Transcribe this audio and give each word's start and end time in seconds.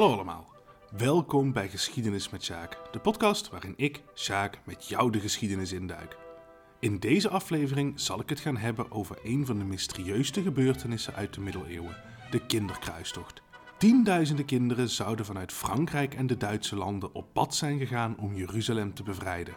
Hallo 0.00 0.14
allemaal. 0.14 0.46
Welkom 0.96 1.52
bij 1.52 1.68
Geschiedenis 1.68 2.30
met 2.30 2.44
Sjaak, 2.44 2.78
de 2.92 2.98
podcast 2.98 3.50
waarin 3.50 3.74
ik, 3.76 4.02
Sjaak, 4.14 4.60
met 4.64 4.88
jou 4.88 5.10
de 5.10 5.20
geschiedenis 5.20 5.72
induik. 5.72 6.16
In 6.78 6.98
deze 6.98 7.28
aflevering 7.28 8.00
zal 8.00 8.20
ik 8.20 8.28
het 8.28 8.40
gaan 8.40 8.56
hebben 8.56 8.90
over 8.90 9.18
een 9.22 9.46
van 9.46 9.58
de 9.58 9.64
mysterieuste 9.64 10.42
gebeurtenissen 10.42 11.14
uit 11.14 11.34
de 11.34 11.40
middeleeuwen, 11.40 11.96
de 12.30 12.46
kinderkruistocht. 12.46 13.42
Tienduizenden 13.78 14.44
kinderen 14.44 14.88
zouden 14.88 15.24
vanuit 15.24 15.52
Frankrijk 15.52 16.14
en 16.14 16.26
de 16.26 16.36
Duitse 16.36 16.76
landen 16.76 17.14
op 17.14 17.32
pad 17.32 17.54
zijn 17.54 17.78
gegaan 17.78 18.16
om 18.18 18.34
Jeruzalem 18.34 18.94
te 18.94 19.02
bevrijden. 19.02 19.54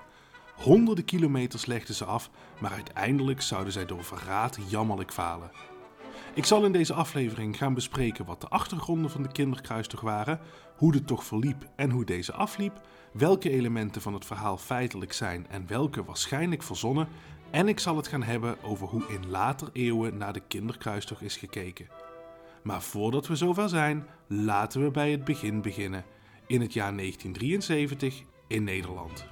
Honderden 0.56 1.06
kilometers 1.06 1.66
legden 1.66 1.96
ze 1.96 2.06
af, 2.06 2.30
maar 2.60 2.72
uiteindelijk 2.72 3.42
zouden 3.42 3.74
zij 3.74 3.86
door 3.86 4.04
verraad 4.04 4.58
jammerlijk 4.68 5.14
falen. 5.14 5.52
Ik 6.36 6.46
zal 6.46 6.66
in 6.66 6.72
deze 6.72 6.94
aflevering 6.94 7.58
gaan 7.58 7.74
bespreken 7.74 8.26
wat 8.26 8.42
de 8.42 8.48
achtergronden 8.48 9.12
van 9.12 9.22
de 9.24 9.32
kinderkruistocht 9.32 10.04
waren, 10.04 10.40
hoe 10.76 10.92
de 10.92 11.04
tocht 11.04 11.28
verliep 11.28 11.70
en 11.76 11.90
hoe 11.90 12.06
deze 12.06 12.34
afliep, 12.34 12.82
welke 13.12 13.50
elementen 13.50 14.02
van 14.02 14.14
het 14.14 14.26
verhaal 14.26 14.58
feitelijk 14.58 15.14
zijn 15.14 15.48
en 15.50 15.68
welke 15.68 16.04
waarschijnlijk 16.04 16.64
verzonnen, 16.64 17.08
en 17.52 17.68
ik 17.68 17.80
zal 17.80 17.96
het 17.96 18.08
gaan 18.08 18.24
hebben 18.24 18.64
over 18.64 18.88
hoe 18.88 19.04
in 19.08 19.30
later 19.30 19.70
eeuwen 19.74 20.18
naar 20.18 20.34
de 20.34 20.42
kinderkruistocht 20.48 21.22
is 21.22 21.38
gekeken. 21.38 21.88
Maar 22.64 22.82
voordat 22.82 23.28
we 23.28 23.36
zover 23.36 23.70
zijn, 23.70 24.08
laten 24.28 24.84
we 24.84 24.92
bij 24.92 25.12
het 25.12 25.24
begin 25.24 25.62
beginnen, 25.62 26.06
in 26.48 26.62
het 26.62 26.74
jaar 26.74 26.96
1973 26.96 28.24
in 28.48 28.64
Nederland. 28.64 29.26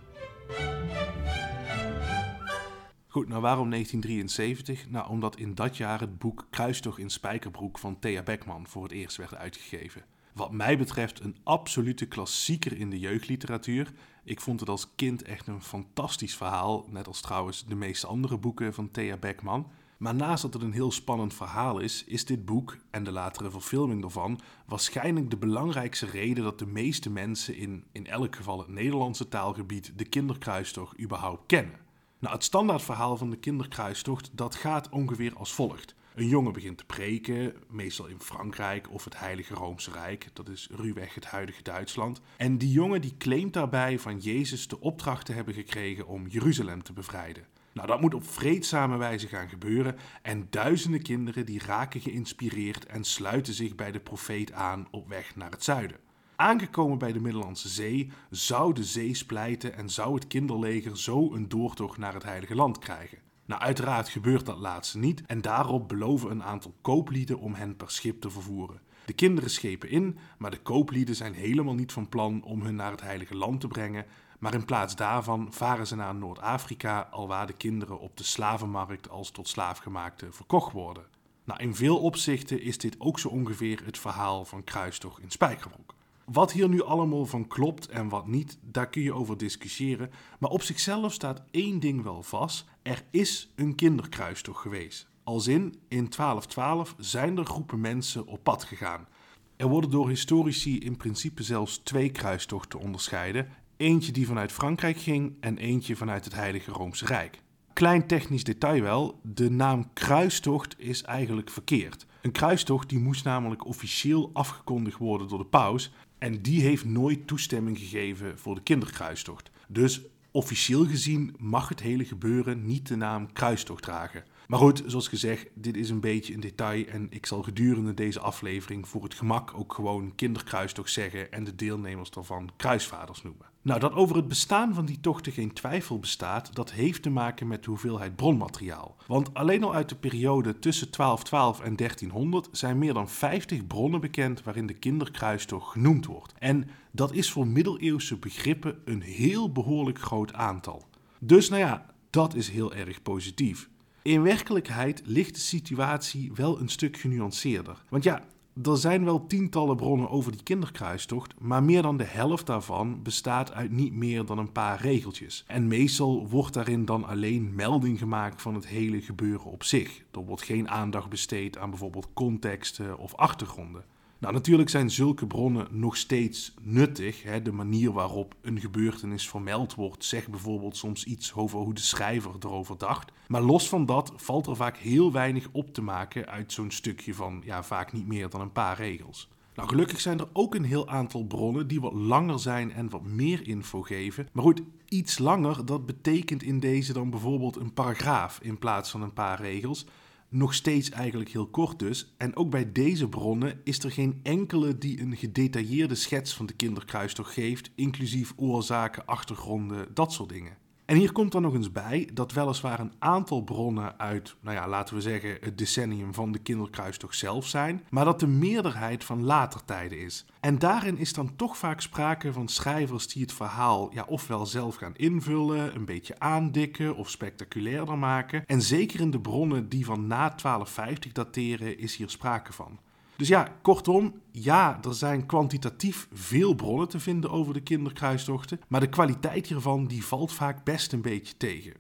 Goed, 3.12 3.28
nou 3.28 3.42
waarom 3.42 3.70
1973? 3.70 4.90
Nou, 4.90 5.09
omdat 5.09 5.38
in 5.38 5.56
dat 5.56 5.78
jaar 5.78 6.00
het 6.00 6.17
boek 6.20 6.48
Kruistocht 6.50 6.98
in 6.98 7.09
Spijkerbroek 7.09 7.80
van 7.80 8.00
Thea 8.00 8.23
Beckman 8.23 8.68
voor 8.68 8.84
het 8.84 8.92
eerst 8.92 9.18
werd 9.18 9.36
uitgegeven. 9.36 10.03
Wat 10.34 10.52
mij 10.52 10.78
betreft 10.78 11.20
een 11.20 11.38
absolute 11.44 12.06
klassieker 12.06 12.78
in 12.78 12.90
de 12.90 13.00
jeugdliteratuur. 13.00 13.94
Ik 14.23 14.42
vond 14.42 14.59
het 14.59 14.70
als 14.70 14.95
kind 14.95 15.22
echt 15.22 15.48
een 15.48 15.62
fantastisch 15.62 16.36
verhaal, 16.36 16.86
net 16.90 17.08
als 17.08 17.22
trouwens 17.22 17.66
de 17.66 17.76
meeste 17.76 18.08
andere 18.08 18.38
boeken 18.38 18.73
van 18.73 18.92
Thea 18.92 19.18
Beckman. 19.18 19.68
Maar 19.98 20.16
naast 20.16 20.42
dat 20.42 20.53
het 20.53 20.62
een 20.62 20.73
heel 20.73 20.92
spannend 20.92 21.34
verhaal 21.34 21.80
is, 21.80 22.03
is 22.03 22.25
dit 22.25 22.46
boek 22.46 22.78
en 22.92 23.03
de 23.03 23.12
latere 23.12 23.52
verfilming 23.52 24.03
ervan 24.03 24.40
waarschijnlijk 24.66 25.30
de 25.30 25.38
belangrijkste 25.38 26.06
reden 26.06 26.44
dat 26.44 26.59
de 26.59 26.68
meeste 26.68 27.09
mensen 27.09 27.56
in, 27.56 27.84
in 27.92 28.08
elk 28.08 28.36
geval 28.36 28.59
het 28.59 28.68
Nederlandse 28.68 29.28
taalgebied, 29.28 29.94
de 29.96 30.06
kinderkruistocht 30.06 31.00
überhaupt 31.00 31.46
kennen. 31.46 31.81
Nou, 32.22 32.34
het 32.34 32.44
standaardverhaal 32.44 33.18
van 33.18 33.30
de 33.30 33.38
kinderkruistocht 33.38 34.30
dat 34.34 34.56
gaat 34.56 34.90
ongeveer 34.90 35.36
als 35.36 35.54
volgt. 35.54 35.96
Een 36.16 36.28
jongen 36.28 36.54
begint 36.54 36.78
te 36.78 36.86
preken, 36.86 37.54
meestal 37.70 38.08
in 38.08 38.20
Frankrijk 38.20 38.92
of 38.92 39.04
het 39.04 39.20
Heilige 39.20 39.54
Roomse 39.54 39.92
Rijk, 39.92 40.30
dat 40.34 40.50
is 40.50 40.70
ruwweg 40.72 41.16
het 41.16 41.26
huidige 41.26 41.64
Duitsland. 41.64 42.22
En 42.38 42.58
die 42.58 42.72
jongen 42.72 43.02
die 43.02 43.18
claimt 43.18 43.54
daarbij 43.54 44.00
van 44.00 44.18
Jezus 44.18 44.68
de 44.68 44.80
opdracht 44.80 45.26
te 45.26 45.34
hebben 45.34 45.54
gekregen 45.54 46.08
om 46.08 46.28
Jeruzalem 46.28 46.84
te 46.84 46.94
bevrijden. 46.94 47.46
Nou, 47.74 47.88
dat 47.88 48.02
moet 48.02 48.14
op 48.14 48.28
vreedzame 48.28 48.98
wijze 48.98 49.28
gaan 49.28 49.50
gebeuren 49.50 49.96
en 50.22 50.48
duizenden 50.50 51.02
kinderen 51.02 51.46
die 51.46 51.62
raken 51.66 52.02
geïnspireerd 52.02 52.86
en 52.86 53.04
sluiten 53.04 53.54
zich 53.54 53.76
bij 53.76 53.92
de 53.92 54.00
profeet 54.00 54.52
aan 54.52 54.88
op 54.92 55.08
weg 55.08 55.36
naar 55.36 55.52
het 55.52 55.64
zuiden. 55.64 55.98
Aangekomen 56.41 56.97
bij 56.97 57.12
de 57.12 57.19
Middellandse 57.19 57.69
Zee 57.69 58.12
zou 58.29 58.74
de 58.74 58.84
zee 58.84 59.13
splijten 59.13 59.75
en 59.75 59.90
zou 59.90 60.13
het 60.13 60.28
kinderleger 60.28 60.97
zo 60.97 61.34
een 61.34 61.50
doortocht 61.50 61.97
naar 61.97 62.13
het 62.13 62.24
Heilige 62.24 62.56
Land 62.56 62.79
krijgen. 62.79 63.18
Nou, 63.46 63.62
uiteraard 63.62 64.09
gebeurt 64.09 64.46
dat 64.46 64.57
laatste 64.57 64.97
niet 64.97 65.25
en 65.25 65.41
daarop 65.41 65.88
beloven 65.88 66.31
een 66.31 66.44
aantal 66.44 66.74
kooplieden 66.81 67.40
om 67.40 67.53
hen 67.53 67.75
per 67.75 67.91
schip 67.91 68.22
te 68.22 68.30
vervoeren. 68.30 68.81
De 69.06 69.13
kinderen 69.13 69.50
schepen 69.50 69.90
in, 69.90 70.18
maar 70.38 70.51
de 70.51 70.62
kooplieden 70.62 71.16
zijn 71.16 71.34
helemaal 71.34 71.74
niet 71.74 71.91
van 71.91 72.09
plan 72.09 72.44
om 72.44 72.62
hun 72.62 72.75
naar 72.75 72.91
het 72.91 73.01
Heilige 73.01 73.35
Land 73.35 73.62
te 73.62 73.68
brengen, 73.68 74.06
maar 74.40 74.53
in 74.53 74.66
plaats 74.66 74.96
daarvan 74.96 75.47
varen 75.53 75.88
ze 75.88 75.96
naar 75.96 76.16
Noord-Afrika, 76.16 77.07
alwaar 77.12 77.47
de 77.47 77.53
kinderen 77.53 78.00
op 78.00 78.18
de 78.18 78.24
slavenmarkt 78.24 79.09
als 79.09 79.31
tot 79.31 79.47
slaafgemaakte 79.47 80.31
verkocht 80.31 80.72
worden. 80.72 81.06
Nou, 81.44 81.59
in 81.59 81.75
veel 81.75 81.97
opzichten 82.00 82.62
is 82.62 82.78
dit 82.78 82.96
ook 83.00 83.19
zo 83.19 83.28
ongeveer 83.28 83.81
het 83.85 83.97
verhaal 83.97 84.46
van 84.46 84.63
Kruistocht 84.63 85.22
in 85.22 85.31
Spijkerbroek. 85.31 86.00
Wat 86.31 86.52
hier 86.52 86.69
nu 86.69 86.84
allemaal 86.84 87.25
van 87.25 87.47
klopt 87.47 87.88
en 87.88 88.09
wat 88.09 88.28
niet, 88.28 88.58
daar 88.62 88.90
kun 88.90 89.02
je 89.02 89.14
over 89.14 89.38
discussiëren. 89.38 90.12
Maar 90.40 90.50
op 90.50 90.62
zichzelf 90.62 91.14
staat 91.14 91.44
één 91.52 91.80
ding 91.80 92.03
wel 92.03 92.24
vast: 92.24 92.66
er 92.81 93.03
is 93.09 93.52
een 93.56 93.75
kinderkruistocht 93.75 94.62
geweest. 94.62 95.08
Als 95.24 95.47
in, 95.47 95.62
in 95.88 96.09
1212 96.09 96.96
zijn 96.97 97.38
er 97.38 97.46
groepen 97.46 97.81
mensen 97.81 98.25
op 98.25 98.44
pad 98.44 98.64
gegaan. 98.64 99.08
Er 99.56 99.68
worden 99.68 99.90
door 99.90 100.09
historici 100.09 100.80
in 100.80 100.97
principe 100.97 101.44
zelfs 101.44 101.78
twee 101.78 102.09
kruistochten 102.09 102.80
onderscheiden. 102.80 103.48
Eentje 103.78 104.12
die 104.12 104.28
vanuit 104.28 104.52
Frankrijk 104.52 104.98
ging 104.98 105.36
en 105.40 105.58
eentje 105.58 105.96
vanuit 105.96 106.25
het 106.25 106.36
Heilige 106.36 106.72
Roomse 106.72 107.06
Rijk. 107.06 107.42
Klein 107.74 108.08
technisch 108.08 108.44
detail 108.44 108.81
wel, 108.81 109.19
de 109.24 109.50
naam 109.50 109.94
kruistocht 109.94 110.75
is 110.80 111.02
eigenlijk 111.02 111.50
verkeerd. 111.50 112.06
Een 112.22 112.31
kruistocht 112.31 112.90
die 112.90 113.00
moest 113.00 113.24
namelijk 113.24 113.66
officieel 113.66 114.30
afgekondigd 114.34 114.98
worden 114.98 115.28
door 115.28 115.38
de 115.38 115.46
paus 115.46 115.92
en 116.22 116.42
die 116.42 116.62
heeft 116.62 116.86
nooit 116.86 117.28
toestemming 117.28 117.78
gegeven 117.78 118.40
voor 118.40 118.56
de 118.56 118.62
kinderkruistocht. 118.62 119.52
Dus 119.68 120.02
officieel 120.32 120.86
gezien 120.86 121.36
mag 121.40 121.70
het 121.70 121.80
hele 121.80 122.06
gebeuren 122.06 122.66
niet 122.66 122.88
de 122.88 122.96
naam 122.96 123.34
kruistocht 123.34 123.84
dragen. 123.84 124.24
Maar 124.48 124.60
goed, 124.60 124.84
zoals 124.86 125.08
gezegd, 125.08 125.48
dit 125.54 125.78
is 125.78 125.90
een 125.90 126.00
beetje 126.00 126.34
een 126.34 126.40
detail 126.40 126.86
en 126.86 127.08
ik 127.10 127.26
zal 127.26 127.44
gedurende 127.44 127.94
deze 127.94 128.20
aflevering 128.20 128.88
voor 128.88 129.04
het 129.04 129.14
gemak 129.14 129.54
ook 129.54 129.74
gewoon 129.74 130.16
kinderkruistocht 130.16 130.92
zeggen 130.92 131.31
en 131.31 131.44
de 131.44 131.56
deelnemers 131.56 132.10
daarvan 132.10 132.50
kruisvaders 132.56 133.24
noemen. 133.24 133.50
Nou, 133.64 133.80
dat 133.80 133.94
over 133.94 134.16
het 134.16 134.28
bestaan 134.28 134.74
van 134.74 134.86
die 134.86 135.00
tochten 135.00 135.32
geen 135.32 135.54
twijfel 135.54 136.00
bestaat, 136.00 136.56
dat 136.56 136.72
heeft 136.72 137.02
te 137.02 137.10
maken 137.10 137.48
met 137.48 137.64
de 137.64 137.70
hoeveelheid 137.70 138.16
bronmateriaal. 138.16 138.96
Want 139.08 139.34
alleen 139.34 139.64
al 139.64 139.74
uit 139.74 139.90
de 139.90 139.96
periode 139.96 140.60
tussen 140.60 140.88
1212 140.92 141.60
en 141.60 141.76
1300 141.76 142.48
zijn 142.52 142.78
meer 142.78 142.94
dan 142.94 143.10
50 143.10 143.68
bronnen 143.68 144.02
bekend 144.02 144.44
waarin 144.44 144.68
de 144.68 144.74
kinderkruistocht 144.74 145.72
genoemd 145.72 146.06
wordt. 146.06 146.34
En 146.40 146.70
dat 146.92 147.14
is 147.14 147.32
voor 147.32 147.48
middeleeuwse 147.48 148.18
begrippen 148.18 148.78
een 148.86 149.02
heel 149.02 149.52
behoorlijk 149.52 150.00
groot 150.00 150.34
aantal. 150.34 150.88
Dus 151.20 151.50
nou 151.50 151.62
ja, 151.62 151.86
dat 152.10 152.36
is 152.36 152.50
heel 152.50 152.74
erg 152.74 153.02
positief. 153.02 153.70
In 154.02 154.22
werkelijkheid 154.22 155.02
ligt 155.06 155.34
de 155.34 155.40
situatie 155.40 156.32
wel 156.36 156.60
een 156.60 156.70
stuk 156.70 156.98
genuanceerder. 156.98 157.84
Want 157.90 158.04
ja, 158.04 158.24
er 158.63 158.78
zijn 158.78 159.06
wel 159.06 159.28
tientallen 159.28 159.75
bronnen 159.75 160.09
over 160.09 160.31
die 160.31 160.44
kinderkruistocht, 160.44 161.34
maar 161.39 161.63
meer 161.63 161.81
dan 161.81 161.97
de 161.97 162.03
helft 162.03 162.45
daarvan 162.45 163.03
bestaat 163.03 163.53
uit 163.53 163.72
niet 163.72 163.94
meer 163.94 164.25
dan 164.25 164.38
een 164.38 164.51
paar 164.51 164.81
regeltjes. 164.81 165.44
En 165.47 165.67
meestal 165.67 166.28
wordt 166.29 166.53
daarin 166.53 166.85
dan 166.85 167.06
alleen 167.06 167.56
melding 167.56 168.00
gemaakt 168.00 168.41
van 168.41 168.56
het 168.56 168.67
hele 168.67 169.01
gebeuren 169.01 169.51
op 169.51 169.63
zich. 169.63 170.03
Er 170.12 170.25
wordt 170.25 170.44
geen 170.44 170.69
aandacht 170.69 171.09
besteed 171.09 171.57
aan 171.57 171.69
bijvoorbeeld 171.69 172.07
contexten 172.13 172.98
of 172.98 173.15
achtergronden. 173.15 173.83
Nou, 174.21 174.33
natuurlijk 174.33 174.69
zijn 174.69 174.89
zulke 174.89 175.27
bronnen 175.27 175.68
nog 175.71 175.97
steeds 175.97 176.53
nuttig. 176.62 177.23
Hè. 177.23 177.41
De 177.41 177.51
manier 177.51 177.91
waarop 177.91 178.35
een 178.41 178.59
gebeurtenis 178.59 179.29
vermeld 179.29 179.75
wordt, 179.75 180.06
zegt 180.06 180.29
bijvoorbeeld 180.29 180.77
soms 180.77 181.03
iets 181.03 181.33
over 181.33 181.59
hoe 181.59 181.73
de 181.73 181.81
schrijver 181.81 182.31
erover 182.39 182.77
dacht. 182.77 183.12
Maar 183.27 183.41
los 183.41 183.69
van 183.69 183.85
dat 183.85 184.13
valt 184.15 184.47
er 184.47 184.56
vaak 184.56 184.77
heel 184.77 185.12
weinig 185.12 185.47
op 185.51 185.73
te 185.73 185.81
maken 185.81 186.27
uit 186.27 186.53
zo'n 186.53 186.71
stukje 186.71 187.13
van, 187.13 187.41
ja, 187.45 187.63
vaak 187.63 187.94
niet 187.94 188.07
meer 188.07 188.29
dan 188.29 188.41
een 188.41 188.51
paar 188.51 188.77
regels. 188.77 189.29
Nou, 189.56 189.69
gelukkig 189.69 190.00
zijn 190.00 190.19
er 190.19 190.27
ook 190.33 190.56
een 190.56 190.65
heel 190.65 190.88
aantal 190.88 191.23
bronnen 191.23 191.68
die 191.68 191.81
wat 191.81 191.94
langer 191.94 192.39
zijn 192.39 192.71
en 192.71 192.89
wat 192.89 193.03
meer 193.03 193.47
info 193.47 193.81
geven. 193.81 194.27
Maar 194.31 194.44
goed, 194.44 194.62
iets 194.88 195.18
langer, 195.18 195.65
dat 195.65 195.85
betekent 195.85 196.44
in 196.44 196.59
deze 196.59 196.94
dan 196.94 197.09
bijvoorbeeld 197.09 197.56
een 197.56 197.73
paragraaf 197.73 198.39
in 198.41 198.57
plaats 198.57 198.91
van 198.91 199.01
een 199.01 199.13
paar 199.13 199.41
regels 199.41 199.85
nog 200.31 200.54
steeds 200.54 200.89
eigenlijk 200.89 201.30
heel 201.30 201.48
kort 201.48 201.80
dus. 201.80 202.13
En 202.18 202.36
ook 202.36 202.50
bij 202.50 202.72
deze 202.72 203.10
bronnen 203.10 203.62
is 203.63 203.83
er 203.83 203.92
geen 203.92 204.19
enkele 204.24 204.78
die 204.78 205.01
een 205.01 205.18
gedetailleerde 205.18 205.95
schets 205.95 206.33
van 206.33 206.45
de 206.45 206.54
kinderkruistocht 206.54 207.33
geeft, 207.33 207.72
inclusief 207.75 208.33
oorzaken, 208.36 209.06
achtergronden, 209.06 209.94
dat 209.94 210.13
soort 210.13 210.30
dingen. 210.30 210.57
En 210.92 210.98
hier 210.98 211.12
komt 211.12 211.32
dan 211.32 211.42
nog 211.42 211.54
eens 211.54 211.72
bij 211.72 212.10
dat 212.14 212.32
weliswaar 212.32 212.80
een 212.80 212.94
aantal 213.00 213.42
bronnen 213.44 214.00
uit, 214.00 214.36
nou 214.42 214.56
ja, 214.56 214.68
laten 214.68 214.96
we 214.96 215.02
zeggen, 215.02 215.38
het 215.42 215.58
decennium 215.58 216.14
van 216.14 216.32
de 216.32 216.40
kinderkruistocht 216.40 217.18
zelf 217.18 217.48
zijn, 217.48 217.84
maar 217.90 218.06
dat 218.06 218.20
de 218.20 218.28
meerderheid 218.28 219.04
van 219.04 219.24
later 219.24 219.66
tijden 219.66 220.00
is. 220.00 220.26
En 220.40 220.60
daarin 220.60 220.98
is 220.98 221.14
dan 221.14 221.36
toch 221.36 221.58
vaak 221.58 221.82
sprake 221.82 222.34
van 222.34 222.48
schrijvers 222.48 223.08
die 223.08 223.22
het 223.22 223.34
verhaal 223.34 223.90
ja, 223.94 224.06
ofwel 224.08 224.46
zelf 224.46 224.76
gaan 224.76 224.96
invullen, 224.96 225.76
een 225.76 225.86
beetje 225.86 226.20
aandikken 226.20 226.96
of 226.96 227.10
spectaculairder 227.10 227.98
maken. 227.98 228.44
En 228.46 228.62
zeker 228.62 229.00
in 229.00 229.12
de 229.12 229.20
bronnen 229.20 229.70
die 229.70 229.86
van 229.86 230.08
na 230.08 230.30
1250 230.30 231.12
dateren 231.12 231.78
is 231.78 231.96
hier 231.96 232.10
sprake 232.10 232.54
van. 232.54 232.80
Dus 233.21 233.29
ja, 233.29 233.57
kortom, 233.62 234.21
ja, 234.31 234.79
er 234.83 234.94
zijn 234.94 235.25
kwantitatief 235.25 236.07
veel 236.13 236.53
bronnen 236.53 236.88
te 236.88 237.00
vinden 237.00 237.29
over 237.29 237.53
de 237.53 237.62
kinderkruistochten, 237.62 238.59
maar 238.68 238.79
de 238.79 238.89
kwaliteit 238.89 239.47
hiervan 239.47 239.88
die 239.88 240.06
valt 240.06 240.33
vaak 240.33 240.63
best 240.63 240.94
een 240.94 241.01
beetje 241.01 241.38
tegen. 241.38 241.73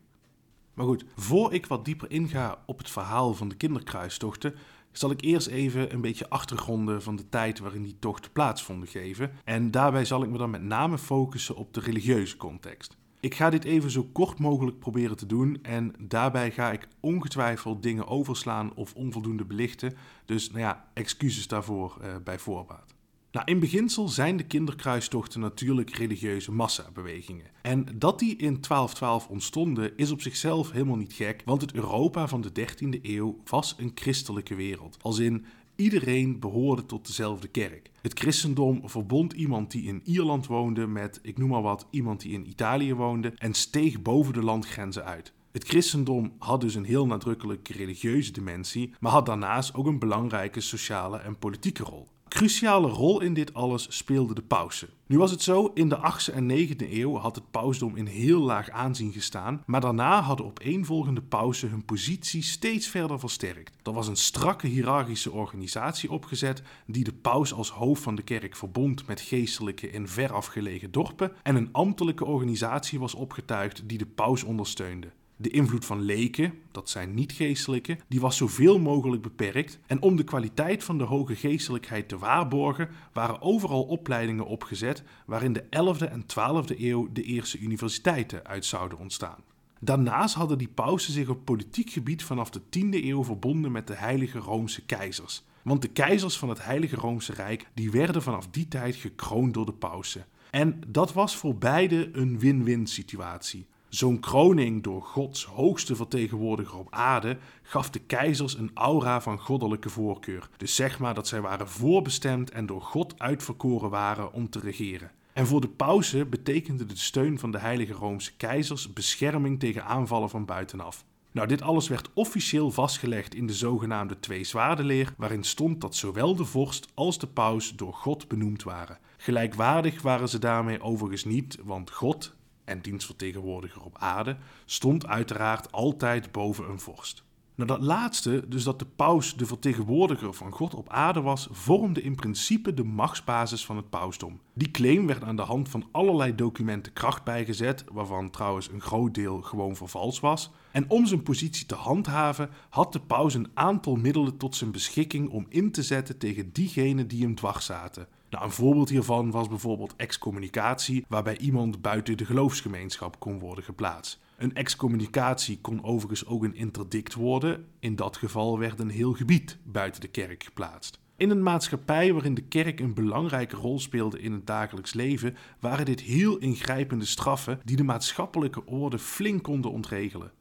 Maar 0.73 0.85
goed, 0.85 1.05
voor 1.15 1.53
ik 1.53 1.65
wat 1.65 1.85
dieper 1.85 2.11
inga 2.11 2.63
op 2.65 2.77
het 2.77 2.89
verhaal 2.89 3.33
van 3.33 3.49
de 3.49 3.55
kinderkruistochten, 3.55 4.55
zal 4.91 5.11
ik 5.11 5.21
eerst 5.21 5.47
even 5.47 5.93
een 5.93 6.01
beetje 6.01 6.29
achtergronden 6.29 7.01
van 7.01 7.15
de 7.15 7.29
tijd 7.29 7.59
waarin 7.59 7.83
die 7.83 7.99
tochten 7.99 8.31
plaatsvonden 8.31 8.87
geven. 8.87 9.31
En 9.43 9.71
daarbij 9.71 10.05
zal 10.05 10.23
ik 10.23 10.29
me 10.29 10.37
dan 10.37 10.49
met 10.49 10.63
name 10.63 10.97
focussen 10.97 11.55
op 11.55 11.73
de 11.73 11.79
religieuze 11.79 12.37
context. 12.37 12.97
Ik 13.21 13.35
ga 13.35 13.49
dit 13.49 13.63
even 13.63 13.91
zo 13.91 14.03
kort 14.03 14.39
mogelijk 14.39 14.79
proberen 14.79 15.17
te 15.17 15.25
doen 15.25 15.59
en 15.61 15.93
daarbij 15.99 16.51
ga 16.51 16.71
ik 16.71 16.87
ongetwijfeld 16.99 17.83
dingen 17.83 18.07
overslaan 18.07 18.75
of 18.75 18.93
onvoldoende 18.93 19.45
belichten. 19.45 19.93
Dus 20.25 20.49
nou 20.49 20.59
ja, 20.61 20.87
excuses 20.93 21.47
daarvoor 21.47 21.97
uh, 22.01 22.15
bij 22.23 22.39
voorbaat. 22.39 22.93
Nou, 23.31 23.45
in 23.45 23.59
beginsel 23.59 24.07
zijn 24.07 24.37
de 24.37 24.43
kinderkruistochten 24.43 25.39
natuurlijk 25.39 25.95
religieuze 25.95 26.51
massabewegingen. 26.51 27.45
En 27.61 27.85
dat 27.95 28.19
die 28.19 28.31
in 28.31 28.37
1212 28.37 29.27
ontstonden 29.27 29.97
is 29.97 30.11
op 30.11 30.21
zichzelf 30.21 30.71
helemaal 30.71 30.95
niet 30.95 31.13
gek, 31.13 31.41
want 31.45 31.61
het 31.61 31.73
Europa 31.73 32.27
van 32.27 32.41
de 32.41 32.51
13e 32.59 33.01
eeuw 33.01 33.41
was 33.45 33.75
een 33.77 33.91
christelijke 33.95 34.55
wereld. 34.55 34.97
Als 35.01 35.19
in 35.19 35.45
Iedereen 35.75 36.39
behoorde 36.39 36.85
tot 36.85 37.07
dezelfde 37.07 37.47
kerk. 37.47 37.91
Het 38.01 38.19
christendom 38.19 38.89
verbond 38.89 39.33
iemand 39.33 39.71
die 39.71 39.83
in 39.83 40.01
Ierland 40.03 40.47
woonde 40.47 40.87
met, 40.87 41.19
ik 41.21 41.37
noem 41.37 41.49
maar 41.49 41.61
wat, 41.61 41.87
iemand 41.89 42.21
die 42.21 42.31
in 42.31 42.49
Italië 42.49 42.93
woonde 42.93 43.33
en 43.37 43.53
steeg 43.53 44.01
boven 44.01 44.33
de 44.33 44.43
landgrenzen 44.43 45.05
uit. 45.05 45.33
Het 45.51 45.67
christendom 45.67 46.33
had 46.37 46.61
dus 46.61 46.75
een 46.75 46.83
heel 46.83 47.05
nadrukkelijke 47.05 47.73
religieuze 47.73 48.31
dimensie, 48.31 48.93
maar 48.99 49.11
had 49.11 49.25
daarnaast 49.25 49.73
ook 49.73 49.85
een 49.85 49.99
belangrijke 49.99 50.61
sociale 50.61 51.17
en 51.17 51.37
politieke 51.37 51.83
rol 51.83 52.07
cruciale 52.31 52.87
rol 52.87 53.21
in 53.21 53.33
dit 53.33 53.53
alles 53.53 53.85
speelde 53.89 54.33
de 54.33 54.41
pausen. 54.41 54.89
Nu 55.05 55.17
was 55.17 55.31
het 55.31 55.41
zo, 55.41 55.71
in 55.73 55.89
de 55.89 55.97
8e 55.97 56.33
en 56.33 56.49
9e 56.49 56.91
eeuw 56.91 57.15
had 57.15 57.35
het 57.35 57.51
pausdom 57.51 57.95
in 57.95 58.05
heel 58.05 58.41
laag 58.41 58.69
aanzien 58.69 59.11
gestaan, 59.11 59.63
maar 59.65 59.81
daarna 59.81 60.21
hadden 60.21 60.45
opeenvolgende 60.45 61.21
pausen 61.21 61.69
hun 61.69 61.85
positie 61.85 62.43
steeds 62.43 62.87
verder 62.87 63.19
versterkt. 63.19 63.77
Er 63.83 63.93
was 63.93 64.07
een 64.07 64.15
strakke 64.15 64.67
hiërarchische 64.67 65.31
organisatie 65.31 66.11
opgezet 66.11 66.61
die 66.85 67.03
de 67.03 67.13
paus 67.13 67.53
als 67.53 67.69
hoofd 67.69 68.03
van 68.03 68.15
de 68.15 68.23
kerk 68.23 68.55
verbond 68.55 69.07
met 69.07 69.21
geestelijke 69.21 69.89
in 69.89 70.07
verafgelegen 70.07 70.91
dorpen 70.91 71.31
en 71.43 71.55
een 71.55 71.69
ambtelijke 71.71 72.25
organisatie 72.25 72.99
was 72.99 73.15
opgetuigd 73.15 73.89
die 73.89 73.97
de 73.97 74.05
paus 74.05 74.43
ondersteunde. 74.43 75.11
De 75.41 75.49
invloed 75.49 75.85
van 75.85 76.01
leken, 76.01 76.53
dat 76.71 76.89
zijn 76.89 77.13
niet-geestelijke, 77.13 77.97
die 78.07 78.19
was 78.19 78.37
zoveel 78.37 78.79
mogelijk 78.79 79.21
beperkt. 79.21 79.79
En 79.87 80.01
om 80.01 80.15
de 80.15 80.23
kwaliteit 80.23 80.83
van 80.83 80.97
de 80.97 81.03
hoge 81.03 81.35
geestelijkheid 81.35 82.09
te 82.09 82.17
waarborgen, 82.17 82.89
waren 83.13 83.41
overal 83.41 83.83
opleidingen 83.83 84.45
opgezet 84.45 85.03
waarin 85.25 85.53
de 85.53 85.63
11e 85.63 86.11
en 86.11 86.23
12e 86.23 86.79
eeuw 86.79 87.11
de 87.11 87.23
eerste 87.23 87.59
universiteiten 87.59 88.45
uit 88.45 88.65
zouden 88.65 88.97
ontstaan. 88.97 89.43
Daarnaast 89.79 90.35
hadden 90.35 90.57
die 90.57 90.71
pausen 90.73 91.13
zich 91.13 91.29
op 91.29 91.45
politiek 91.45 91.89
gebied 91.89 92.23
vanaf 92.23 92.49
de 92.49 92.61
10e 92.61 93.03
eeuw 93.05 93.23
verbonden 93.23 93.71
met 93.71 93.87
de 93.87 93.95
heilige 93.95 94.39
Roomse 94.39 94.85
keizers. 94.85 95.43
Want 95.61 95.81
de 95.81 95.87
keizers 95.87 96.37
van 96.37 96.49
het 96.49 96.63
heilige 96.63 96.95
Roomse 96.95 97.33
Rijk 97.33 97.67
die 97.73 97.91
werden 97.91 98.21
vanaf 98.21 98.47
die 98.47 98.67
tijd 98.67 98.95
gekroond 98.95 99.53
door 99.53 99.65
de 99.65 99.73
pausen. 99.73 100.25
En 100.51 100.81
dat 100.87 101.13
was 101.13 101.35
voor 101.35 101.55
beide 101.55 102.09
een 102.13 102.39
win-win 102.39 102.87
situatie. 102.87 103.65
Zo'n 103.91 104.19
kroning 104.19 104.83
door 104.83 105.01
Gods 105.01 105.45
hoogste 105.45 105.95
vertegenwoordiger 105.95 106.77
op 106.77 106.87
aarde 106.89 107.37
gaf 107.61 107.89
de 107.89 107.99
keizers 107.99 108.57
een 108.57 108.71
aura 108.73 109.21
van 109.21 109.39
goddelijke 109.39 109.89
voorkeur. 109.89 110.49
Dus 110.57 110.75
zeg 110.75 110.99
maar 110.99 111.13
dat 111.13 111.27
zij 111.27 111.41
waren 111.41 111.69
voorbestemd 111.69 112.51
en 112.51 112.65
door 112.65 112.81
God 112.81 113.19
uitverkoren 113.19 113.89
waren 113.89 114.33
om 114.33 114.49
te 114.49 114.59
regeren. 114.59 115.11
En 115.33 115.47
voor 115.47 115.61
de 115.61 115.67
pausen 115.67 116.29
betekende 116.29 116.85
de 116.85 116.97
steun 116.97 117.39
van 117.39 117.51
de 117.51 117.59
Heilige 117.59 117.93
Roomse 117.93 118.35
keizers 118.37 118.93
bescherming 118.93 119.59
tegen 119.59 119.85
aanvallen 119.85 120.29
van 120.29 120.45
buitenaf. 120.45 121.05
Nou, 121.31 121.47
dit 121.47 121.61
alles 121.61 121.87
werd 121.87 122.09
officieel 122.13 122.71
vastgelegd 122.71 123.35
in 123.35 123.47
de 123.47 123.53
zogenaamde 123.53 124.19
Twee 124.19 124.43
Zwaardenleer, 124.43 125.13
waarin 125.17 125.43
stond 125.43 125.81
dat 125.81 125.95
zowel 125.95 126.35
de 126.35 126.45
vorst 126.45 126.87
als 126.93 127.19
de 127.19 127.27
paus 127.27 127.75
door 127.75 127.93
God 127.93 128.27
benoemd 128.27 128.63
waren. 128.63 128.97
Gelijkwaardig 129.17 130.01
waren 130.01 130.29
ze 130.29 130.39
daarmee 130.39 130.81
overigens 130.81 131.25
niet, 131.25 131.57
want 131.63 131.91
God, 131.91 132.35
en 132.65 132.81
dienstvertegenwoordiger 132.81 133.81
op 133.81 133.97
aarde, 133.97 134.37
stond 134.65 135.07
uiteraard 135.07 135.71
altijd 135.71 136.31
boven 136.31 136.69
een 136.69 136.79
vorst. 136.79 137.23
Nou, 137.55 137.73
dat 137.73 137.81
laatste, 137.81 138.43
dus 138.47 138.63
dat 138.63 138.79
de 138.79 138.85
paus 138.85 139.35
de 139.35 139.45
vertegenwoordiger 139.45 140.33
van 140.33 140.51
God 140.51 140.73
op 140.73 140.89
aarde 140.89 141.21
was, 141.21 141.47
vormde 141.51 142.01
in 142.01 142.15
principe 142.15 142.73
de 142.73 142.83
machtsbasis 142.83 143.65
van 143.65 143.75
het 143.75 143.89
pausdom. 143.89 144.39
Die 144.53 144.71
claim 144.71 145.07
werd 145.07 145.23
aan 145.23 145.35
de 145.35 145.41
hand 145.41 145.69
van 145.69 145.87
allerlei 145.91 146.35
documenten 146.35 146.93
kracht 146.93 147.23
bijgezet, 147.23 147.83
waarvan 147.91 148.29
trouwens 148.29 148.69
een 148.69 148.81
groot 148.81 149.13
deel 149.13 149.41
gewoon 149.41 149.75
vervals 149.75 150.19
was. 150.19 150.51
En 150.71 150.89
om 150.89 151.05
zijn 151.05 151.23
positie 151.23 151.65
te 151.65 151.75
handhaven, 151.75 152.49
had 152.69 152.93
de 152.93 152.99
paus 152.99 153.33
een 153.33 153.51
aantal 153.53 153.95
middelen 153.95 154.37
tot 154.37 154.55
zijn 154.55 154.71
beschikking 154.71 155.29
om 155.29 155.45
in 155.49 155.71
te 155.71 155.83
zetten 155.83 156.17
tegen 156.17 156.51
diegenen 156.51 157.07
die 157.07 157.21
hem 157.21 157.35
dwars 157.35 157.65
zaten. 157.65 158.07
Nou, 158.31 158.43
een 158.43 158.51
voorbeeld 158.51 158.89
hiervan 158.89 159.31
was 159.31 159.47
bijvoorbeeld 159.47 159.93
excommunicatie, 159.95 161.05
waarbij 161.07 161.37
iemand 161.37 161.81
buiten 161.81 162.17
de 162.17 162.25
geloofsgemeenschap 162.25 163.19
kon 163.19 163.39
worden 163.39 163.63
geplaatst. 163.63 164.19
Een 164.37 164.53
excommunicatie 164.53 165.59
kon 165.61 165.83
overigens 165.83 166.25
ook 166.25 166.43
een 166.43 166.55
interdict 166.55 167.13
worden. 167.13 167.65
In 167.79 167.95
dat 167.95 168.17
geval 168.17 168.59
werd 168.59 168.79
een 168.79 168.89
heel 168.89 169.13
gebied 169.13 169.57
buiten 169.63 170.01
de 170.01 170.07
kerk 170.07 170.43
geplaatst. 170.43 170.99
In 171.17 171.29
een 171.29 171.43
maatschappij 171.43 172.13
waarin 172.13 172.33
de 172.33 172.41
kerk 172.41 172.79
een 172.79 172.93
belangrijke 172.93 173.55
rol 173.55 173.79
speelde 173.79 174.21
in 174.21 174.31
het 174.31 174.47
dagelijks 174.47 174.93
leven, 174.93 175.35
waren 175.59 175.85
dit 175.85 176.01
heel 176.01 176.37
ingrijpende 176.37 177.05
straffen 177.05 177.59
die 177.63 177.75
de 177.75 177.83
maatschappelijke 177.83 178.65
orde 178.65 178.99
flink 178.99 179.43
konden 179.43 179.71
ontregelen. 179.71 180.31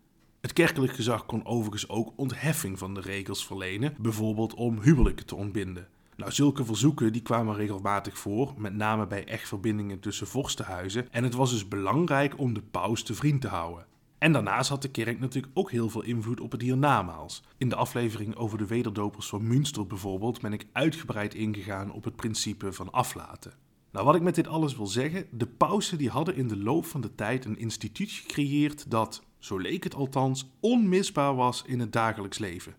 Het 0.40 0.52
kerkelijk 0.52 0.92
gezag 0.92 1.26
kon 1.26 1.46
overigens 1.46 1.88
ook 1.88 2.12
ontheffing 2.16 2.78
van 2.78 2.94
de 2.94 3.00
regels 3.00 3.46
verlenen, 3.46 3.94
bijvoorbeeld 4.00 4.54
om 4.54 4.80
huwelijken 4.80 5.26
te 5.26 5.36
ontbinden. 5.36 5.88
Nou, 6.20 6.32
zulke 6.32 6.64
verzoeken 6.64 7.12
die 7.12 7.22
kwamen 7.22 7.54
regelmatig 7.54 8.18
voor, 8.18 8.54
met 8.56 8.74
name 8.74 9.06
bij 9.06 9.24
echtverbindingen 9.24 10.00
tussen 10.00 10.26
vorstenhuizen. 10.26 11.12
En 11.12 11.24
het 11.24 11.34
was 11.34 11.50
dus 11.50 11.68
belangrijk 11.68 12.38
om 12.38 12.54
de 12.54 12.62
paus 12.62 13.02
te 13.02 13.14
vriend 13.14 13.40
te 13.40 13.48
houden. 13.48 13.86
En 14.18 14.32
daarnaast 14.32 14.68
had 14.68 14.82
de 14.82 14.90
kerk 14.90 15.20
natuurlijk 15.20 15.52
ook 15.58 15.70
heel 15.70 15.88
veel 15.90 16.02
invloed 16.02 16.40
op 16.40 16.52
het 16.52 16.62
hiernamaals. 16.62 17.42
In 17.56 17.68
de 17.68 17.76
aflevering 17.76 18.36
over 18.36 18.58
de 18.58 18.66
wederdopers 18.66 19.28
van 19.28 19.46
Münster 19.46 19.86
bijvoorbeeld 19.86 20.40
ben 20.40 20.52
ik 20.52 20.66
uitgebreid 20.72 21.34
ingegaan 21.34 21.92
op 21.92 22.04
het 22.04 22.16
principe 22.16 22.72
van 22.72 22.92
aflaten. 22.92 23.52
Nou, 23.92 24.06
wat 24.06 24.14
ik 24.14 24.22
met 24.22 24.34
dit 24.34 24.48
alles 24.48 24.76
wil 24.76 24.86
zeggen, 24.86 25.26
de 25.30 25.46
pausen 25.46 25.98
die 25.98 26.10
hadden 26.10 26.36
in 26.36 26.48
de 26.48 26.56
loop 26.56 26.86
van 26.86 27.00
de 27.00 27.14
tijd 27.14 27.44
een 27.44 27.58
instituut 27.58 28.10
gecreëerd 28.10 28.90
dat, 28.90 29.22
zo 29.38 29.58
leek 29.58 29.84
het 29.84 29.94
althans, 29.94 30.50
onmisbaar 30.60 31.34
was 31.34 31.62
in 31.66 31.80
het 31.80 31.92
dagelijks 31.92 32.38
leven. 32.38 32.74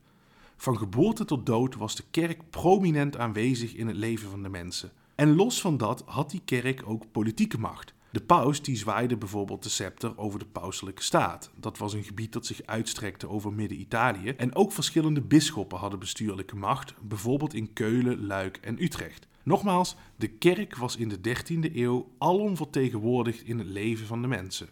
Van 0.62 0.78
geboorte 0.78 1.26
tot 1.26 1.46
dood 1.46 1.76
was 1.76 1.96
de 1.96 2.04
kerk 2.12 2.50
prominent 2.50 3.18
aanwezig 3.18 3.76
in 3.76 3.88
het 3.88 3.96
leven 3.96 4.30
van 4.30 4.44
de 4.44 4.50
mensen. 4.50 4.92
En 5.16 5.36
los 5.36 5.62
van 5.62 5.78
dat 5.78 6.04
had 6.06 6.30
die 6.30 6.42
kerk 6.46 6.82
ook 6.86 7.12
politieke 7.12 7.60
macht. 7.60 7.94
De 8.12 8.22
paus 8.22 8.62
die 8.62 8.76
zwaaide 8.76 9.18
bijvoorbeeld 9.18 9.64
de 9.64 9.70
scepter 9.70 10.18
over 10.18 10.40
de 10.40 10.46
pauselijke 10.46 11.04
staat. 11.04 11.52
Dat 11.56 11.78
was 11.78 11.94
een 11.94 12.04
gebied 12.04 12.34
dat 12.34 12.46
zich 12.46 12.62
uitstrekte 12.66 13.30
over 13.30 13.54
Midden-Italië. 13.54 14.30
En 14.30 14.56
ook 14.56 14.72
verschillende 14.72 15.22
bisschoppen 15.22 15.78
hadden 15.78 16.00
bestuurlijke 16.00 16.56
macht, 16.56 16.94
bijvoorbeeld 17.02 17.54
in 17.54 17.74
Keulen, 17.74 18.26
Luik 18.26 18.58
en 18.58 18.84
Utrecht. 18.84 19.28
Nogmaals, 19.44 19.96
de 20.16 20.28
kerk 20.28 20.76
was 20.76 20.96
in 20.96 21.10
de 21.10 21.18
13e 21.18 21.76
eeuw 21.76 22.12
alom 22.18 22.58
vertegenwoordigd 22.58 23.44
in 23.44 23.58
het 23.58 23.68
leven 23.68 24.08
van 24.08 24.22
de 24.22 24.28
mensen. 24.28 24.70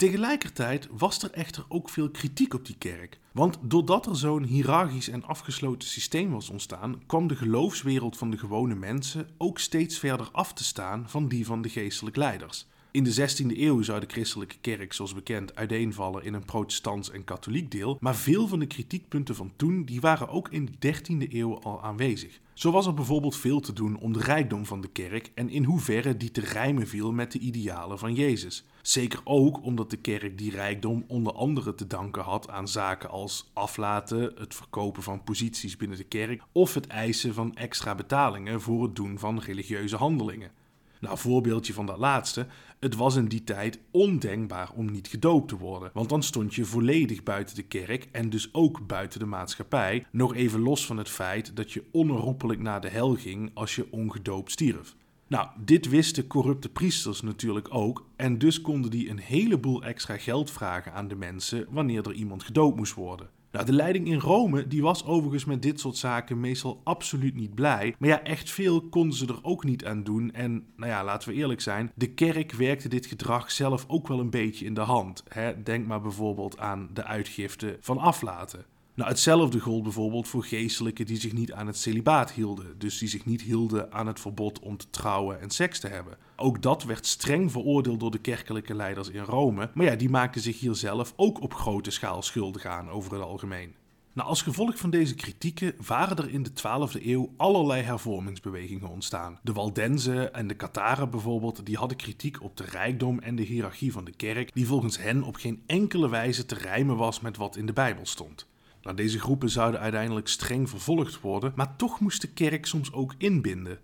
Tegelijkertijd 0.00 0.88
was 0.90 1.22
er 1.22 1.30
echter 1.30 1.64
ook 1.68 1.88
veel 1.88 2.10
kritiek 2.10 2.54
op 2.54 2.66
die 2.66 2.76
kerk. 2.78 3.18
Want 3.32 3.58
doordat 3.62 4.06
er 4.06 4.16
zo'n 4.16 4.42
hiërarchisch 4.42 5.08
en 5.08 5.24
afgesloten 5.24 5.88
systeem 5.88 6.30
was 6.30 6.50
ontstaan, 6.50 7.06
kwam 7.06 7.26
de 7.26 7.36
geloofswereld 7.36 8.16
van 8.16 8.30
de 8.30 8.38
gewone 8.38 8.74
mensen 8.74 9.28
ook 9.38 9.58
steeds 9.58 9.98
verder 9.98 10.28
af 10.32 10.52
te 10.52 10.64
staan 10.64 11.08
van 11.08 11.28
die 11.28 11.46
van 11.46 11.62
de 11.62 11.68
geestelijk 11.68 12.16
leiders. 12.16 12.66
In 12.92 13.04
de 13.04 13.14
16e 13.14 13.58
eeuw 13.58 13.82
zou 13.82 14.00
de 14.00 14.06
christelijke 14.08 14.56
kerk, 14.60 14.92
zoals 14.92 15.14
bekend, 15.14 15.54
uiteenvallen 15.54 16.24
in 16.24 16.34
een 16.34 16.44
protestants 16.44 17.10
en 17.10 17.24
katholiek 17.24 17.70
deel, 17.70 17.96
maar 18.00 18.16
veel 18.16 18.48
van 18.48 18.58
de 18.58 18.66
kritiekpunten 18.66 19.34
van 19.34 19.52
toen 19.56 19.84
die 19.84 20.00
waren 20.00 20.28
ook 20.28 20.48
in 20.48 20.68
de 20.78 20.96
13e 20.96 21.32
eeuw 21.32 21.58
al 21.58 21.82
aanwezig. 21.82 22.40
Zo 22.54 22.70
was 22.70 22.86
er 22.86 22.94
bijvoorbeeld 22.94 23.36
veel 23.36 23.60
te 23.60 23.72
doen 23.72 23.98
om 23.98 24.12
de 24.12 24.18
rijkdom 24.18 24.66
van 24.66 24.80
de 24.80 24.88
kerk 24.88 25.30
en 25.34 25.48
in 25.48 25.64
hoeverre 25.64 26.16
die 26.16 26.30
te 26.30 26.40
rijmen 26.40 26.88
viel 26.88 27.12
met 27.12 27.32
de 27.32 27.38
idealen 27.38 27.98
van 27.98 28.14
Jezus. 28.14 28.64
Zeker 28.82 29.20
ook 29.24 29.64
omdat 29.64 29.90
de 29.90 29.96
kerk 29.96 30.38
die 30.38 30.50
rijkdom 30.50 31.04
onder 31.08 31.32
andere 31.32 31.74
te 31.74 31.86
danken 31.86 32.22
had 32.22 32.48
aan 32.48 32.68
zaken 32.68 33.10
als 33.10 33.50
aflaten, 33.52 34.32
het 34.38 34.54
verkopen 34.54 35.02
van 35.02 35.24
posities 35.24 35.76
binnen 35.76 35.98
de 35.98 36.04
kerk 36.04 36.42
of 36.52 36.74
het 36.74 36.86
eisen 36.86 37.34
van 37.34 37.54
extra 37.54 37.94
betalingen 37.94 38.60
voor 38.60 38.82
het 38.82 38.96
doen 38.96 39.18
van 39.18 39.38
religieuze 39.38 39.96
handelingen. 39.96 40.59
Nou, 41.00 41.18
voorbeeldje 41.18 41.72
van 41.72 41.86
dat 41.86 41.98
laatste. 41.98 42.46
Het 42.78 42.96
was 42.96 43.16
in 43.16 43.28
die 43.28 43.44
tijd 43.44 43.78
ondenkbaar 43.90 44.70
om 44.74 44.90
niet 44.90 45.08
gedoopt 45.08 45.48
te 45.48 45.56
worden, 45.56 45.90
want 45.94 46.08
dan 46.08 46.22
stond 46.22 46.54
je 46.54 46.64
volledig 46.64 47.22
buiten 47.22 47.56
de 47.56 47.62
kerk 47.62 48.08
en 48.12 48.30
dus 48.30 48.54
ook 48.54 48.86
buiten 48.86 49.18
de 49.18 49.26
maatschappij, 49.26 50.06
nog 50.10 50.34
even 50.34 50.60
los 50.60 50.86
van 50.86 50.96
het 50.96 51.08
feit 51.08 51.56
dat 51.56 51.72
je 51.72 51.84
onherroepelijk 51.92 52.60
naar 52.60 52.80
de 52.80 52.88
hel 52.88 53.14
ging 53.14 53.50
als 53.54 53.74
je 53.74 53.86
ongedoopt 53.90 54.50
stierf. 54.50 54.96
Nou, 55.26 55.48
dit 55.64 55.88
wisten 55.88 56.26
corrupte 56.26 56.68
priesters 56.68 57.20
natuurlijk 57.20 57.74
ook 57.74 58.06
en 58.16 58.38
dus 58.38 58.60
konden 58.60 58.90
die 58.90 59.10
een 59.10 59.18
heleboel 59.18 59.82
extra 59.82 60.16
geld 60.16 60.50
vragen 60.50 60.92
aan 60.92 61.08
de 61.08 61.14
mensen 61.14 61.66
wanneer 61.70 62.06
er 62.06 62.12
iemand 62.12 62.42
gedoopt 62.42 62.76
moest 62.76 62.94
worden. 62.94 63.30
Nou, 63.52 63.66
de 63.66 63.72
leiding 63.72 64.08
in 64.08 64.18
Rome 64.18 64.66
die 64.66 64.82
was 64.82 65.04
overigens 65.04 65.44
met 65.44 65.62
dit 65.62 65.80
soort 65.80 65.96
zaken 65.96 66.40
meestal 66.40 66.80
absoluut 66.84 67.34
niet 67.34 67.54
blij. 67.54 67.94
Maar 67.98 68.08
ja, 68.08 68.22
echt 68.22 68.50
veel 68.50 68.80
konden 68.80 69.16
ze 69.16 69.26
er 69.26 69.38
ook 69.42 69.64
niet 69.64 69.84
aan 69.84 70.02
doen. 70.02 70.32
En 70.32 70.66
nou 70.76 70.90
ja, 70.90 71.04
laten 71.04 71.28
we 71.28 71.34
eerlijk 71.34 71.60
zijn, 71.60 71.92
de 71.94 72.10
kerk 72.14 72.52
werkte 72.52 72.88
dit 72.88 73.06
gedrag 73.06 73.50
zelf 73.50 73.84
ook 73.88 74.08
wel 74.08 74.20
een 74.20 74.30
beetje 74.30 74.64
in 74.64 74.74
de 74.74 74.80
hand. 74.80 75.24
Hè? 75.28 75.62
Denk 75.62 75.86
maar 75.86 76.00
bijvoorbeeld 76.00 76.58
aan 76.58 76.90
de 76.92 77.04
uitgifte 77.04 77.76
van 77.80 77.98
aflaten. 77.98 78.64
Nou, 79.00 79.12
hetzelfde 79.12 79.60
gold 79.60 79.82
bijvoorbeeld 79.82 80.28
voor 80.28 80.44
geestelijken 80.44 81.06
die 81.06 81.20
zich 81.20 81.32
niet 81.32 81.52
aan 81.52 81.66
het 81.66 81.76
celibaat 81.76 82.32
hielden, 82.32 82.78
dus 82.78 82.98
die 82.98 83.08
zich 83.08 83.24
niet 83.24 83.42
hielden 83.42 83.92
aan 83.92 84.06
het 84.06 84.20
verbod 84.20 84.58
om 84.58 84.76
te 84.76 84.90
trouwen 84.90 85.40
en 85.40 85.50
seks 85.50 85.80
te 85.80 85.88
hebben. 85.88 86.16
Ook 86.36 86.62
dat 86.62 86.84
werd 86.84 87.06
streng 87.06 87.52
veroordeeld 87.52 88.00
door 88.00 88.10
de 88.10 88.18
kerkelijke 88.18 88.74
leiders 88.74 89.08
in 89.08 89.22
Rome, 89.22 89.70
maar 89.74 89.86
ja, 89.86 89.96
die 89.96 90.08
maakten 90.08 90.40
zich 90.40 90.60
hier 90.60 90.74
zelf 90.74 91.12
ook 91.16 91.42
op 91.42 91.54
grote 91.54 91.90
schaal 91.90 92.22
schuldig 92.22 92.64
aan 92.64 92.90
over 92.90 93.12
het 93.12 93.22
algemeen. 93.22 93.74
Nou, 94.12 94.28
als 94.28 94.42
gevolg 94.42 94.78
van 94.78 94.90
deze 94.90 95.14
kritieken 95.14 95.74
waren 95.86 96.16
er 96.16 96.30
in 96.30 96.42
de 96.42 96.50
12e 96.50 97.04
eeuw 97.04 97.32
allerlei 97.36 97.82
hervormingsbewegingen 97.82 98.88
ontstaan. 98.88 99.38
De 99.42 99.52
Waldenzen 99.52 100.34
en 100.34 100.46
de 100.46 100.54
Kataren 100.54 101.10
bijvoorbeeld, 101.10 101.66
die 101.66 101.76
hadden 101.76 101.96
kritiek 101.96 102.42
op 102.42 102.56
de 102.56 102.64
rijkdom 102.64 103.18
en 103.18 103.36
de 103.36 103.42
hiërarchie 103.42 103.92
van 103.92 104.04
de 104.04 104.16
kerk, 104.16 104.54
die 104.54 104.66
volgens 104.66 104.98
hen 104.98 105.22
op 105.22 105.36
geen 105.36 105.62
enkele 105.66 106.08
wijze 106.08 106.46
te 106.46 106.54
rijmen 106.54 106.96
was 106.96 107.20
met 107.20 107.36
wat 107.36 107.56
in 107.56 107.66
de 107.66 107.72
Bijbel 107.72 108.06
stond. 108.06 108.48
Nou, 108.82 108.96
deze 108.96 109.18
groepen 109.18 109.50
zouden 109.50 109.80
uiteindelijk 109.80 110.28
streng 110.28 110.68
vervolgd 110.68 111.20
worden, 111.20 111.52
maar 111.56 111.76
toch 111.76 112.00
moest 112.00 112.20
de 112.20 112.28
kerk 112.28 112.66
soms 112.66 112.92
ook 112.92 113.14
inbinden 113.18 113.78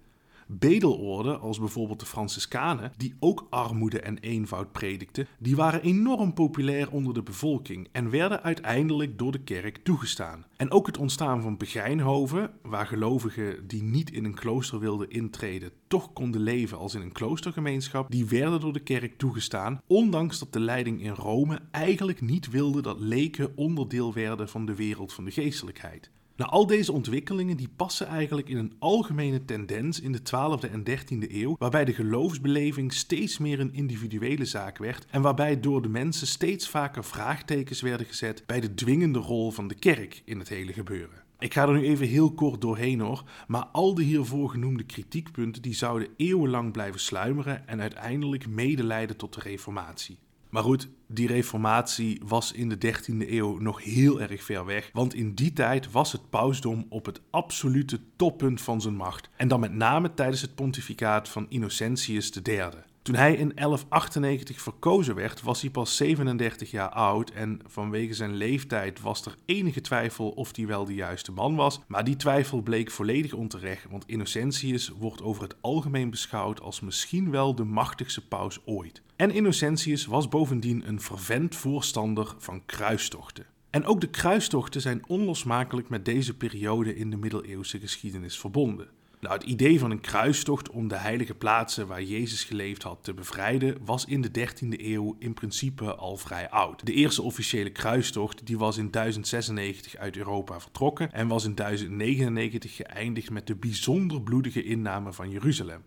bedelorden, 0.47 1.41
als 1.41 1.59
bijvoorbeeld 1.59 2.01
de 2.01 2.07
Franciscanen, 2.07 2.93
die 2.97 3.15
ook 3.19 3.47
armoede 3.51 4.01
en 4.01 4.19
eenvoud 4.19 4.73
predikten, 4.73 5.27
die 5.39 5.57
waren 5.57 5.83
enorm 5.83 6.35
populair 6.35 6.91
onder 6.91 7.15
de 7.15 7.23
bevolking 7.23 7.89
en 7.93 8.11
werden 8.11 8.43
uiteindelijk 8.43 9.19
door 9.19 9.33
de 9.33 9.43
kerk 9.45 9.77
toegestaan. 9.77 10.47
En 10.57 10.71
ook 10.71 10.87
het 10.87 10.99
ontstaan 10.99 11.43
van 11.43 11.57
begijnhoven, 11.57 12.51
waar 12.63 12.87
gelovigen 12.87 13.67
die 13.67 13.83
niet 13.83 14.11
in 14.11 14.25
een 14.25 14.35
klooster 14.35 14.79
wilden 14.79 15.11
intreden, 15.11 15.71
toch 15.87 16.13
konden 16.13 16.41
leven 16.41 16.79
als 16.79 16.95
in 16.95 17.01
een 17.01 17.13
kloostergemeenschap, 17.13 18.11
die 18.11 18.27
werden 18.27 18.61
door 18.61 18.73
de 18.73 18.81
kerk 18.81 19.19
toegestaan, 19.19 19.81
ondanks 19.87 20.39
dat 20.39 20.53
de 20.53 20.61
leiding 20.61 21.03
in 21.03 21.13
Rome 21.13 21.61
eigenlijk 21.71 22.21
niet 22.21 22.51
wilde 22.51 22.83
dat 22.83 23.01
leken 23.01 23.57
onderdeel 23.57 24.13
werden 24.13 24.49
van 24.49 24.67
de 24.67 24.75
wereld 24.75 25.13
van 25.13 25.25
de 25.25 25.31
geestelijkheid. 25.31 26.11
Nou, 26.37 26.51
al 26.51 26.67
deze 26.67 26.93
ontwikkelingen 26.93 27.57
die 27.57 27.69
passen 27.77 28.07
eigenlijk 28.07 28.49
in 28.49 28.57
een 28.57 28.73
algemene 28.79 29.45
tendens 29.45 30.01
in 30.01 30.13
de 30.13 30.19
12e 30.19 30.71
en 30.71 30.85
13e 30.89 31.33
eeuw, 31.33 31.57
waarbij 31.59 31.85
de 31.85 31.95
geloofsbeleving 31.95 32.93
steeds 32.93 33.39
meer 33.39 33.61
een 33.61 33.75
individuele 33.75 34.45
zaak 34.45 34.79
werd 34.79 35.07
en 35.11 35.23
waarbij 35.23 35.61
door 35.61 35.83
de 35.83 35.89
mensen 35.89 36.27
steeds 36.27 36.69
vaker 36.69 37.05
vraagtekens 37.05 37.81
werden 37.81 38.07
gezet 38.07 38.43
bij 38.47 38.61
de 38.61 38.75
dwingende 38.75 39.19
rol 39.19 39.51
van 39.51 39.69
de 39.69 39.75
kerk 39.75 40.23
in 40.25 40.39
het 40.39 40.49
hele 40.49 40.73
gebeuren. 40.73 41.25
Ik 41.39 41.55
ga 41.55 41.69
er 41.69 41.75
nu 41.75 41.83
even 41.83 42.07
heel 42.07 42.33
kort 42.33 42.61
doorheen 42.61 43.01
hoor, 43.01 43.25
maar 43.47 43.65
al 43.65 43.95
de 43.95 44.03
hiervoor 44.03 44.51
genoemde 44.51 44.85
kritiekpunten 44.85 45.63
die 45.63 45.75
zouden 45.75 46.09
eeuwenlang 46.17 46.73
blijven 46.73 47.01
sluimeren 47.01 47.69
en 47.69 47.81
uiteindelijk 47.81 48.49
medeleiden 48.49 49.17
tot 49.17 49.35
de 49.35 49.41
reformatie. 49.41 50.19
Maar 50.57 50.65
goed, 50.65 50.89
die 51.07 51.27
reformatie 51.27 52.21
was 52.25 52.53
in 52.53 52.69
de 52.69 52.77
13e 52.77 53.31
eeuw 53.31 53.59
nog 53.59 53.85
heel 53.85 54.21
erg 54.21 54.43
ver 54.43 54.65
weg, 54.65 54.91
want 54.93 55.15
in 55.15 55.35
die 55.35 55.53
tijd 55.53 55.91
was 55.91 56.13
het 56.13 56.31
pausdom 56.31 56.87
op 56.89 57.07
het 57.07 57.21
absolute 57.31 58.01
toppunt 58.17 58.61
van 58.61 58.81
zijn 58.81 58.97
macht. 58.97 59.29
En 59.37 59.49
dan 59.49 59.61
met 59.61 59.73
name 59.73 60.15
tijdens 60.15 60.41
het 60.41 60.55
pontificaat 60.55 61.29
van 61.29 61.47
Innocentius 61.49 62.31
III. 62.43 62.69
Toen 63.03 63.15
hij 63.15 63.33
in 63.33 63.53
1198 63.55 64.61
verkozen 64.61 65.15
werd, 65.15 65.43
was 65.43 65.61
hij 65.61 65.71
pas 65.71 65.97
37 65.97 66.71
jaar 66.71 66.89
oud 66.89 67.31
en 67.31 67.61
vanwege 67.67 68.15
zijn 68.15 68.35
leeftijd 68.35 69.01
was 69.01 69.27
er 69.27 69.37
enige 69.45 69.81
twijfel 69.81 70.29
of 70.29 70.57
hij 70.57 70.67
wel 70.67 70.85
de 70.85 70.95
juiste 70.95 71.33
man 71.33 71.55
was. 71.55 71.81
Maar 71.87 72.05
die 72.05 72.17
twijfel 72.17 72.63
bleek 72.63 72.91
volledig 72.91 73.33
onterecht, 73.33 73.87
want 73.91 74.07
Innocentius 74.07 74.89
wordt 74.89 75.23
over 75.23 75.43
het 75.43 75.57
algemeen 75.61 76.11
beschouwd 76.11 76.61
als 76.61 76.81
misschien 76.81 77.31
wel 77.31 77.55
de 77.55 77.65
machtigste 77.65 78.27
paus 78.29 78.61
ooit. 78.65 79.03
En 79.17 79.31
Innocentius 79.31 80.07
was 80.07 80.29
bovendien 80.29 80.89
een 80.89 81.01
fervent 81.01 81.55
voorstander 81.55 82.35
van 82.39 82.63
kruistochten. 82.67 83.47
En 83.71 83.85
ook 83.85 84.01
de 84.01 84.11
kruistochten 84.11 84.81
zijn 84.81 85.09
onlosmakelijk 85.09 85.89
met 85.89 86.05
deze 86.05 86.37
periode 86.37 86.97
in 86.97 87.11
de 87.11 87.17
middeleeuwse 87.17 87.79
geschiedenis 87.79 88.39
verbonden. 88.39 88.89
Nou, 89.21 89.35
het 89.35 89.47
idee 89.47 89.79
van 89.79 89.91
een 89.91 90.01
kruistocht 90.01 90.71
om 90.71 90.89
de 90.89 90.97
heilige 90.97 91.35
plaatsen 91.35 91.87
waar 91.87 92.03
Jezus 92.03 92.45
geleefd 92.45 92.83
had 92.83 92.99
te 93.05 93.15
bevrijden 93.15 93.79
was 93.85 94.05
in 94.05 94.21
de 94.21 94.31
13e 94.39 94.69
eeuw 94.69 95.17
in 95.19 95.35
principe 95.35 95.95
al 95.95 96.17
vrij 96.17 96.51
oud. 96.51 96.87
De 96.87 96.93
eerste 96.93 97.23
officiële 97.23 97.71
kruistocht 97.71 98.47
die 98.47 98.59
was 98.59 98.77
in 98.77 98.91
1096 98.91 99.97
uit 99.97 100.17
Europa 100.17 100.61
vertrokken 100.61 101.13
en 101.13 101.29
was 101.29 101.45
in 101.45 101.55
1099 101.55 102.77
geëindigd 102.77 103.31
met 103.31 103.47
de 103.47 103.55
bijzonder 103.55 104.23
bloedige 104.23 104.65
inname 104.65 105.13
van 105.13 105.31
Jeruzalem. 105.31 105.83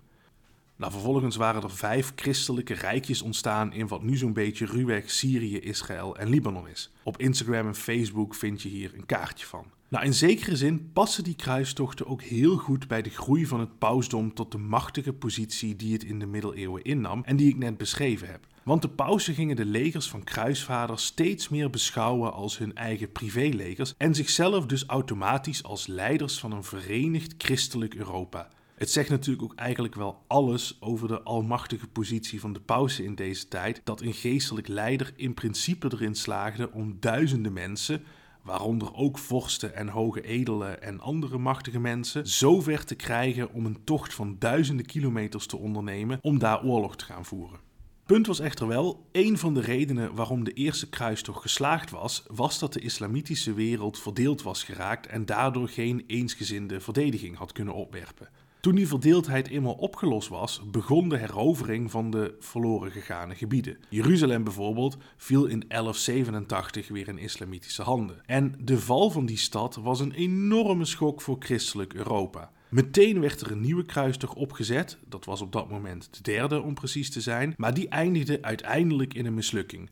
Nou, 0.80 0.92
vervolgens 0.92 1.36
waren 1.36 1.64
er 1.64 1.72
vijf 1.72 2.12
christelijke 2.16 2.74
rijkjes 2.74 3.22
ontstaan 3.22 3.74
in 3.74 3.88
wat 3.88 4.04
nu 4.04 4.18
zo'n 4.18 4.34
beetje 4.34 4.66
ruwweg 4.66 5.12
Syrië, 5.12 5.60
Israël 5.60 6.18
en 6.18 6.30
Libanon 6.30 6.68
is. 6.68 6.92
Op 7.04 7.18
Instagram 7.18 7.68
en 7.68 7.76
Facebook 7.76 8.36
vind 8.36 8.62
je 8.62 8.70
hier 8.70 8.92
een 8.96 9.06
kaartje 9.06 9.46
van. 9.46 9.66
Nou, 9.88 10.06
in 10.06 10.14
zekere 10.14 10.56
zin 10.56 10.90
passen 10.94 11.24
die 11.24 11.36
kruistochten 11.36 12.08
ook 12.08 12.22
heel 12.22 12.58
goed 12.58 12.88
bij 12.88 13.02
de 13.02 13.10
groei 13.10 13.46
van 13.46 13.60
het 13.60 13.78
pausdom 13.78 14.34
tot 14.34 14.52
de 14.52 14.58
machtige 14.58 15.14
positie 15.14 15.76
die 15.76 15.94
het 15.94 16.04
in 16.04 16.20
de 16.20 16.26
middeleeuwen 16.26 16.84
innam 16.84 17.24
en 17.24 17.36
die 17.36 17.50
ik 17.50 17.58
net 17.58 17.78
beschreven 17.78 18.28
heb. 18.28 18.48
Want 18.64 18.82
de 18.82 18.90
pausen 18.90 19.34
gingen 19.34 19.56
de 19.56 19.66
legers 19.66 20.10
van 20.10 20.24
kruisvaders 20.24 21.06
steeds 21.06 21.50
meer 21.50 21.70
beschouwen 21.70 22.34
als 22.34 22.58
hun 22.58 22.76
eigen 22.76 23.12
privélegers 23.12 23.94
en 23.98 24.16
zichzelf 24.16 24.66
dus 24.66 24.86
automatisch 24.86 25.64
als 25.64 25.88
leiders 25.88 26.40
van 26.40 26.52
een 26.52 26.64
verenigd 26.64 27.34
christelijk 27.38 27.96
Europa. 27.96 28.50
Het 28.80 28.92
zegt 28.92 29.10
natuurlijk 29.10 29.44
ook 29.44 29.56
eigenlijk 29.56 29.96
wel 29.96 30.24
alles 30.28 30.78
over 30.80 31.08
de 31.08 31.22
almachtige 31.22 31.88
positie 31.88 32.40
van 32.40 32.54
de 32.54 32.60
pausen 32.60 33.04
in 33.04 33.16
deze 33.16 33.48
tijd, 33.48 33.82
dat 33.84 34.02
een 34.02 34.14
geestelijk 34.14 34.68
leider 34.68 35.14
in 35.16 35.34
principe 35.34 35.90
erin 35.94 36.16
slaagde 36.16 36.72
om 36.72 36.98
duizenden 37.00 37.54
mensen, 37.54 38.04
waaronder 38.44 38.94
ook 38.94 39.18
vorsten 39.18 39.76
en 39.76 39.88
hoge 39.88 40.22
edelen 40.22 40.82
en 40.82 41.00
andere 41.00 41.38
machtige 41.38 41.80
mensen, 41.80 42.28
zo 42.28 42.62
ver 42.62 42.86
te 42.86 42.96
krijgen 42.96 43.54
om 43.54 43.66
een 43.66 43.84
tocht 43.84 44.14
van 44.14 44.36
duizenden 44.40 44.86
kilometers 44.86 45.46
te 45.46 45.58
ondernemen 45.58 46.20
om 46.22 46.40
daar 46.40 46.64
oorlog 46.64 46.96
te 46.96 47.06
gaan 47.06 47.26
voeren. 47.26 47.60
Punt 48.06 48.28
was 48.28 48.40
echter 48.40 48.68
wel, 48.68 49.08
een 49.12 49.38
van 49.38 49.54
de 49.54 49.62
redenen 49.62 50.16
waarom 50.16 50.44
de 50.44 50.54
eerste 50.54 50.90
kruistocht 50.90 51.42
geslaagd 51.42 51.90
was, 51.90 52.24
was 52.28 52.60
dat 52.60 52.74
de 52.74 52.80
islamitische 52.80 53.54
wereld 53.54 54.00
verdeeld 54.00 54.42
was 54.42 54.64
geraakt 54.64 55.08
en 55.08 55.26
daardoor 55.26 55.70
geen 55.70 56.04
eensgezinde 56.08 56.80
verdediging 56.80 57.38
had 57.38 57.52
kunnen 57.52 57.74
opwerpen. 57.74 58.30
Toen 58.60 58.76
die 58.76 58.88
verdeeldheid 58.88 59.48
eenmaal 59.48 59.74
opgelost 59.74 60.30
was, 60.30 60.62
begon 60.72 61.10
de 61.10 61.18
herovering 61.18 61.92
van 61.92 62.12
de 62.12 62.36
verloren 62.40 62.92
gegane 62.92 63.36
gebieden. 63.36 63.78
Jeruzalem 63.90 64.44
bijvoorbeeld 64.44 64.98
viel 65.18 65.46
in 65.46 65.64
1187 65.68 66.88
weer 66.88 67.08
in 67.08 67.18
islamitische 67.18 67.82
handen. 67.82 68.22
En 68.26 68.56
de 68.60 68.80
val 68.80 69.10
van 69.10 69.26
die 69.26 69.38
stad 69.38 69.76
was 69.76 70.00
een 70.00 70.12
enorme 70.12 70.86
schok 70.86 71.22
voor 71.22 71.36
christelijk 71.40 71.94
Europa. 71.94 72.52
Meteen 72.70 73.20
werd 73.20 73.42
er 73.42 73.52
een 73.52 73.62
nieuwe 73.62 73.86
kruistocht 73.86 74.36
opgezet, 74.36 74.98
dat 75.08 75.26
was 75.26 75.42
op 75.42 75.52
dat 75.52 75.70
moment 75.70 76.10
de 76.12 76.22
derde 76.22 76.62
om 76.62 76.74
precies 76.74 77.12
te 77.12 77.22
zijn, 77.22 77.54
maar 77.58 77.74
die 77.74 77.90
eindigde 77.90 78.42
uiteindelijk 78.42 79.14
in 79.14 79.26
een 79.26 79.34
mislukking. 79.34 79.90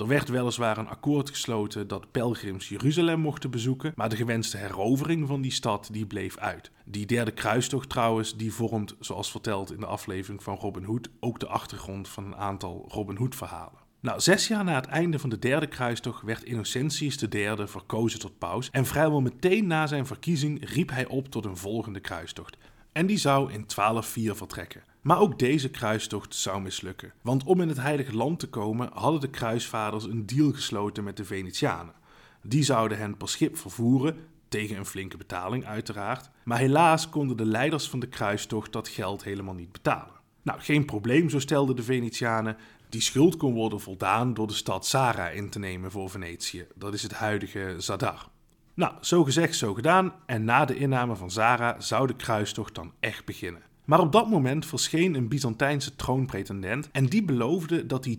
Er 0.00 0.06
werd 0.06 0.28
weliswaar 0.28 0.78
een 0.78 0.88
akkoord 0.88 1.30
gesloten 1.30 1.88
dat 1.88 2.10
pelgrims 2.10 2.68
Jeruzalem 2.68 3.20
mochten 3.20 3.50
bezoeken, 3.50 3.92
maar 3.96 4.08
de 4.08 4.16
gewenste 4.16 4.56
herovering 4.56 5.26
van 5.26 5.40
die 5.40 5.50
stad 5.50 5.88
die 5.92 6.06
bleef 6.06 6.38
uit. 6.38 6.70
Die 6.84 7.06
derde 7.06 7.30
kruistocht 7.30 7.88
trouwens, 7.88 8.36
die 8.36 8.52
vormt, 8.52 8.96
zoals 9.00 9.30
verteld 9.30 9.72
in 9.72 9.80
de 9.80 9.86
aflevering 9.86 10.42
van 10.42 10.56
Robin 10.56 10.84
Hood, 10.84 11.08
ook 11.20 11.40
de 11.40 11.46
achtergrond 11.46 12.08
van 12.08 12.24
een 12.24 12.36
aantal 12.36 12.84
Robin 12.88 13.16
Hood 13.16 13.34
verhalen. 13.34 13.78
Nou, 14.00 14.20
zes 14.20 14.48
jaar 14.48 14.64
na 14.64 14.74
het 14.74 14.86
einde 14.86 15.18
van 15.18 15.30
de 15.30 15.38
derde 15.38 15.66
kruistocht 15.66 16.22
werd 16.22 16.44
Innocentius 16.44 17.22
III 17.22 17.66
verkozen 17.66 18.18
tot 18.18 18.38
paus 18.38 18.70
en 18.70 18.86
vrijwel 18.86 19.20
meteen 19.20 19.66
na 19.66 19.86
zijn 19.86 20.06
verkiezing 20.06 20.70
riep 20.70 20.90
hij 20.90 21.06
op 21.06 21.28
tot 21.28 21.44
een 21.44 21.56
volgende 21.56 22.00
kruistocht. 22.00 22.56
En 22.92 23.06
die 23.06 23.18
zou 23.18 23.52
in 23.52 23.64
1204 23.66 24.36
vertrekken. 24.36 24.82
Maar 25.00 25.18
ook 25.18 25.38
deze 25.38 25.70
kruistocht 25.70 26.34
zou 26.34 26.60
mislukken. 26.60 27.12
Want 27.22 27.44
om 27.44 27.60
in 27.60 27.68
het 27.68 27.80
Heilige 27.80 28.16
Land 28.16 28.38
te 28.38 28.48
komen 28.48 28.90
hadden 28.92 29.20
de 29.20 29.30
kruisvaders 29.30 30.04
een 30.04 30.26
deal 30.26 30.52
gesloten 30.52 31.04
met 31.04 31.16
de 31.16 31.24
Venetianen. 31.24 31.94
Die 32.42 32.62
zouden 32.62 32.98
hen 32.98 33.16
per 33.16 33.28
schip 33.28 33.56
vervoeren, 33.56 34.16
tegen 34.48 34.76
een 34.76 34.86
flinke 34.86 35.16
betaling 35.16 35.66
uiteraard. 35.66 36.30
Maar 36.44 36.58
helaas 36.58 37.08
konden 37.08 37.36
de 37.36 37.44
leiders 37.44 37.88
van 37.88 38.00
de 38.00 38.08
kruistocht 38.08 38.72
dat 38.72 38.88
geld 38.88 39.24
helemaal 39.24 39.54
niet 39.54 39.72
betalen. 39.72 40.14
Nou, 40.42 40.60
geen 40.60 40.84
probleem, 40.84 41.30
zo 41.30 41.38
stelden 41.38 41.76
de 41.76 41.82
Venetianen. 41.82 42.56
Die 42.88 43.00
schuld 43.00 43.36
kon 43.36 43.54
worden 43.54 43.80
voldaan 43.80 44.34
door 44.34 44.46
de 44.46 44.52
stad 44.52 44.86
Zara 44.86 45.28
in 45.28 45.50
te 45.50 45.58
nemen 45.58 45.90
voor 45.90 46.10
Venetië. 46.10 46.66
Dat 46.74 46.94
is 46.94 47.02
het 47.02 47.12
huidige 47.12 47.74
Zadar. 47.78 48.28
Nou, 48.74 48.92
zo 49.00 49.24
gezegd, 49.24 49.56
zo 49.56 49.74
gedaan. 49.74 50.12
En 50.26 50.44
na 50.44 50.64
de 50.64 50.76
inname 50.76 51.16
van 51.16 51.30
Zara 51.30 51.80
zou 51.80 52.06
de 52.06 52.16
kruistocht 52.16 52.74
dan 52.74 52.92
echt 53.00 53.24
beginnen. 53.24 53.62
Maar 53.90 54.00
op 54.00 54.12
dat 54.12 54.28
moment 54.28 54.66
verscheen 54.66 55.14
een 55.14 55.28
Byzantijnse 55.28 55.96
troonpretendent 55.96 56.90
en 56.90 57.06
die 57.06 57.22
beloofde 57.22 57.86
dat 57.86 58.04
hij 58.04 58.18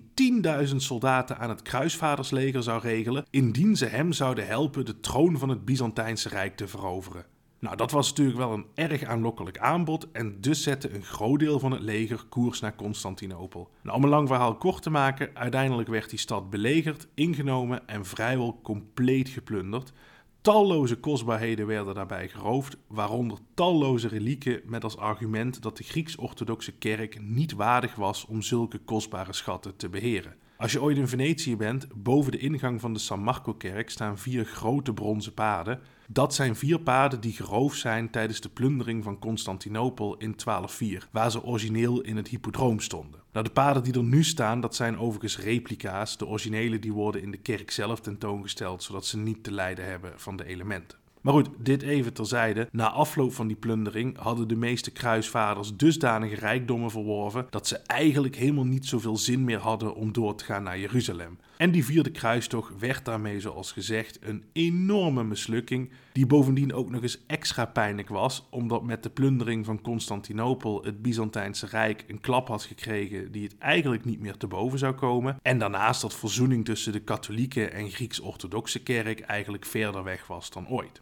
10.000 0.69 0.75
soldaten 0.75 1.37
aan 1.37 1.49
het 1.49 1.61
kruisvadersleger 1.61 2.63
zou 2.63 2.81
regelen 2.81 3.25
indien 3.29 3.75
ze 3.75 3.85
hem 3.85 4.11
zouden 4.11 4.47
helpen 4.47 4.85
de 4.85 4.99
troon 4.99 5.37
van 5.37 5.49
het 5.49 5.65
Byzantijnse 5.65 6.29
Rijk 6.29 6.55
te 6.55 6.67
veroveren. 6.67 7.25
Nou, 7.59 7.75
dat 7.75 7.91
was 7.91 8.09
natuurlijk 8.09 8.37
wel 8.37 8.53
een 8.53 8.65
erg 8.75 9.03
aanlokkelijk 9.03 9.57
aanbod 9.57 10.11
en 10.11 10.41
dus 10.41 10.63
zette 10.63 10.93
een 10.93 11.03
groot 11.03 11.39
deel 11.39 11.59
van 11.59 11.71
het 11.71 11.81
leger 11.81 12.23
koers 12.29 12.59
naar 12.59 12.75
Constantinopel. 12.75 13.69
Nou, 13.83 13.97
om 13.97 14.03
een 14.03 14.09
lang 14.09 14.27
verhaal 14.27 14.55
kort 14.55 14.81
te 14.81 14.89
maken, 14.89 15.29
uiteindelijk 15.33 15.89
werd 15.89 16.09
die 16.09 16.19
stad 16.19 16.49
belegerd, 16.49 17.07
ingenomen 17.13 17.87
en 17.87 18.05
vrijwel 18.05 18.59
compleet 18.63 19.29
geplunderd. 19.29 19.93
Talloze 20.41 20.99
kostbaarheden 20.99 21.67
werden 21.67 21.93
daarbij 21.93 22.27
geroofd, 22.29 22.77
waaronder 22.87 23.37
talloze 23.53 24.07
relieken 24.07 24.61
met 24.65 24.83
als 24.83 24.97
argument 24.97 25.61
dat 25.61 25.77
de 25.77 25.83
Grieks-orthodoxe 25.83 26.71
kerk 26.71 27.21
niet 27.21 27.53
waardig 27.53 27.95
was 27.95 28.25
om 28.25 28.41
zulke 28.41 28.77
kostbare 28.77 29.33
schatten 29.33 29.75
te 29.75 29.89
beheren. 29.89 30.35
Als 30.61 30.71
je 30.71 30.81
ooit 30.81 30.97
in 30.97 31.07
Venetië 31.07 31.55
bent, 31.55 31.87
boven 31.95 32.31
de 32.31 32.37
ingang 32.37 32.81
van 32.81 32.93
de 32.93 32.99
San 32.99 33.19
Marco-kerk 33.19 33.89
staan 33.89 34.17
vier 34.17 34.45
grote 34.45 34.93
bronzen 34.93 35.33
paden. 35.33 35.79
Dat 36.07 36.33
zijn 36.33 36.55
vier 36.55 36.79
paden 36.79 37.21
die 37.21 37.33
geroofd 37.33 37.79
zijn 37.79 38.09
tijdens 38.09 38.41
de 38.41 38.49
plundering 38.49 39.03
van 39.03 39.19
Constantinopel 39.19 40.13
in 40.13 40.33
1204, 40.45 41.07
waar 41.11 41.31
ze 41.31 41.43
origineel 41.43 42.01
in 42.01 42.17
het 42.17 42.27
hippodroom 42.27 42.79
stonden. 42.79 43.19
Nou, 43.31 43.45
de 43.45 43.51
paden 43.51 43.83
die 43.83 43.93
er 43.93 44.03
nu 44.03 44.23
staan, 44.23 44.61
dat 44.61 44.75
zijn 44.75 44.97
overigens 44.97 45.39
replica's. 45.39 46.17
De 46.17 46.27
originele 46.27 46.79
die 46.79 46.93
worden 46.93 47.21
in 47.21 47.31
de 47.31 47.37
kerk 47.37 47.71
zelf 47.71 47.99
tentoongesteld, 47.99 48.83
zodat 48.83 49.05
ze 49.05 49.17
niet 49.17 49.43
te 49.43 49.51
lijden 49.51 49.85
hebben 49.85 50.13
van 50.15 50.35
de 50.35 50.45
elementen. 50.45 51.00
Maar 51.21 51.33
goed, 51.33 51.49
dit 51.57 51.81
even 51.81 52.13
terzijde. 52.13 52.67
Na 52.71 52.91
afloop 52.91 53.33
van 53.33 53.47
die 53.47 53.55
plundering 53.55 54.17
hadden 54.17 54.47
de 54.47 54.55
meeste 54.55 54.91
kruisvaders 54.91 55.75
dusdanige 55.75 56.35
rijkdommen 56.35 56.91
verworven 56.91 57.47
dat 57.49 57.67
ze 57.67 57.77
eigenlijk 57.77 58.35
helemaal 58.35 58.65
niet 58.65 58.85
zoveel 58.85 59.17
zin 59.17 59.43
meer 59.43 59.59
hadden 59.59 59.95
om 59.95 60.11
door 60.11 60.35
te 60.35 60.43
gaan 60.43 60.63
naar 60.63 60.79
Jeruzalem. 60.79 61.37
En 61.57 61.71
die 61.71 61.85
vierde 61.85 62.11
kruistocht 62.11 62.79
werd 62.79 63.05
daarmee, 63.05 63.39
zoals 63.39 63.71
gezegd, 63.71 64.19
een 64.21 64.43
enorme 64.53 65.23
mislukking, 65.23 65.89
die 66.11 66.25
bovendien 66.25 66.73
ook 66.73 66.89
nog 66.89 67.01
eens 67.01 67.23
extra 67.27 67.65
pijnlijk 67.65 68.09
was, 68.09 68.47
omdat 68.49 68.83
met 68.83 69.03
de 69.03 69.09
plundering 69.09 69.65
van 69.65 69.81
Constantinopel 69.81 70.83
het 70.83 71.01
Byzantijnse 71.01 71.65
Rijk 71.65 72.03
een 72.07 72.21
klap 72.21 72.47
had 72.47 72.63
gekregen 72.63 73.31
die 73.31 73.43
het 73.43 73.57
eigenlijk 73.57 74.05
niet 74.05 74.19
meer 74.19 74.37
te 74.37 74.47
boven 74.47 74.79
zou 74.79 74.93
komen. 74.93 75.37
En 75.41 75.57
daarnaast 75.57 76.01
dat 76.01 76.13
verzoening 76.13 76.65
tussen 76.65 76.91
de 76.91 76.99
katholieke 76.99 77.67
en 77.67 77.89
Grieks-orthodoxe 77.89 78.83
kerk 78.83 79.19
eigenlijk 79.19 79.65
verder 79.65 80.03
weg 80.03 80.27
was 80.27 80.49
dan 80.49 80.69
ooit. 80.69 81.01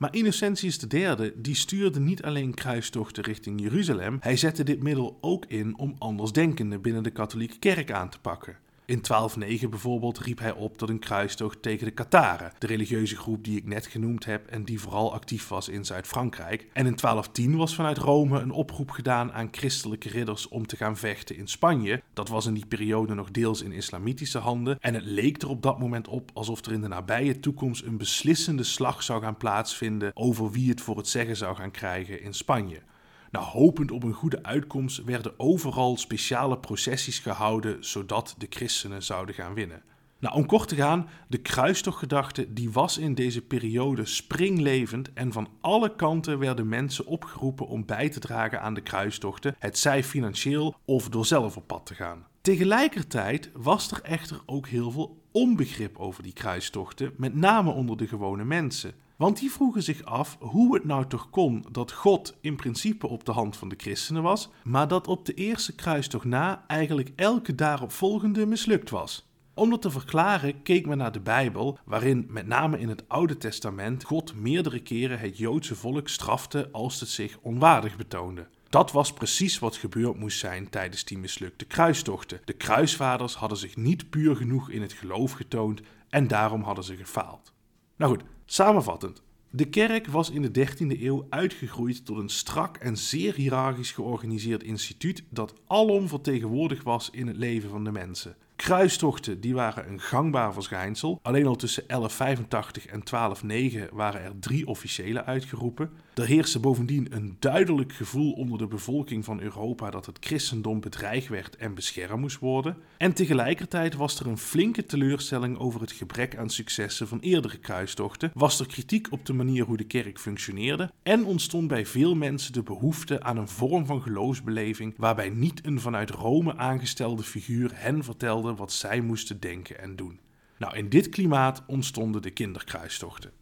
Maar 0.00 0.14
Innocentius 0.14 0.78
III 0.88 1.32
die 1.36 1.54
stuurde 1.54 2.00
niet 2.00 2.22
alleen 2.22 2.54
kruistochten 2.54 3.22
richting 3.22 3.60
Jeruzalem, 3.60 4.16
hij 4.20 4.36
zette 4.36 4.62
dit 4.62 4.82
middel 4.82 5.18
ook 5.20 5.44
in 5.46 5.78
om 5.78 5.94
andersdenkenden 5.98 6.80
binnen 6.80 7.02
de 7.02 7.10
katholieke 7.10 7.58
kerk 7.58 7.92
aan 7.92 8.08
te 8.08 8.20
pakken. 8.20 8.56
In 8.90 9.00
1209 9.02 9.70
bijvoorbeeld 9.70 10.18
riep 10.18 10.38
hij 10.38 10.52
op 10.52 10.78
tot 10.78 10.88
een 10.88 10.98
kruistocht 10.98 11.62
tegen 11.62 11.86
de 11.86 11.92
Kataren, 11.92 12.52
de 12.58 12.66
religieuze 12.66 13.16
groep 13.16 13.44
die 13.44 13.56
ik 13.56 13.66
net 13.66 13.86
genoemd 13.86 14.24
heb 14.24 14.46
en 14.46 14.64
die 14.64 14.80
vooral 14.80 15.12
actief 15.12 15.48
was 15.48 15.68
in 15.68 15.84
Zuid-Frankrijk. 15.84 16.60
En 16.60 16.86
in 16.86 16.96
1210 16.96 17.56
was 17.56 17.74
vanuit 17.74 17.98
Rome 17.98 18.40
een 18.40 18.50
oproep 18.50 18.90
gedaan 18.90 19.32
aan 19.32 19.48
christelijke 19.50 20.08
ridders 20.08 20.48
om 20.48 20.66
te 20.66 20.76
gaan 20.76 20.96
vechten 20.96 21.36
in 21.36 21.48
Spanje. 21.48 22.02
Dat 22.12 22.28
was 22.28 22.46
in 22.46 22.54
die 22.54 22.66
periode 22.66 23.14
nog 23.14 23.30
deels 23.30 23.62
in 23.62 23.72
islamitische 23.72 24.38
handen 24.38 24.80
en 24.80 24.94
het 24.94 25.04
leek 25.04 25.42
er 25.42 25.48
op 25.48 25.62
dat 25.62 25.78
moment 25.78 26.08
op 26.08 26.30
alsof 26.34 26.64
er 26.64 26.72
in 26.72 26.80
de 26.80 26.88
nabije 26.88 27.40
toekomst 27.40 27.84
een 27.84 27.96
beslissende 27.96 28.64
slag 28.64 29.02
zou 29.02 29.22
gaan 29.22 29.36
plaatsvinden 29.36 30.10
over 30.14 30.50
wie 30.50 30.70
het 30.70 30.80
voor 30.80 30.96
het 30.96 31.08
zeggen 31.08 31.36
zou 31.36 31.56
gaan 31.56 31.70
krijgen 31.70 32.22
in 32.22 32.34
Spanje. 32.34 32.80
Nou, 33.30 33.44
hopend 33.44 33.90
op 33.90 34.02
een 34.02 34.12
goede 34.12 34.42
uitkomst 34.42 35.04
werden 35.04 35.32
overal 35.36 35.96
speciale 35.96 36.58
processies 36.58 37.18
gehouden 37.18 37.84
zodat 37.84 38.34
de 38.38 38.46
christenen 38.50 39.02
zouden 39.02 39.34
gaan 39.34 39.54
winnen. 39.54 39.82
Nou, 40.18 40.34
om 40.34 40.46
kort 40.46 40.68
te 40.68 40.74
gaan, 40.74 41.08
de 41.28 41.38
kruistochtgedachte 41.38 42.52
die 42.52 42.70
was 42.70 42.98
in 42.98 43.14
deze 43.14 43.42
periode 43.42 44.04
springlevend 44.04 45.12
en 45.12 45.32
van 45.32 45.48
alle 45.60 45.94
kanten 45.94 46.38
werden 46.38 46.68
mensen 46.68 47.06
opgeroepen 47.06 47.66
om 47.66 47.86
bij 47.86 48.08
te 48.08 48.20
dragen 48.20 48.60
aan 48.60 48.74
de 48.74 48.80
kruistochten, 48.80 49.54
het 49.58 49.78
zij 49.78 50.04
financieel 50.04 50.74
of 50.84 51.08
door 51.08 51.26
zelf 51.26 51.56
op 51.56 51.66
pad 51.66 51.86
te 51.86 51.94
gaan. 51.94 52.26
Tegelijkertijd 52.40 53.50
was 53.54 53.90
er 53.90 54.02
echter 54.02 54.40
ook 54.46 54.68
heel 54.68 54.90
veel 54.90 55.22
onbegrip 55.32 55.98
over 55.98 56.22
die 56.22 56.32
kruistochten, 56.32 57.12
met 57.16 57.34
name 57.34 57.70
onder 57.70 57.96
de 57.96 58.06
gewone 58.06 58.44
mensen. 58.44 58.92
Want 59.20 59.38
die 59.38 59.50
vroegen 59.50 59.82
zich 59.82 60.04
af 60.04 60.36
hoe 60.38 60.74
het 60.74 60.84
nou 60.84 61.06
toch 61.06 61.30
kon 61.30 61.64
dat 61.70 61.92
God 61.92 62.36
in 62.40 62.56
principe 62.56 63.06
op 63.06 63.24
de 63.24 63.32
hand 63.32 63.56
van 63.56 63.68
de 63.68 63.74
christenen 63.78 64.22
was, 64.22 64.48
maar 64.64 64.88
dat 64.88 65.06
op 65.06 65.24
de 65.24 65.34
eerste 65.34 65.74
kruistocht 65.74 66.24
na 66.24 66.64
eigenlijk 66.66 67.12
elke 67.16 67.54
daaropvolgende 67.54 68.46
mislukt 68.46 68.90
was. 68.90 69.28
Om 69.54 69.70
dat 69.70 69.82
te 69.82 69.90
verklaren 69.90 70.62
keek 70.62 70.86
men 70.86 70.98
naar 70.98 71.12
de 71.12 71.20
Bijbel, 71.20 71.78
waarin 71.84 72.26
met 72.28 72.46
name 72.46 72.78
in 72.78 72.88
het 72.88 73.08
Oude 73.08 73.36
Testament 73.36 74.04
God 74.04 74.34
meerdere 74.34 74.80
keren 74.82 75.18
het 75.18 75.38
Joodse 75.38 75.74
volk 75.74 76.08
strafte 76.08 76.68
als 76.72 77.00
het 77.00 77.08
zich 77.08 77.38
onwaardig 77.42 77.96
betoonde. 77.96 78.48
Dat 78.68 78.92
was 78.92 79.12
precies 79.12 79.58
wat 79.58 79.76
gebeurd 79.76 80.18
moest 80.18 80.38
zijn 80.38 80.70
tijdens 80.70 81.04
die 81.04 81.18
mislukte 81.18 81.64
kruistochten. 81.64 82.40
De 82.44 82.52
kruisvaders 82.52 83.34
hadden 83.34 83.58
zich 83.58 83.76
niet 83.76 84.10
puur 84.10 84.36
genoeg 84.36 84.70
in 84.70 84.82
het 84.82 84.92
geloof 84.92 85.32
getoond 85.32 85.80
en 86.08 86.28
daarom 86.28 86.62
hadden 86.62 86.84
ze 86.84 86.96
gefaald. 86.96 87.52
Nou 87.96 88.12
goed, 88.12 88.24
Samenvattend. 88.52 89.22
De 89.50 89.64
kerk 89.64 90.06
was 90.06 90.30
in 90.30 90.42
de 90.42 90.66
13e 90.66 91.00
eeuw 91.00 91.26
uitgegroeid 91.28 92.04
tot 92.04 92.18
een 92.18 92.28
strak 92.28 92.76
en 92.76 92.96
zeer 92.96 93.34
hiërarchisch 93.34 93.92
georganiseerd 93.92 94.62
instituut 94.62 95.22
dat 95.28 95.54
alom 95.66 96.08
vertegenwoordigd 96.08 96.82
was 96.82 97.10
in 97.10 97.26
het 97.26 97.36
leven 97.36 97.70
van 97.70 97.84
de 97.84 97.92
mensen. 97.92 98.36
Kruistochten 98.60 99.40
die 99.40 99.54
waren 99.54 99.88
een 99.88 100.00
gangbaar 100.00 100.52
verschijnsel. 100.52 101.18
Alleen 101.22 101.46
al 101.46 101.56
tussen 101.56 101.84
1185 101.86 102.86
en 102.86 103.00
1209 103.10 103.88
waren 103.96 104.22
er 104.22 104.38
drie 104.40 104.66
officiële 104.66 105.24
uitgeroepen. 105.24 105.90
Er 106.14 106.26
heerste 106.26 106.58
bovendien 106.58 107.06
een 107.10 107.36
duidelijk 107.38 107.92
gevoel 107.92 108.32
onder 108.32 108.58
de 108.58 108.66
bevolking 108.66 109.24
van 109.24 109.40
Europa 109.40 109.90
dat 109.90 110.06
het 110.06 110.16
christendom 110.20 110.80
bedreigd 110.80 111.28
werd 111.28 111.56
en 111.56 111.74
beschermd 111.74 112.20
moest 112.20 112.38
worden. 112.38 112.76
En 112.96 113.12
tegelijkertijd 113.12 113.94
was 113.94 114.20
er 114.20 114.26
een 114.26 114.38
flinke 114.38 114.86
teleurstelling 114.86 115.58
over 115.58 115.80
het 115.80 115.92
gebrek 115.92 116.36
aan 116.36 116.50
successen 116.50 117.08
van 117.08 117.18
eerdere 117.20 117.58
kruistochten, 117.58 118.30
was 118.34 118.60
er 118.60 118.66
kritiek 118.66 119.06
op 119.10 119.26
de 119.26 119.32
manier 119.32 119.64
hoe 119.64 119.76
de 119.76 119.84
kerk 119.84 120.18
functioneerde 120.18 120.90
en 121.02 121.24
ontstond 121.24 121.68
bij 121.68 121.86
veel 121.86 122.14
mensen 122.14 122.52
de 122.52 122.62
behoefte 122.62 123.22
aan 123.22 123.36
een 123.36 123.48
vorm 123.48 123.86
van 123.86 124.02
geloofsbeleving 124.02 124.94
waarbij 124.96 125.28
niet 125.28 125.66
een 125.66 125.80
vanuit 125.80 126.10
Rome 126.10 126.56
aangestelde 126.56 127.22
figuur 127.22 127.70
hen 127.74 128.04
vertelde 128.04 128.49
wat 128.56 128.72
zij 128.72 129.00
moesten 129.00 129.40
denken 129.40 129.78
en 129.78 129.96
doen. 129.96 130.20
Nou, 130.58 130.76
in 130.76 130.88
dit 130.88 131.08
klimaat 131.08 131.62
ontstonden 131.66 132.22
de 132.22 132.30
kinderkruistochten. 132.30 133.32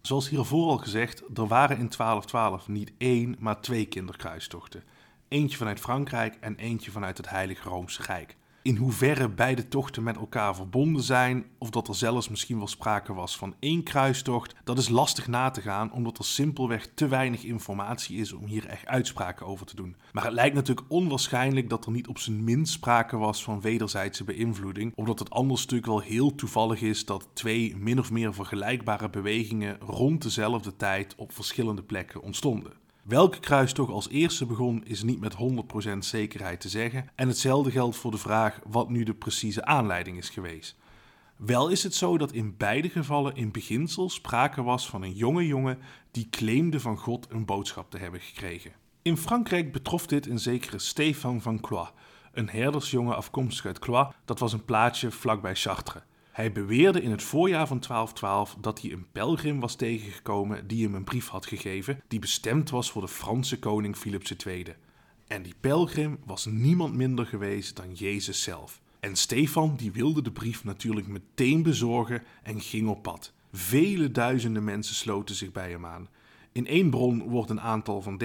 Zoals 0.00 0.28
hiervoor 0.28 0.70
al 0.70 0.78
gezegd, 0.78 1.22
er 1.34 1.46
waren 1.46 1.78
in 1.78 1.90
1212 1.96 2.68
niet 2.68 2.92
één, 2.98 3.36
maar 3.38 3.60
twee 3.60 3.86
kinderkruistochten. 3.86 4.84
Eentje 5.28 5.56
vanuit 5.56 5.80
Frankrijk 5.80 6.36
en 6.40 6.56
eentje 6.56 6.90
vanuit 6.90 7.16
het 7.16 7.30
Heilige 7.30 7.68
Roomse 7.68 8.02
Rijk. 8.02 8.36
In 8.66 8.76
hoeverre 8.76 9.28
beide 9.28 9.68
tochten 9.68 10.02
met 10.02 10.16
elkaar 10.16 10.54
verbonden 10.54 11.02
zijn, 11.02 11.44
of 11.58 11.70
dat 11.70 11.88
er 11.88 11.94
zelfs 11.94 12.28
misschien 12.28 12.58
wel 12.58 12.66
sprake 12.66 13.14
was 13.14 13.36
van 13.36 13.54
één 13.58 13.82
kruistocht, 13.82 14.54
dat 14.64 14.78
is 14.78 14.88
lastig 14.88 15.28
na 15.28 15.50
te 15.50 15.60
gaan, 15.60 15.92
omdat 15.92 16.18
er 16.18 16.24
simpelweg 16.24 16.88
te 16.94 17.08
weinig 17.08 17.44
informatie 17.44 18.18
is 18.18 18.32
om 18.32 18.46
hier 18.46 18.66
echt 18.66 18.86
uitspraken 18.86 19.46
over 19.46 19.66
te 19.66 19.76
doen. 19.76 19.96
Maar 20.12 20.24
het 20.24 20.32
lijkt 20.32 20.54
natuurlijk 20.54 20.86
onwaarschijnlijk 20.90 21.68
dat 21.68 21.86
er 21.86 21.92
niet 21.92 22.08
op 22.08 22.18
zijn 22.18 22.44
minst 22.44 22.72
sprake 22.72 23.16
was 23.16 23.42
van 23.42 23.60
wederzijdse 23.60 24.24
beïnvloeding, 24.24 24.92
omdat 24.94 25.18
het 25.18 25.30
anders 25.30 25.60
natuurlijk 25.60 25.88
wel 25.88 26.00
heel 26.00 26.34
toevallig 26.34 26.80
is 26.80 27.04
dat 27.04 27.28
twee 27.32 27.76
min 27.76 27.98
of 27.98 28.10
meer 28.10 28.34
vergelijkbare 28.34 29.10
bewegingen 29.10 29.78
rond 29.80 30.22
dezelfde 30.22 30.76
tijd 30.76 31.14
op 31.16 31.32
verschillende 31.32 31.82
plekken 31.82 32.22
ontstonden. 32.22 32.84
Welke 33.06 33.40
kruistocht 33.40 33.90
als 33.90 34.08
eerste 34.08 34.46
begon 34.46 34.84
is 34.84 35.02
niet 35.02 35.20
met 35.20 35.36
100% 35.94 35.98
zekerheid 35.98 36.60
te 36.60 36.68
zeggen 36.68 37.08
en 37.14 37.28
hetzelfde 37.28 37.70
geldt 37.70 37.96
voor 37.96 38.10
de 38.10 38.18
vraag 38.18 38.60
wat 38.64 38.88
nu 38.88 39.02
de 39.02 39.14
precieze 39.14 39.64
aanleiding 39.64 40.18
is 40.18 40.28
geweest. 40.28 40.76
Wel 41.36 41.68
is 41.68 41.82
het 41.82 41.94
zo 41.94 42.18
dat 42.18 42.32
in 42.32 42.56
beide 42.56 42.88
gevallen 42.88 43.36
in 43.36 43.50
beginsel 43.50 44.08
sprake 44.08 44.62
was 44.62 44.88
van 44.88 45.02
een 45.02 45.12
jonge 45.12 45.46
jongen 45.46 45.78
die 46.10 46.28
claimde 46.30 46.80
van 46.80 46.98
God 46.98 47.26
een 47.30 47.44
boodschap 47.44 47.90
te 47.90 47.98
hebben 47.98 48.20
gekregen. 48.20 48.72
In 49.02 49.16
Frankrijk 49.16 49.72
betrof 49.72 50.06
dit 50.06 50.26
een 50.26 50.38
zekere 50.38 50.78
Stefan 50.78 51.40
van 51.40 51.60
Cloix, 51.60 51.90
een 52.32 52.48
herdersjongen 52.48 53.16
afkomstig 53.16 53.66
uit 53.66 53.78
Cloix, 53.78 54.14
dat 54.24 54.38
was 54.38 54.52
een 54.52 54.64
plaatsje 54.64 55.10
vlakbij 55.10 55.54
Chartres. 55.54 56.02
Hij 56.36 56.52
beweerde 56.52 57.02
in 57.02 57.10
het 57.10 57.22
voorjaar 57.22 57.66
van 57.66 57.80
1212 57.88 58.56
dat 58.60 58.80
hij 58.80 58.92
een 58.92 59.06
pelgrim 59.12 59.60
was 59.60 59.74
tegengekomen 59.74 60.66
die 60.66 60.84
hem 60.84 60.94
een 60.94 61.04
brief 61.04 61.28
had 61.28 61.46
gegeven 61.46 62.00
die 62.08 62.18
bestemd 62.18 62.70
was 62.70 62.90
voor 62.90 63.02
de 63.02 63.08
Franse 63.08 63.58
koning 63.58 63.96
Philips 63.96 64.36
II. 64.46 64.64
En 65.26 65.42
die 65.42 65.54
pelgrim 65.60 66.18
was 66.24 66.44
niemand 66.44 66.94
minder 66.94 67.26
geweest 67.26 67.76
dan 67.76 67.92
Jezus 67.92 68.42
zelf. 68.42 68.80
En 69.00 69.16
Stefan 69.16 69.76
die 69.76 69.92
wilde 69.92 70.22
de 70.22 70.32
brief 70.32 70.64
natuurlijk 70.64 71.06
meteen 71.06 71.62
bezorgen 71.62 72.22
en 72.42 72.60
ging 72.60 72.88
op 72.88 73.02
pad. 73.02 73.32
Vele 73.52 74.10
duizenden 74.10 74.64
mensen 74.64 74.94
sloten 74.94 75.34
zich 75.34 75.52
bij 75.52 75.70
hem 75.70 75.86
aan. 75.86 76.08
In 76.52 76.66
één 76.66 76.90
bron 76.90 77.22
wordt 77.22 77.50
een 77.50 77.60
aantal 77.60 78.02
van 78.02 78.22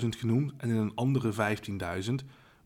30.000 0.00 0.08
genoemd 0.08 0.52
en 0.56 0.68
in 0.68 0.76
een 0.76 0.94
andere 0.94 1.56
15.000. 2.04 2.14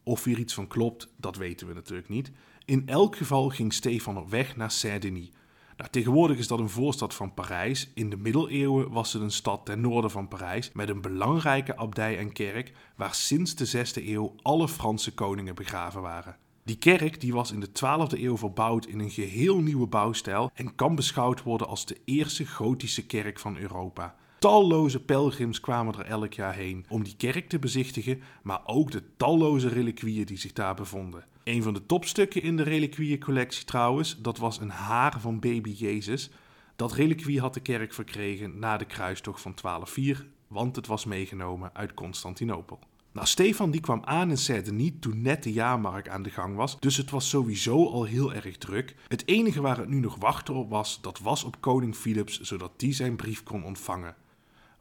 Of 0.02 0.24
hier 0.24 0.38
iets 0.38 0.54
van 0.54 0.66
klopt, 0.66 1.08
dat 1.16 1.36
weten 1.36 1.66
we 1.66 1.74
natuurlijk 1.74 2.08
niet. 2.08 2.30
In 2.66 2.88
elk 2.88 3.16
geval 3.16 3.48
ging 3.48 3.72
Stefan 3.72 4.18
op 4.18 4.30
weg 4.30 4.56
naar 4.56 4.70
Saint-Denis. 4.70 5.30
Nou, 5.76 5.90
tegenwoordig 5.90 6.38
is 6.38 6.48
dat 6.48 6.58
een 6.58 6.68
voorstad 6.68 7.14
van 7.14 7.34
Parijs. 7.34 7.90
In 7.94 8.10
de 8.10 8.16
middeleeuwen 8.16 8.90
was 8.90 9.12
het 9.12 9.22
een 9.22 9.30
stad 9.30 9.64
ten 9.64 9.80
noorden 9.80 10.10
van 10.10 10.28
Parijs 10.28 10.70
met 10.72 10.88
een 10.88 11.00
belangrijke 11.00 11.76
abdij 11.76 12.18
en 12.18 12.32
kerk 12.32 12.72
waar 12.96 13.14
sinds 13.14 13.54
de 13.54 13.86
6e 13.86 14.06
eeuw 14.06 14.34
alle 14.42 14.68
Franse 14.68 15.14
koningen 15.14 15.54
begraven 15.54 16.02
waren. 16.02 16.36
Die 16.64 16.78
kerk 16.78 17.20
die 17.20 17.32
was 17.32 17.52
in 17.52 17.60
de 17.60 17.68
12e 17.68 18.20
eeuw 18.20 18.36
verbouwd 18.36 18.86
in 18.86 18.98
een 18.98 19.10
geheel 19.10 19.60
nieuwe 19.60 19.86
bouwstijl 19.86 20.50
en 20.54 20.74
kan 20.74 20.94
beschouwd 20.94 21.42
worden 21.42 21.66
als 21.66 21.86
de 21.86 22.00
eerste 22.04 22.46
gotische 22.46 23.06
kerk 23.06 23.38
van 23.38 23.56
Europa. 23.56 24.14
Talloze 24.38 25.00
pelgrims 25.00 25.60
kwamen 25.60 25.94
er 25.94 26.04
elk 26.04 26.32
jaar 26.32 26.54
heen 26.54 26.84
om 26.88 27.04
die 27.04 27.16
kerk 27.16 27.48
te 27.48 27.58
bezichtigen, 27.58 28.22
maar 28.42 28.60
ook 28.64 28.90
de 28.90 29.02
talloze 29.16 29.68
reliquieën 29.68 30.26
die 30.26 30.38
zich 30.38 30.52
daar 30.52 30.74
bevonden. 30.74 31.24
Een 31.46 31.62
van 31.62 31.74
de 31.74 31.86
topstukken 31.86 32.42
in 32.42 32.56
de 32.56 32.62
reliquieëncollectie 32.62 33.64
trouwens, 33.64 34.16
dat 34.20 34.38
was 34.38 34.60
een 34.60 34.70
haar 34.70 35.20
van 35.20 35.40
baby 35.40 35.70
Jezus. 35.70 36.30
Dat 36.76 36.92
reliquie 36.92 37.40
had 37.40 37.54
de 37.54 37.60
kerk 37.60 37.94
verkregen 37.94 38.58
na 38.58 38.76
de 38.76 38.84
kruistocht 38.84 39.40
van 39.40 39.54
1204, 39.62 40.26
want 40.48 40.76
het 40.76 40.86
was 40.86 41.04
meegenomen 41.04 41.70
uit 41.72 41.94
Constantinopel. 41.94 42.78
Nou, 43.12 43.26
Stefan 43.26 43.70
die 43.70 43.80
kwam 43.80 44.00
aan 44.04 44.30
in 44.30 44.38
Saint-Denis 44.38 44.92
toen 45.00 45.22
net 45.22 45.42
de 45.42 45.52
jaarmarkt 45.52 46.08
aan 46.08 46.22
de 46.22 46.30
gang 46.30 46.56
was, 46.56 46.80
dus 46.80 46.96
het 46.96 47.10
was 47.10 47.28
sowieso 47.28 47.86
al 47.86 48.04
heel 48.04 48.34
erg 48.34 48.58
druk. 48.58 48.94
Het 49.08 49.28
enige 49.28 49.60
waar 49.60 49.78
het 49.78 49.88
nu 49.88 50.00
nog 50.00 50.16
wachten 50.16 50.54
op 50.54 50.70
was, 50.70 51.00
dat 51.00 51.18
was 51.18 51.44
op 51.44 51.60
koning 51.60 51.96
Philips, 51.96 52.40
zodat 52.40 52.72
die 52.76 52.92
zijn 52.92 53.16
brief 53.16 53.42
kon 53.42 53.64
ontvangen. 53.64 54.16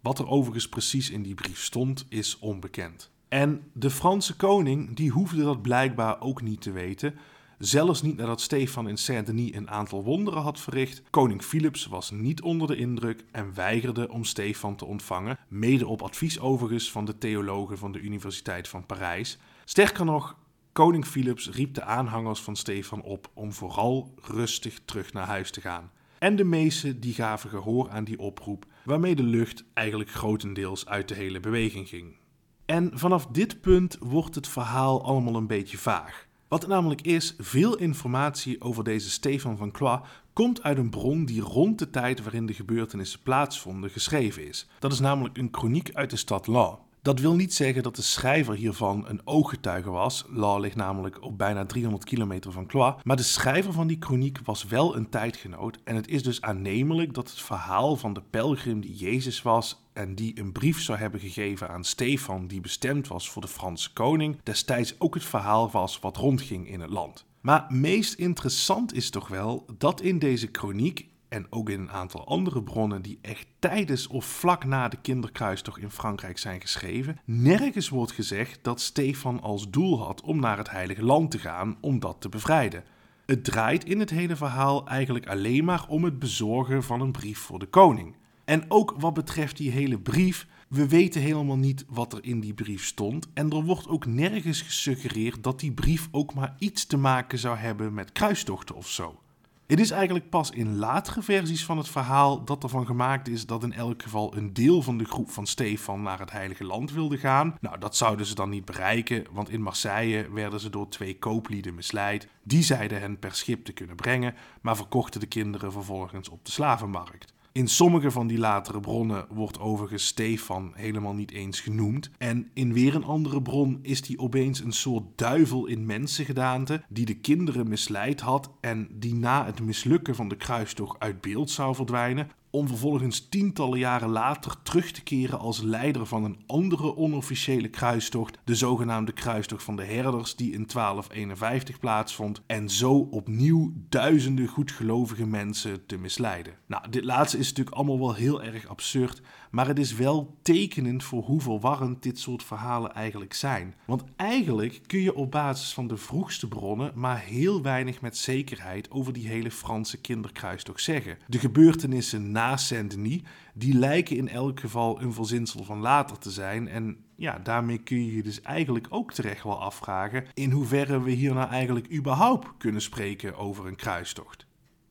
Wat 0.02 0.20
er 0.20 0.28
overigens 0.28 0.70
precies 0.70 1.10
in 1.10 1.24
die 1.24 1.36
brief 1.36 1.64
stond, 1.64 2.06
is 2.10 2.40
onbekend. 2.40 3.14
En 3.36 3.64
de 3.74 3.90
Franse 3.90 4.36
koning 4.36 4.96
die 4.96 5.10
hoefde 5.10 5.44
dat 5.44 5.62
blijkbaar 5.62 6.22
ook 6.22 6.42
niet 6.42 6.62
te 6.62 6.72
weten. 6.72 7.16
Zelfs 7.58 8.02
niet 8.02 8.18
nadat 8.18 8.42
Stefan 8.42 8.90
in 8.90 8.98
Saint-Denis 8.98 9.56
een 9.56 9.70
aantal 9.70 10.04
wonderen 10.04 10.42
had 10.42 10.60
verricht. 10.60 11.02
Koning 11.10 11.42
Philips 11.42 11.86
was 11.86 12.12
niet 12.12 12.42
onder 12.42 12.68
de 12.68 12.76
indruk 12.76 13.26
en 13.32 13.54
weigerde 13.54 14.10
om 14.10 14.24
Stefan 14.24 14.76
te 14.76 14.86
ontvangen, 14.86 15.38
mede 15.48 15.88
op 15.88 16.02
advies 16.02 16.40
overigens 16.40 16.92
van 16.92 17.06
de 17.06 17.18
theologen 17.18 17.78
van 17.78 17.92
de 17.92 18.00
Universiteit 18.00 18.68
van 18.68 18.86
Parijs. 18.86 19.38
Sterker 19.66 20.06
nog, 20.06 20.38
koning 20.72 21.06
Philips 21.06 21.50
riep 21.50 21.74
de 21.74 21.84
aanhangers 21.84 22.40
van 22.40 22.56
Stefan 22.56 23.02
op 23.02 23.30
om 23.34 23.54
vooral 23.54 24.14
rustig 24.22 24.80
terug 24.86 25.14
naar 25.14 25.28
huis 25.28 25.52
te 25.52 25.62
gaan. 25.62 25.92
En 26.20 26.36
de 26.36 26.44
meesten 26.44 27.00
die 27.00 27.14
gaven 27.14 27.50
gehoor 27.50 27.90
aan 27.90 28.04
die 28.04 28.20
oproep, 28.20 28.66
waarmee 28.84 29.16
de 29.16 29.24
lucht 29.24 29.64
eigenlijk 29.74 30.10
grotendeels 30.10 30.86
uit 30.86 31.08
de 31.08 31.16
hele 31.16 31.40
beweging 31.40 31.90
ging. 31.90 32.24
En 32.66 32.92
vanaf 32.94 33.26
dit 33.26 33.62
punt 33.62 33.98
wordt 34.00 34.36
het 34.36 34.48
verhaal 34.48 35.04
allemaal 35.04 35.36
een 35.36 35.48
beetje 35.48 35.78
vaag. 35.78 36.28
Wat 36.48 36.68
namelijk 36.68 37.02
is, 37.02 37.36
veel 37.38 37.78
informatie 37.78 38.62
over 38.62 38.84
deze 38.84 39.10
Stefan 39.10 39.58
van 39.58 39.72
Croix 39.72 40.08
komt 40.34 40.64
uit 40.64 40.78
een 40.78 40.90
bron 40.90 41.26
die 41.26 41.42
rond 41.42 41.80
de 41.80 41.90
tijd 41.90 42.24
waarin 42.24 42.46
de 42.46 42.54
gebeurtenissen 42.54 43.20
plaatsvonden 43.24 43.90
geschreven 43.90 44.48
is. 44.48 44.68
Dat 44.80 44.92
is 44.92 45.00
namelijk 45.00 45.38
een 45.38 45.50
chroniek 45.52 45.90
uit 45.94 46.10
de 46.10 46.18
stad 46.18 46.48
Law. 46.48 46.85
Dat 47.06 47.20
wil 47.20 47.36
niet 47.36 47.54
zeggen 47.54 47.84
dat 47.84 47.96
de 47.96 48.02
schrijver 48.02 48.56
hiervan 48.56 49.06
een 49.08 49.22
ooggetuige 49.24 49.90
was. 49.90 50.26
Law 50.30 50.60
ligt 50.60 50.76
namelijk 50.76 51.22
op 51.22 51.38
bijna 51.38 51.66
300 51.66 52.04
kilometer 52.04 52.52
van 52.52 52.66
Cloix. 52.66 53.04
Maar 53.04 53.16
de 53.16 53.24
schrijver 53.24 53.74
van 53.74 53.88
die 53.88 53.98
kroniek 53.98 54.40
was 54.44 54.64
wel 54.64 54.96
een 54.96 55.10
tijdgenoot. 55.10 55.80
En 55.84 55.96
het 55.96 56.08
is 56.08 56.24
dus 56.24 56.42
aannemelijk 56.42 57.14
dat 57.14 57.30
het 57.30 57.42
verhaal 57.42 57.96
van 57.96 58.14
de 58.14 58.22
pelgrim 58.30 58.82
die 58.82 58.96
Jezus 58.96 59.42
was 59.42 59.86
en 59.94 60.16
die 60.16 60.40
een 60.40 60.52
brief 60.52 60.82
zou 60.82 60.98
hebben 60.98 61.20
gegeven 61.20 61.70
aan 61.70 61.84
Stefan, 61.84 62.48
die 62.48 62.62
bestemd 62.62 63.08
was 63.08 63.30
voor 63.30 63.42
de 63.42 63.48
Franse 63.48 63.94
koning, 63.94 64.38
destijds 64.44 64.96
ook 64.98 65.14
het 65.14 65.26
verhaal 65.26 65.72
was 65.72 66.00
wat 66.00 66.18
rondging 66.18 66.70
in 66.70 66.80
het 66.80 66.90
land. 66.90 67.26
Maar 67.42 67.66
meest 67.70 68.14
interessant 68.14 68.94
is 68.94 69.10
toch 69.10 69.28
wel 69.28 69.66
dat 69.78 70.02
in 70.02 70.20
deze 70.20 70.48
kroniek 70.48 71.08
en 71.36 71.48
ook 71.50 71.70
in 71.70 71.80
een 71.80 71.92
aantal 71.92 72.28
andere 72.28 72.64
bronnen 72.64 73.02
die 73.02 73.20
echt 73.22 73.48
tijdens 73.60 74.08
of 74.08 74.26
vlak 74.26 74.64
na 74.64 74.88
de 74.88 74.98
kinderkruistocht 75.02 75.82
in 75.82 75.92
Frankrijk 75.92 76.38
zijn 76.38 76.62
geschreven, 76.62 77.20
nergens 77.26 77.90
wordt 77.90 78.12
gezegd 78.12 78.60
dat 78.62 78.82
Stefan 78.82 79.42
als 79.42 79.70
doel 79.70 80.04
had 80.04 80.22
om 80.22 80.40
naar 80.40 80.58
het 80.58 80.70
Heilige 80.70 81.04
Land 81.04 81.32
te 81.32 81.38
gaan 81.38 81.78
om 81.82 82.00
dat 82.00 82.16
te 82.20 82.30
bevrijden. 82.30 82.84
Het 83.26 83.44
draait 83.44 83.86
in 83.86 84.00
het 84.00 84.10
hele 84.10 84.36
verhaal 84.36 84.88
eigenlijk 84.88 85.28
alleen 85.28 85.66
maar 85.66 85.86
om 85.88 86.04
het 86.04 86.20
bezorgen 86.20 86.84
van 86.84 87.02
een 87.02 87.12
brief 87.12 87.40
voor 87.40 87.60
de 87.60 87.66
koning. 87.66 88.16
En 88.46 88.66
ook 88.68 88.96
wat 88.98 89.14
betreft 89.14 89.58
die 89.58 89.72
hele 89.72 90.00
brief, 90.00 90.48
we 90.68 90.88
weten 90.88 91.22
helemaal 91.22 91.58
niet 91.58 91.86
wat 91.88 92.14
er 92.14 92.24
in 92.24 92.40
die 92.40 92.54
brief 92.54 92.86
stond. 92.86 93.28
En 93.34 93.50
er 93.50 93.64
wordt 93.64 93.88
ook 93.88 94.06
nergens 94.06 94.62
gesuggereerd 94.62 95.44
dat 95.44 95.60
die 95.60 95.72
brief 95.72 96.08
ook 96.12 96.34
maar 96.34 96.56
iets 96.58 96.86
te 96.86 96.98
maken 96.98 97.40
zou 97.40 97.58
hebben 97.58 97.94
met 97.94 98.12
kruistochten 98.12 98.76
of 98.76 98.90
zo. 98.90 99.20
Het 99.68 99.80
is 99.80 99.92
eigenlijk 99.92 100.30
pas 100.30 100.50
in 100.50 100.76
latere 100.76 101.22
versies 101.22 101.66
van 101.66 101.78
het 101.78 101.88
verhaal 101.88 102.44
dat 102.44 102.64
ervan 102.64 102.86
gemaakt 102.86 103.28
is 103.28 103.46
dat 103.46 103.64
in 103.64 103.74
elk 103.74 104.04
geval 104.04 104.36
een 104.36 104.54
deel 104.54 104.82
van 104.82 104.98
de 104.98 105.06
groep 105.06 105.30
van 105.30 105.48
Stefan 105.48 106.02
naar 106.02 106.20
het 106.20 106.32
Heilige 106.32 106.64
Land 106.64 106.92
wilde 106.92 107.18
gaan. 107.18 107.58
Nou, 107.62 107.80
dat 107.80 107.96
zouden 107.96 108.26
ze 108.26 108.36
dan 108.36 108.50
niet 108.50 108.66
bereiken, 108.66 109.26
want 109.32 109.50
in 109.50 109.62
Marseille 109.62 110.32
werden 110.32 110.60
ze 110.60 110.70
door 110.70 110.90
twee 110.90 111.20
kooplieden 111.20 111.76
misleid. 111.76 112.28
Die 112.44 112.64
zeiden 112.64 113.00
hen 113.00 113.20
per 113.20 113.36
schip 113.36 113.66
te 113.66 113.74
kunnen 113.74 113.96
brengen, 113.96 114.36
maar 114.62 114.76
verkochten 114.76 115.20
de 115.20 115.28
kinderen 115.28 115.72
vervolgens 115.72 116.30
op 116.30 116.46
de 116.46 116.52
slavenmarkt. 116.52 117.35
In 117.56 117.68
sommige 117.68 118.12
van 118.12 118.28
die 118.28 118.38
latere 118.38 118.80
bronnen 118.80 119.26
wordt 119.30 119.60
overigens 119.60 120.06
Stefan 120.06 120.72
helemaal 120.74 121.14
niet 121.14 121.32
eens 121.32 121.60
genoemd. 121.60 122.10
En 122.18 122.50
in 122.54 122.74
weer 122.74 122.96
een 122.96 123.04
andere 123.04 123.42
bron 123.42 123.80
is 123.82 124.08
hij 124.08 124.18
opeens 124.18 124.60
een 124.60 124.72
soort 124.72 125.04
duivel 125.16 125.66
in 125.66 125.86
mensengedaante 125.86 126.84
die 126.90 127.06
de 127.06 127.14
kinderen 127.14 127.68
misleid 127.68 128.20
had 128.20 128.52
en 128.62 128.88
die 128.92 129.16
na 129.16 129.46
het 129.46 129.62
mislukken 129.62 130.16
van 130.16 130.28
de 130.28 130.36
kruistocht 130.36 131.00
uit 131.00 131.22
beeld 131.22 131.50
zou 131.50 131.76
verdwijnen 131.76 132.30
om 132.56 132.68
vervolgens 132.68 133.28
tientallen 133.30 133.80
jaren 133.80 134.10
later 134.10 134.56
terug 134.64 134.92
te 134.92 135.04
keren 135.04 135.40
als 135.40 135.62
leider 135.62 136.06
van 136.06 136.24
een 136.24 136.40
andere 136.48 136.96
onofficiële 136.96 137.68
kruistocht, 137.68 138.38
de 138.44 138.56
zogenaamde 138.56 139.12
kruistocht 139.12 139.64
van 139.64 139.76
de 139.76 139.84
herders 139.84 140.36
die 140.36 140.52
in 140.52 140.68
1251 140.74 141.80
plaatsvond, 141.80 142.42
en 142.48 142.70
zo 142.70 142.94
opnieuw 142.94 143.74
duizenden 143.90 144.48
goedgelovige 144.48 145.26
mensen 145.26 145.86
te 145.86 145.98
misleiden. 145.98 146.54
Nou, 146.68 146.90
dit 146.90 147.04
laatste 147.04 147.38
is 147.38 147.48
natuurlijk 147.48 147.76
allemaal 147.76 148.00
wel 148.00 148.14
heel 148.14 148.44
erg 148.44 148.68
absurd, 148.68 149.22
maar 149.56 149.68
het 149.68 149.80
is 149.80 149.94
wel 149.94 150.38
tekenend 150.42 151.04
voor 151.04 151.24
hoe 151.24 151.42
verwarrend 151.42 152.04
dit 152.04 152.20
soort 152.20 152.44
verhalen 152.44 152.94
eigenlijk 152.94 153.34
zijn. 153.34 153.76
Want 153.86 154.04
eigenlijk 154.16 154.82
kun 154.88 155.00
je 155.00 155.16
op 155.16 155.32
basis 155.32 155.74
van 155.74 155.88
de 155.88 155.98
vroegste 155.98 156.48
bronnen 156.48 156.92
maar 156.96 157.20
heel 157.20 157.62
weinig 157.62 158.02
met 158.02 158.18
zekerheid 158.18 158.92
over 158.92 159.14
die 159.14 159.28
hele 159.28 159.52
Franse 159.52 160.02
kinderkruistocht 160.02 160.82
zeggen. 160.82 161.18
De 161.28 161.40
gebeurtenissen 161.40 162.32
na 162.32 162.58
Saint-Denis, 162.58 163.22
die 163.54 163.74
lijken 163.74 164.18
in 164.18 164.30
elk 164.30 164.60
geval 164.60 165.02
een 165.02 165.14
verzinsel 165.14 165.64
van 165.64 165.80
later 165.80 166.18
te 166.18 166.32
zijn. 166.32 166.68
En 166.68 166.98
ja, 167.16 167.40
daarmee 167.40 167.78
kun 167.78 168.06
je 168.06 168.16
je 168.16 168.24
dus 168.24 168.42
eigenlijk 168.42 168.88
ook 168.90 169.14
terecht 169.14 169.44
wel 169.44 169.62
afvragen 169.62 170.26
in 170.34 170.52
hoeverre 170.52 171.02
we 171.02 171.12
hier 171.12 171.34
nou 171.34 171.50
eigenlijk 171.50 171.94
überhaupt 171.94 172.48
kunnen 172.58 172.82
spreken 172.82 173.36
over 173.36 173.68
een 173.68 173.76
kruistocht. 173.76 174.45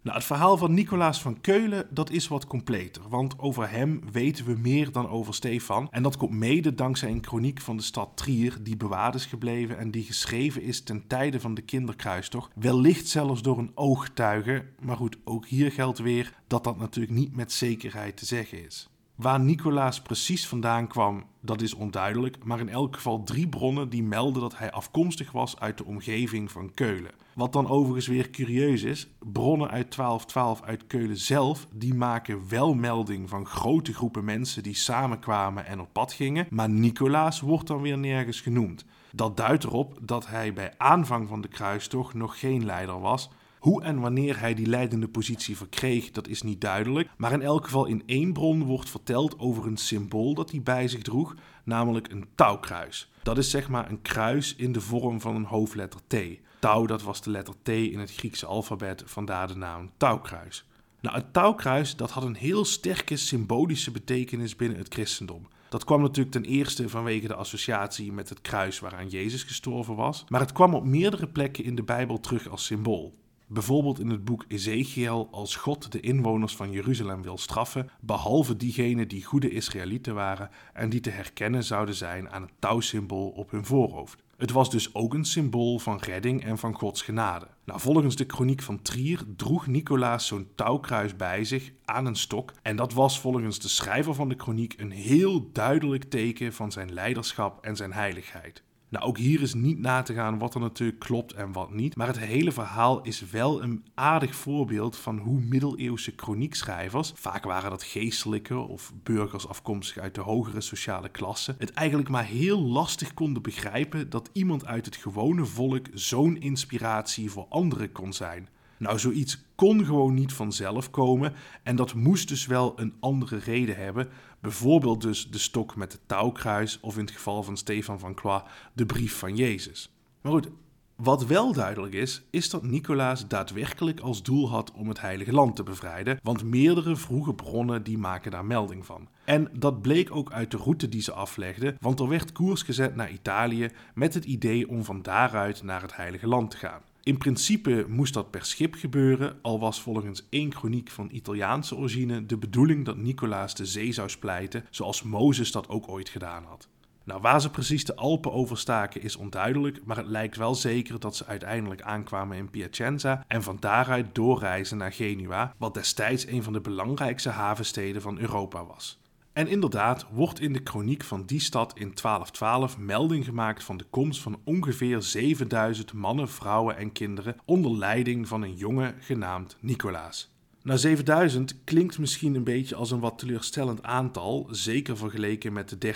Nou, 0.05 0.17
het 0.17 0.27
verhaal 0.27 0.57
van 0.57 0.75
Nicolaas 0.75 1.23
van 1.23 1.41
Keulen, 1.41 1.87
dat 1.91 2.11
is 2.11 2.29
wat 2.29 2.47
completer, 2.47 3.03
want 3.09 3.39
over 3.39 3.71
hem 3.71 4.03
weten 4.13 4.45
we 4.45 4.57
meer 4.59 4.93
dan 4.93 5.09
over 5.09 5.35
Stefan. 5.35 5.89
En 5.91 6.03
dat 6.03 6.17
komt 6.17 6.33
mede 6.33 6.75
dankzij 6.75 7.11
een 7.11 7.21
kroniek 7.21 7.61
van 7.61 7.77
de 7.77 7.83
stad 7.83 8.11
Trier, 8.15 8.57
die 8.61 8.77
bewaard 8.77 9.15
is 9.15 9.27
gebleven 9.27 9.79
en 9.79 9.91
die 9.91 10.03
geschreven 10.03 10.63
is 10.63 10.83
ten 10.83 11.07
tijde 11.07 11.41
van 11.41 11.55
de 11.55 11.63
kinderkruistocht. 11.63 12.53
Wellicht 12.55 13.09
zelfs 13.09 13.43
door 13.43 13.59
een 13.59 13.73
oogtuige, 13.75 14.65
maar 14.81 14.97
goed, 14.97 15.17
ook 15.25 15.47
hier 15.47 15.73
geldt 15.73 15.99
weer 15.99 16.35
dat 16.47 16.65
dat 16.65 16.79
natuurlijk 16.79 17.15
niet 17.15 17.37
met 17.37 17.53
zekerheid 17.53 18.17
te 18.17 18.27
zeggen 18.27 18.65
is. 18.65 18.94
Waar 19.15 19.41
Nicolaas 19.41 20.03
precies 20.03 20.47
vandaan 20.47 20.87
kwam, 20.87 21.25
dat 21.41 21.61
is 21.61 21.75
onduidelijk, 21.75 22.45
maar 22.45 22.61
in 22.61 22.69
elk 22.69 22.95
geval 22.95 23.23
drie 23.23 23.49
bronnen 23.49 23.89
die 23.89 24.03
melden 24.03 24.43
dat 24.43 24.59
hij 24.59 24.71
afkomstig 24.71 25.33
was 25.33 25.61
uit 25.61 25.79
de 25.79 25.85
omgeving 25.85 26.51
van 26.51 26.71
Keulen. 26.75 27.11
Wat 27.35 27.53
dan 27.53 27.69
overigens 27.69 28.07
weer 28.07 28.31
curieus 28.31 28.83
is, 28.83 29.09
bronnen 29.19 29.71
uit 29.71 29.97
1212 29.97 30.63
uit 30.63 30.87
Keulen 30.87 31.17
zelf, 31.17 31.67
die 31.73 31.95
maken 31.95 32.49
wel 32.49 32.75
melding 32.75 33.29
van 33.29 33.47
grote 33.47 33.95
groepen 33.95 34.25
mensen 34.25 34.63
die 34.63 34.75
samenkwamen 34.75 35.67
en 35.67 35.81
op 35.81 35.93
pad 35.93 36.13
gingen, 36.13 36.47
maar 36.51 36.71
Nicolaas 36.71 37.41
wordt 37.41 37.67
dan 37.67 37.81
weer 37.81 37.99
nergens 37.99 38.41
genoemd. 38.41 38.85
Dat 39.13 39.37
duidt 39.37 39.65
erop 39.65 39.99
dat 40.03 40.27
hij 40.27 40.53
bij 40.53 40.75
aanvang 40.77 41.29
van 41.29 41.41
de 41.41 41.49
kruistocht 41.49 42.15
nog 42.15 42.39
geen 42.39 42.65
leider 42.65 43.01
was, 43.01 43.31
hoe 43.65 43.83
en 43.83 44.01
wanneer 44.01 44.41
hij 44.41 44.55
die 44.55 44.67
leidende 44.67 45.09
positie 45.09 45.57
verkreeg, 45.57 46.11
dat 46.11 46.29
is 46.29 46.43
niet 46.43 46.61
duidelijk. 46.61 47.09
Maar 47.17 47.33
in 47.33 47.43
elk 47.43 47.65
geval 47.65 47.85
in 47.85 48.03
één 48.07 48.33
bron 48.33 48.65
wordt 48.65 48.91
verteld 48.91 49.39
over 49.39 49.67
een 49.67 49.77
symbool 49.77 50.35
dat 50.35 50.51
hij 50.51 50.63
bij 50.63 50.89
zich 50.89 51.03
droeg, 51.03 51.35
namelijk 51.63 52.11
een 52.11 52.27
touwkruis. 52.35 53.11
Dat 53.23 53.39
is 53.39 53.51
zeg 53.51 53.69
maar 53.69 53.91
een 53.91 54.03
kruis 54.03 54.55
in 54.55 54.73
de 54.73 54.81
vorm 54.81 55.21
van 55.21 55.35
een 55.35 55.45
hoofdletter 55.45 56.01
T. 56.07 56.17
Touw, 56.59 56.87
dat 56.87 57.03
was 57.03 57.23
de 57.23 57.31
letter 57.31 57.55
T 57.63 57.69
in 57.69 57.99
het 57.99 58.15
Griekse 58.15 58.47
alfabet, 58.47 59.03
vandaar 59.07 59.49
de 59.49 59.57
naam 59.57 59.91
touwkruis. 59.97 60.69
Nou, 61.01 61.17
het 61.17 61.33
touwkruis 61.33 61.97
dat 61.97 62.11
had 62.11 62.23
een 62.23 62.37
heel 62.37 62.65
sterke 62.65 63.17
symbolische 63.17 63.91
betekenis 63.91 64.57
binnen 64.57 64.79
het 64.79 64.95
christendom. 64.95 65.49
Dat 65.69 65.85
kwam 65.85 66.01
natuurlijk 66.01 66.31
ten 66.31 66.45
eerste 66.45 66.89
vanwege 66.89 67.27
de 67.27 67.35
associatie 67.35 68.13
met 68.13 68.29
het 68.29 68.41
kruis 68.41 68.79
waaraan 68.81 69.09
Jezus 69.09 69.43
gestorven 69.43 69.97
was, 69.97 70.25
maar 70.29 70.41
het 70.41 70.53
kwam 70.53 70.75
op 70.75 70.85
meerdere 70.85 71.27
plekken 71.27 71.65
in 71.65 71.75
de 71.75 71.83
Bijbel 71.83 72.21
terug 72.21 72.49
als 72.49 72.65
symbool. 72.65 73.23
Bijvoorbeeld 73.47 74.01
in 74.01 74.11
het 74.11 74.25
boek 74.25 74.45
Ezekiel 74.49 75.29
als 75.31 75.57
God 75.57 75.93
de 75.93 76.01
inwoners 76.01 76.57
van 76.57 76.71
Jeruzalem 76.71 77.23
wil 77.23 77.39
straffen, 77.39 77.91
behalve 78.01 78.57
diegenen 78.57 79.09
die 79.09 79.25
goede 79.25 79.51
Israëlieten 79.51 80.15
waren 80.15 80.51
en 80.73 80.91
die 80.91 81.01
te 81.01 81.11
herkennen 81.11 81.65
zouden 81.65 81.95
zijn 81.95 82.31
aan 82.31 82.43
het 82.43 82.53
touwsymbool 82.59 83.29
op 83.29 83.51
hun 83.51 83.65
voorhoofd. 83.65 84.23
Het 84.37 84.51
was 84.51 84.71
dus 84.71 84.95
ook 84.95 85.15
een 85.15 85.25
symbool 85.25 85.79
van 85.79 85.99
redding 85.99 86.45
en 86.45 86.59
van 86.59 86.75
Gods 86.75 87.03
genade. 87.03 87.47
Nou, 87.65 87.81
volgens 87.81 88.17
de 88.17 88.25
kroniek 88.25 88.63
van 88.63 88.83
Trier 88.83 89.21
droeg 89.37 89.67
Nicolaas 89.67 90.27
zo'n 90.27 90.49
touwkruis 90.55 91.17
bij 91.17 91.45
zich 91.45 91.73
aan 91.85 92.07
een 92.07 92.17
stok. 92.17 92.53
En 92.63 92.77
dat 92.77 92.93
was 92.93 93.21
volgens 93.21 93.59
de 93.59 93.69
schrijver 93.69 94.15
van 94.15 94.29
de 94.29 94.35
kroniek 94.35 94.75
een 94.77 94.91
heel 94.91 95.53
duidelijk 95.53 96.05
teken 96.05 96.53
van 96.53 96.73
zijn 96.73 96.93
leiderschap 96.93 97.65
en 97.65 97.77
zijn 97.77 97.93
heiligheid. 97.93 98.63
Nou, 98.95 99.07
ook 99.07 99.19
hier 99.19 99.43
is 99.43 99.55
niet 99.55 99.79
na 99.79 100.03
te 100.03 100.15
gaan 100.15 100.39
wat 100.39 100.55
er 100.55 100.61
natuurlijk 100.61 100.99
klopt 100.99 101.33
en 101.33 101.53
wat 101.53 101.73
niet. 101.73 101.97
Maar 101.97 102.07
het 102.07 102.19
hele 102.19 102.53
verhaal 102.53 103.03
is 103.03 103.31
wel 103.31 103.63
een 103.63 103.85
aardig 103.95 104.35
voorbeeld 104.35 104.97
van 104.97 105.19
hoe 105.19 105.41
middeleeuwse 105.41 106.13
chroniekschrijvers, 106.17 107.13
vaak 107.15 107.45
waren 107.45 107.71
dat 107.71 107.83
geestelijke 107.83 108.57
of 108.57 108.93
burgers 109.03 109.49
afkomstig 109.49 110.03
uit 110.03 110.15
de 110.15 110.21
hogere 110.21 110.61
sociale 110.61 111.09
klasse, 111.09 111.55
het 111.59 111.73
eigenlijk 111.73 112.09
maar 112.09 112.25
heel 112.25 112.61
lastig 112.61 113.15
konden 113.15 113.43
begrijpen 113.43 114.11
dat 114.11 114.31
iemand 114.33 114.67
uit 114.67 114.85
het 114.85 114.97
gewone 114.97 115.45
volk 115.45 115.87
zo'n 115.95 116.41
inspiratie 116.41 117.31
voor 117.31 117.47
anderen 117.49 117.93
kon 117.93 118.13
zijn. 118.13 118.49
Nou, 118.77 118.99
zoiets 118.99 119.45
kon 119.55 119.85
gewoon 119.85 120.15
niet 120.15 120.33
vanzelf 120.33 120.91
komen 120.91 121.33
en 121.63 121.77
dat 121.77 121.95
moest 121.95 122.29
dus 122.29 122.47
wel 122.47 122.73
een 122.77 122.95
andere 123.01 123.37
reden 123.37 123.77
hebben. 123.77 124.09
Bijvoorbeeld 124.45 125.01
dus 125.01 125.31
de 125.31 125.39
stok 125.39 125.77
met 125.77 125.93
het 125.93 126.01
touwkruis 126.07 126.81
of 126.81 126.95
in 126.99 127.05
het 127.05 127.15
geval 127.15 127.43
van 127.43 127.57
Stefan 127.57 127.99
van 127.99 128.15
Croix 128.15 128.45
de 128.73 128.87
brief 128.87 129.19
van 129.19 129.37
Jezus. 129.37 129.95
Maar 130.21 130.33
goed, 130.33 130.49
wat 130.97 131.27
wel 131.27 131.53
duidelijk 131.53 131.95
is, 131.95 132.23
is 132.31 132.51
dat 132.51 132.63
Nicolaas 132.63 133.29
daadwerkelijk 133.29 134.01
als 134.01 134.23
doel 134.23 134.49
had 134.49 134.73
om 134.73 134.89
het 134.89 135.01
Heilige 135.01 135.33
Land 135.33 135.57
te 135.57 135.63
bevrijden, 135.63 136.19
want 136.23 136.45
meerdere 136.45 136.97
vroege 136.97 137.35
bronnen 137.35 137.83
die 137.83 137.99
maken 137.99 138.31
daar 138.31 138.45
melding 138.45 138.87
van. 138.87 139.09
En 139.25 139.49
dat 139.53 139.83
bleek 139.83 140.17
ook 140.17 140.33
uit 140.33 140.51
de 140.51 140.57
route 140.57 140.89
die 140.89 141.03
ze 141.03 141.13
aflegden, 141.13 141.77
want 141.81 142.01
er 142.01 142.09
werd 142.09 142.33
koers 142.33 142.63
gezet 142.63 142.95
naar 142.95 143.11
Italië 143.11 143.71
met 143.95 144.15
het 144.15 144.25
idee 144.25 144.69
om 144.69 144.85
van 144.85 145.03
daaruit 145.03 145.63
naar 145.63 145.83
het 145.83 145.97
Heilige 145.97 146.27
Land 146.27 146.51
te 146.51 146.57
gaan. 146.57 146.83
In 147.05 147.19
principe 147.19 147.87
moest 147.89 148.15
dat 148.15 148.31
per 148.31 148.45
schip 148.45 148.75
gebeuren, 148.75 149.39
al 149.43 149.59
was 149.59 149.81
volgens 149.81 150.27
één 150.29 150.55
chroniek 150.55 150.91
van 150.91 151.09
Italiaanse 151.13 151.77
origine 151.77 152.27
de 152.27 152.37
bedoeling 152.37 152.85
dat 152.85 152.97
Nicolaas 152.97 153.55
de 153.55 153.67
zee 153.67 153.93
zou 153.93 154.09
splijten, 154.09 154.65
zoals 154.71 155.03
Mozes 155.03 155.53
dat 155.53 155.69
ook 155.69 155.89
ooit 155.89 156.09
gedaan 156.09 156.45
had. 156.45 156.69
Nou, 157.05 157.21
waar 157.21 157.41
ze 157.41 157.51
precies 157.51 157.85
de 157.85 157.97
Alpen 157.97 158.33
overstaken 158.33 159.03
is 159.03 159.17
onduidelijk, 159.17 159.81
maar 159.85 159.97
het 159.97 160.07
lijkt 160.07 160.37
wel 160.37 160.55
zeker 160.55 161.01
dat 161.01 161.17
ze 161.17 161.27
uiteindelijk 161.27 161.83
aankwamen 161.83 162.37
in 162.37 162.51
Piacenza 162.51 163.25
en 163.29 163.43
van 163.43 163.57
daaruit 163.61 164.15
doorreizen 164.15 164.77
naar 164.77 164.93
Genua, 164.93 165.55
wat 165.59 165.75
destijds 165.75 166.27
een 166.27 166.43
van 166.43 166.53
de 166.53 166.61
belangrijkste 166.61 167.31
havensteden 167.31 168.03
van 168.03 168.19
Europa 168.19 168.65
was. 168.65 168.99
En 169.35 169.49
inderdaad 169.49 170.07
wordt 170.11 170.41
in 170.41 170.53
de 170.53 170.63
kroniek 170.63 171.05
van 171.05 171.27
die 171.27 171.41
stad 171.41 171.73
in 171.73 171.93
1212 172.03 172.79
melding 172.79 173.25
gemaakt 173.25 173.65
van 173.65 173.77
de 173.77 173.85
komst 173.91 174.21
van 174.21 174.41
ongeveer 174.45 175.03
7000 175.03 175.93
mannen, 175.93 176.29
vrouwen 176.29 176.77
en 176.77 176.93
kinderen 176.93 177.37
onder 177.45 177.77
leiding 177.77 178.29
van 178.29 178.43
een 178.43 178.55
jongen 178.55 178.95
genaamd 179.01 179.57
Nicolaas. 179.61 180.33
Nou, 180.63 180.79
7000 180.79 181.65
klinkt 181.65 181.99
misschien 181.99 182.35
een 182.35 182.45
beetje 182.45 182.75
als 182.75 182.91
een 182.91 183.01
wat 183.01 183.19
teleurstellend 183.19 183.83
aantal, 183.83 184.49
zeker 184.51 184.97
vergeleken 184.97 185.53
met 185.53 185.69
de 185.69 185.95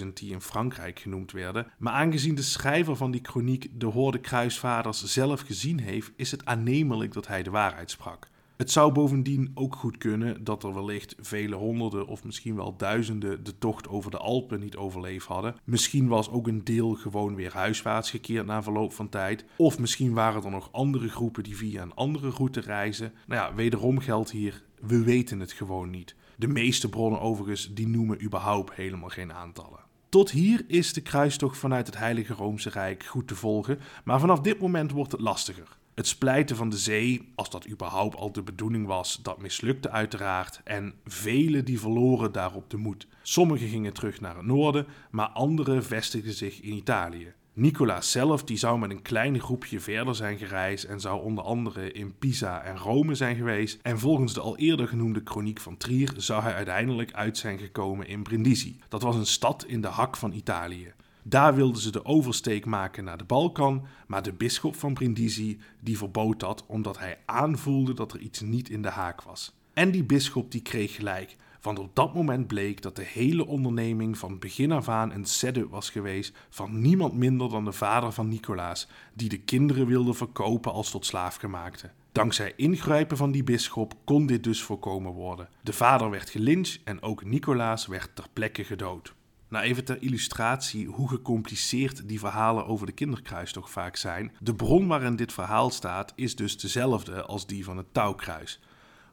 30.000 0.00 0.06
die 0.12 0.32
in 0.32 0.40
Frankrijk 0.40 0.98
genoemd 0.98 1.32
werden. 1.32 1.66
Maar 1.78 1.92
aangezien 1.92 2.34
de 2.34 2.42
schrijver 2.42 2.96
van 2.96 3.10
die 3.10 3.20
kroniek 3.20 3.68
de 3.72 3.86
hoorde 3.86 4.18
kruisvaders 4.18 5.04
zelf 5.04 5.40
gezien 5.40 5.80
heeft, 5.80 6.12
is 6.16 6.30
het 6.30 6.44
aannemelijk 6.44 7.12
dat 7.12 7.26
hij 7.26 7.42
de 7.42 7.50
waarheid 7.50 7.90
sprak. 7.90 8.28
Het 8.58 8.70
zou 8.70 8.92
bovendien 8.92 9.50
ook 9.54 9.76
goed 9.76 9.96
kunnen 9.96 10.44
dat 10.44 10.62
er 10.62 10.74
wellicht 10.74 11.14
vele 11.20 11.56
honderden 11.56 12.06
of 12.06 12.24
misschien 12.24 12.56
wel 12.56 12.76
duizenden 12.76 13.44
de 13.44 13.58
tocht 13.58 13.88
over 13.88 14.10
de 14.10 14.18
Alpen 14.18 14.60
niet 14.60 14.76
overleefd 14.76 15.26
hadden. 15.26 15.56
Misschien 15.64 16.08
was 16.08 16.30
ook 16.30 16.46
een 16.46 16.64
deel 16.64 16.94
gewoon 16.94 17.34
weer 17.34 17.52
huiswaarts 17.52 18.10
gekeerd 18.10 18.46
na 18.46 18.62
verloop 18.62 18.92
van 18.92 19.08
tijd. 19.08 19.44
Of 19.56 19.78
misschien 19.78 20.12
waren 20.12 20.44
er 20.44 20.50
nog 20.50 20.72
andere 20.72 21.08
groepen 21.08 21.42
die 21.42 21.56
via 21.56 21.82
een 21.82 21.94
andere 21.94 22.30
route 22.30 22.60
reizen. 22.60 23.12
Nou 23.26 23.42
ja, 23.42 23.54
wederom 23.54 23.98
geldt 23.98 24.30
hier, 24.30 24.62
we 24.80 25.02
weten 25.02 25.40
het 25.40 25.52
gewoon 25.52 25.90
niet. 25.90 26.14
De 26.36 26.48
meeste 26.48 26.88
bronnen 26.88 27.20
overigens, 27.20 27.74
die 27.74 27.88
noemen 27.88 28.22
überhaupt 28.22 28.74
helemaal 28.74 29.08
geen 29.08 29.32
aantallen. 29.32 29.80
Tot 30.08 30.30
hier 30.30 30.64
is 30.66 30.92
de 30.92 31.00
kruistocht 31.00 31.58
vanuit 31.58 31.86
het 31.86 31.98
Heilige 31.98 32.34
Roomse 32.34 32.70
Rijk 32.70 33.04
goed 33.04 33.28
te 33.28 33.34
volgen, 33.34 33.78
maar 34.04 34.20
vanaf 34.20 34.40
dit 34.40 34.60
moment 34.60 34.90
wordt 34.90 35.12
het 35.12 35.20
lastiger. 35.20 35.77
Het 35.98 36.06
splijten 36.06 36.56
van 36.56 36.68
de 36.68 36.78
zee, 36.78 37.32
als 37.34 37.50
dat 37.50 37.68
überhaupt 37.68 38.16
al 38.16 38.32
de 38.32 38.42
bedoeling 38.42 38.86
was, 38.86 39.18
dat 39.22 39.40
mislukte 39.40 39.90
uiteraard 39.90 40.60
en 40.64 40.94
velen 41.04 41.64
die 41.64 41.80
verloren 41.80 42.32
daarop 42.32 42.70
de 42.70 42.76
moed. 42.76 43.06
Sommigen 43.22 43.68
gingen 43.68 43.92
terug 43.92 44.20
naar 44.20 44.36
het 44.36 44.46
noorden, 44.46 44.86
maar 45.10 45.28
anderen 45.28 45.84
vestigden 45.84 46.32
zich 46.32 46.60
in 46.60 46.72
Italië. 46.72 47.32
Nicolaas 47.52 48.10
zelf 48.10 48.44
die 48.44 48.56
zou 48.56 48.78
met 48.78 48.90
een 48.90 49.02
klein 49.02 49.40
groepje 49.40 49.80
verder 49.80 50.14
zijn 50.14 50.38
gereisd 50.38 50.84
en 50.84 51.00
zou 51.00 51.22
onder 51.22 51.44
andere 51.44 51.92
in 51.92 52.18
Pisa 52.18 52.62
en 52.62 52.76
Rome 52.76 53.14
zijn 53.14 53.36
geweest. 53.36 53.78
En 53.82 53.98
volgens 53.98 54.34
de 54.34 54.40
al 54.40 54.56
eerder 54.56 54.88
genoemde 54.88 55.22
kroniek 55.22 55.60
van 55.60 55.76
Trier 55.76 56.12
zou 56.16 56.42
hij 56.42 56.54
uiteindelijk 56.54 57.12
uit 57.12 57.38
zijn 57.38 57.58
gekomen 57.58 58.06
in 58.06 58.22
Brindisi. 58.22 58.80
Dat 58.88 59.02
was 59.02 59.16
een 59.16 59.26
stad 59.26 59.64
in 59.64 59.80
de 59.80 59.88
hak 59.88 60.16
van 60.16 60.32
Italië. 60.32 60.92
Daar 61.28 61.54
wilden 61.54 61.82
ze 61.82 61.90
de 61.90 62.04
oversteek 62.04 62.64
maken 62.66 63.04
naar 63.04 63.18
de 63.18 63.24
Balkan, 63.24 63.86
maar 64.06 64.22
de 64.22 64.32
bisschop 64.32 64.76
van 64.76 64.94
Brindisi 64.94 65.60
die 65.80 65.98
verbood 65.98 66.40
dat 66.40 66.64
omdat 66.66 66.98
hij 66.98 67.18
aanvoelde 67.26 67.94
dat 67.94 68.12
er 68.12 68.20
iets 68.20 68.40
niet 68.40 68.68
in 68.68 68.82
de 68.82 68.88
haak 68.88 69.22
was. 69.22 69.56
En 69.72 69.90
die 69.90 70.04
bisschop 70.04 70.50
die 70.50 70.62
kreeg 70.62 70.94
gelijk, 70.94 71.36
want 71.60 71.78
op 71.78 71.94
dat 71.94 72.14
moment 72.14 72.46
bleek 72.46 72.82
dat 72.82 72.96
de 72.96 73.04
hele 73.04 73.46
onderneming 73.46 74.18
van 74.18 74.38
begin 74.38 74.72
af 74.72 74.88
aan 74.88 75.12
een 75.12 75.24
setup 75.24 75.70
was 75.70 75.90
geweest 75.90 76.36
van 76.50 76.80
niemand 76.80 77.14
minder 77.14 77.48
dan 77.48 77.64
de 77.64 77.72
vader 77.72 78.12
van 78.12 78.28
Nicolaas, 78.28 78.88
die 79.14 79.28
de 79.28 79.40
kinderen 79.40 79.86
wilde 79.86 80.14
verkopen 80.14 80.72
als 80.72 80.90
tot 80.90 81.06
slaafgemaakte. 81.06 81.90
Dankzij 82.12 82.52
ingrijpen 82.56 83.16
van 83.16 83.30
die 83.30 83.44
bisschop 83.44 83.94
kon 84.04 84.26
dit 84.26 84.44
dus 84.44 84.62
voorkomen 84.62 85.12
worden. 85.12 85.48
De 85.62 85.72
vader 85.72 86.10
werd 86.10 86.30
gelyncht 86.30 86.80
en 86.84 87.02
ook 87.02 87.24
Nicolaas 87.24 87.86
werd 87.86 88.16
ter 88.16 88.26
plekke 88.32 88.64
gedood. 88.64 89.16
Nou, 89.48 89.64
even 89.64 89.84
ter 89.84 90.02
illustratie 90.02 90.86
hoe 90.86 91.08
gecompliceerd 91.08 92.08
die 92.08 92.18
verhalen 92.18 92.66
over 92.66 92.86
de 92.86 92.92
kinderkruis 92.92 93.52
toch 93.52 93.70
vaak 93.70 93.96
zijn. 93.96 94.32
De 94.40 94.54
bron 94.54 94.86
waarin 94.86 95.16
dit 95.16 95.32
verhaal 95.32 95.70
staat 95.70 96.12
is 96.16 96.36
dus 96.36 96.58
dezelfde 96.58 97.22
als 97.22 97.46
die 97.46 97.64
van 97.64 97.76
het 97.76 97.94
touwkruis. 97.94 98.60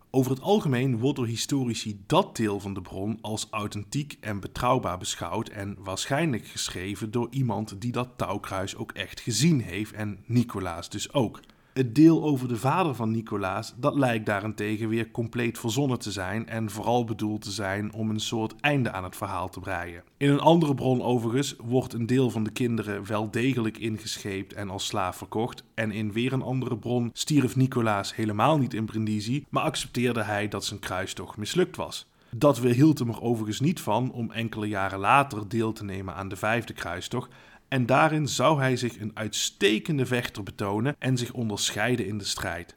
Over 0.10 0.32
het 0.32 0.42
algemeen 0.42 0.98
wordt 0.98 1.18
door 1.18 1.28
historici 1.28 2.00
dat 2.06 2.36
deel 2.36 2.60
van 2.60 2.74
de 2.74 2.82
bron 2.82 3.18
als 3.22 3.48
authentiek 3.50 4.18
en 4.20 4.40
betrouwbaar 4.40 4.98
beschouwd 4.98 5.50
en 5.50 5.76
waarschijnlijk 5.80 6.48
geschreven 6.48 7.12
door 7.12 7.28
iemand 7.30 7.82
die 7.82 7.92
dat 7.92 8.10
touwkruis 8.16 8.76
ook 8.76 8.92
echt 8.92 9.20
gezien 9.20 9.62
heeft 9.62 9.94
en 9.94 10.20
Nicolaas 10.26 10.90
dus 10.90 11.14
ook. 11.14 11.40
Het 11.76 11.96
deel 11.96 12.24
over 12.24 12.48
de 12.48 12.58
vader 12.58 12.96
van 12.96 13.12
Nicolaas, 13.12 13.74
dat 13.78 13.96
lijkt 13.96 14.26
daarentegen 14.26 14.90
weer 14.90 15.12
compleet 15.12 15.60
verzonnen 15.60 16.00
te 16.00 16.12
zijn 16.12 16.48
en 16.48 16.70
vooral 16.70 17.04
bedoeld 17.04 17.42
te 17.42 17.52
zijn 17.52 17.94
om 17.94 18.10
een 18.10 18.20
soort 18.20 18.56
einde 18.60 18.92
aan 18.92 19.04
het 19.04 19.16
verhaal 19.16 19.50
te 19.50 19.60
breien. 19.60 20.04
In 20.18 20.30
een 20.30 20.40
andere 20.40 20.74
bron 20.74 21.02
overigens 21.02 21.56
wordt 21.64 21.94
een 21.94 22.06
deel 22.06 22.30
van 22.30 22.44
de 22.44 22.52
kinderen 22.52 23.08
wel 23.08 23.32
degelijk 23.32 23.78
ingescheept 23.78 24.54
en 24.54 24.70
als 24.70 24.86
slaaf 24.86 25.18
verkocht 25.18 25.64
en 25.74 25.92
in 25.92 26.12
weer 26.12 26.34
een 26.34 26.42
andere 26.42 26.78
bron 26.78 27.10
stierf 27.14 27.56
Nicolaas 27.56 28.16
helemaal 28.16 28.58
niet 28.58 28.74
in 28.74 28.86
Brindisi, 28.86 29.46
maar 29.50 29.64
accepteerde 29.64 30.24
hij 30.24 30.48
dat 30.48 30.66
zijn 30.66 30.80
kruistocht 30.80 31.38
mislukt 31.38 31.76
was. 31.76 32.08
Dat 32.38 32.60
weerhield 32.60 33.00
hem 33.00 33.10
er 33.10 33.22
overigens 33.22 33.60
niet 33.60 33.82
van 33.82 34.12
om 34.12 34.32
enkele 34.32 34.68
jaren 34.68 35.00
later 35.00 35.48
deel 35.48 35.74
te 35.74 35.84
nemen 35.84 36.16
aan 36.16 36.28
de 36.28 36.36
vijfde 36.36 36.74
kruistocht 36.74 37.34
en 37.68 37.86
daarin 37.86 38.28
zou 38.28 38.60
hij 38.60 38.78
zich 38.78 39.00
een 39.00 39.12
uitstekende 39.14 40.06
vechter 40.06 40.44
betonen 40.44 40.96
en 41.00 41.18
zich 41.18 41.34
onderscheiden 41.34 42.08
in 42.08 42.18
de 42.18 42.24
strijd. 42.24 42.76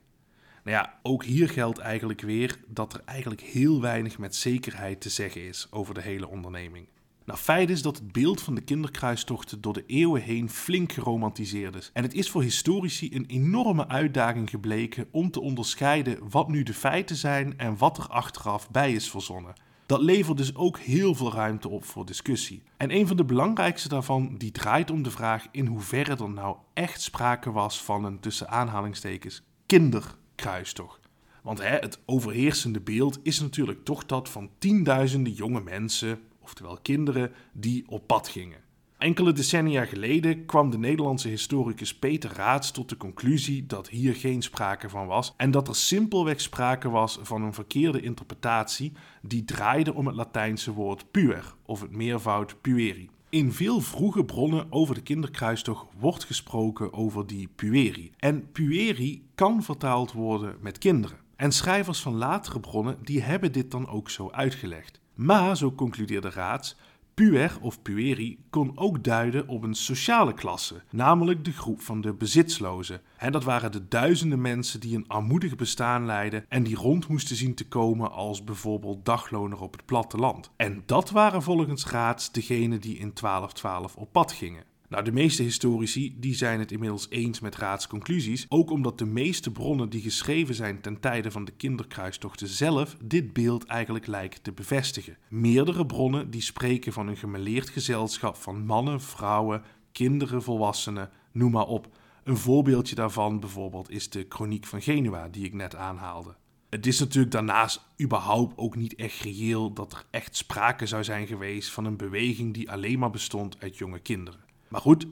Nou 0.65 0.77
ja, 0.77 0.99
ook 1.03 1.25
hier 1.25 1.49
geldt 1.49 1.79
eigenlijk 1.79 2.21
weer 2.21 2.59
dat 2.67 2.93
er 2.93 3.03
eigenlijk 3.05 3.41
heel 3.41 3.81
weinig 3.81 4.19
met 4.19 4.35
zekerheid 4.35 5.01
te 5.01 5.09
zeggen 5.09 5.43
is 5.43 5.67
over 5.71 5.95
de 5.95 6.03
hele 6.03 6.29
onderneming. 6.29 6.87
Nou, 7.29 7.41
feit 7.41 7.71
is 7.71 7.83
dat 7.83 7.97
het 7.97 8.13
beeld 8.13 8.43
van 8.43 8.55
de 8.55 8.61
kinderkruistochten 8.61 9.61
door 9.61 9.73
de 9.73 9.85
eeuwen 9.87 10.23
heen 10.23 10.51
flink 10.51 10.93
geromantiseerd 10.93 11.75
is. 11.75 11.91
En 11.93 12.03
het 12.03 12.15
is 12.15 12.31
voor 12.31 12.43
historici 12.43 13.15
een 13.15 13.27
enorme 13.27 13.89
uitdaging 13.89 14.51
gebleken 14.51 15.09
om 15.11 15.31
te 15.31 15.41
onderscheiden 15.41 16.31
wat 16.31 16.49
nu 16.49 16.63
de 16.63 16.75
feiten 16.75 17.17
zijn 17.17 17.59
en 17.59 17.77
wat 17.77 17.99
er 17.99 18.07
achteraf 18.07 18.71
bij 18.71 18.93
is 18.93 19.11
verzonnen. 19.11 19.55
Dat 19.89 20.01
levert 20.01 20.37
dus 20.37 20.55
ook 20.55 20.79
heel 20.79 21.15
veel 21.15 21.33
ruimte 21.33 21.69
op 21.69 21.85
voor 21.85 22.07
discussie. 22.07 22.63
En 22.77 22.95
een 22.95 23.07
van 23.07 23.17
de 23.17 23.25
belangrijkste 23.25 23.89
daarvan 23.89 24.35
die 24.37 24.51
draait 24.51 24.91
om 24.91 25.03
de 25.03 25.11
vraag 25.11 25.47
in 25.51 25.67
hoeverre 25.67 26.17
er 26.17 26.31
nou 26.31 26.57
echt 26.75 27.01
sprake 27.03 27.53
was 27.53 27.83
van 27.83 28.05
een 28.05 28.21
tussen 28.21 28.49
aanhalingstekens 28.49 29.43
kinderkruistocht. 29.67 31.09
Want 31.43 31.59
hè, 31.59 31.77
het 31.77 32.01
overheersende 32.07 32.81
beeld 32.81 33.19
is 33.23 33.41
natuurlijk 33.41 33.85
toch 33.85 34.07
dat 34.07 34.29
van 34.29 34.51
tienduizenden 34.59 35.33
jonge 35.33 35.61
mensen, 35.61 36.21
oftewel 36.41 36.79
kinderen, 36.83 37.33
die 37.53 37.85
op 37.89 38.07
pad 38.07 38.29
gingen. 38.29 38.61
Enkele 38.99 39.33
decennia 39.33 39.85
geleden 39.85 40.47
kwam 40.47 40.71
de 40.71 40.79
Nederlandse 40.79 41.29
historicus 41.29 41.95
Peter 41.95 42.33
Raads 42.33 42.71
tot 42.71 42.89
de 42.89 42.97
conclusie 42.97 43.67
dat 43.67 43.89
hier 43.89 44.15
geen 44.15 44.43
sprake 44.43 44.89
van 44.89 45.07
was 45.07 45.35
en 45.37 45.51
dat 45.51 45.69
er 45.69 45.77
simpelweg 45.77 46.41
sprake 46.41 46.91
was 46.91 47.19
van 47.23 47.43
een 47.43 47.55
verkeerde 47.55 48.01
interpretatie 48.01 48.93
die 49.23 49.45
draaide 49.45 49.95
om 49.95 50.07
het 50.07 50.17
Latijnse 50.17 50.73
woord 50.73 51.11
puer 51.11 51.55
of 51.63 51.81
het 51.81 51.91
meervoud 51.91 52.61
pueri. 52.61 53.11
In 53.29 53.53
veel 53.53 53.81
vroege 53.81 54.25
bronnen 54.25 54.67
over 54.71 54.95
de 54.95 55.03
kinderkruistocht 55.03 55.87
wordt 55.99 56.25
gesproken 56.25 56.93
over 56.93 57.27
die 57.27 57.49
pueri. 57.55 58.13
En 58.17 58.51
pueri 58.53 59.29
kan 59.35 59.63
vertaald 59.63 60.13
worden 60.13 60.57
met 60.61 60.79
kinderen. 60.79 61.19
En 61.37 61.53
schrijvers 61.53 62.01
van 62.01 62.15
latere 62.15 62.61
bronnen 62.61 62.99
die 63.03 63.23
hebben 63.23 63.53
dit 63.53 63.71
dan 63.71 63.89
ook 63.89 64.11
zo 64.11 64.31
uitgelegd. 64.31 65.01
Maar, 65.15 65.57
zo 65.57 65.73
concludeerde 65.73 66.31
Raads, 66.31 66.77
Puer 67.19 67.59
of 67.61 67.83
pueri 67.83 68.39
kon 68.51 68.73
ook 68.75 69.05
duiden 69.05 69.49
op 69.49 69.63
een 69.63 69.75
sociale 69.75 70.35
klasse, 70.35 70.83
namelijk 70.91 71.45
de 71.45 71.53
groep 71.53 71.81
van 71.81 72.01
de 72.01 72.13
bezitslozen. 72.13 73.01
En 73.17 73.33
dat 73.33 73.45
waren 73.45 73.73
de 73.73 73.89
duizenden 73.89 74.41
mensen 74.41 74.81
die 74.81 74.97
een 74.97 75.09
armoedig 75.09 75.57
bestaan 75.57 76.07
leidden 76.07 76.45
en 76.49 76.63
die 76.63 76.77
rond 76.77 77.09
moesten 77.09 77.37
zien 77.37 77.55
te 77.55 77.69
komen 77.69 78.11
als 78.11 78.45
bijvoorbeeld 78.45 79.05
dagloner 79.05 79.61
op 79.61 79.73
het 79.73 79.85
platteland. 79.85 80.51
En 80.57 80.83
dat 80.87 81.11
waren 81.11 81.43
volgens 81.43 81.87
Raads 81.87 82.33
degenen 82.33 82.81
die 82.81 82.99
in 82.99 83.13
1212 83.15 83.97
op 83.97 84.13
pad 84.13 84.33
gingen. 84.33 84.65
Nou, 84.89 85.05
de 85.05 85.13
meeste 85.13 85.43
historici 85.43 86.17
die 86.19 86.35
zijn 86.35 86.59
het 86.59 86.73
inmiddels 86.73 87.07
eens 87.11 87.41
met 87.41 87.57
Raads 87.57 87.87
conclusies, 87.87 88.47
ook 88.49 88.71
omdat 88.71 88.99
de 88.99 89.05
meeste 89.05 89.53
bronnen 89.53 89.91
die 89.91 90.01
geschreven 90.01 90.55
zijn 90.55 90.81
ten 90.81 91.01
tijde 91.01 91.31
van 91.31 91.45
de 91.45 91.53
kinderkruistochten 91.53 92.49
zelf 92.49 92.97
dit 93.05 93.33
beeld 93.33 93.65
eigenlijk 93.65 94.07
lijken 94.07 94.43
te 94.43 94.53
bevestigen. 94.53 95.17
Meerdere 95.29 95.87
bronnen 95.87 96.31
die 96.31 96.41
spreken 96.41 96.93
van 96.93 97.09
een 97.09 97.17
gemeleerd 97.17 97.69
gezelschap 97.69 98.37
van 98.37 98.65
mannen, 98.65 99.01
vrouwen, 99.01 99.63
kinderen, 99.93 100.43
volwassenen, 100.43 101.11
noem 101.33 101.51
maar 101.51 101.67
op. 101.67 101.89
Een 102.25 102.37
voorbeeldje 102.37 102.95
daarvan 102.95 103.41
bijvoorbeeld 103.41 103.91
is 103.91 104.11
de 104.11 104.27
Chroniek 104.29 104.67
van 104.67 104.83
Genua 104.83 105.29
die 105.29 105.45
ik 105.45 105.55
net 105.55 105.75
aanhaalde. 105.75 106.37
Het 106.71 106.87
is 106.87 106.99
natuurlijk 106.99 107.33
daarnaast 107.33 107.87
überhaupt 108.03 108.59
ook 108.59 108.77
niet 108.77 108.95
echt 108.95 109.21
reëel 109.21 109.73
dat 109.73 109.93
er 109.93 110.05
echt 110.11 110.37
sprake 110.37 110.87
zou 110.87 111.05
zijn 111.05 111.27
geweest 111.27 111.71
van 111.71 111.85
een 111.85 111.97
beweging 111.97 112.55
die 112.55 112.71
alleen 112.71 112.99
maar 112.99 113.11
bestond 113.11 113.61
uit 113.61 113.79
jonge 113.79 113.99
kinderen. 113.99 114.48
Maar 114.69 114.81
goed, 114.81 115.07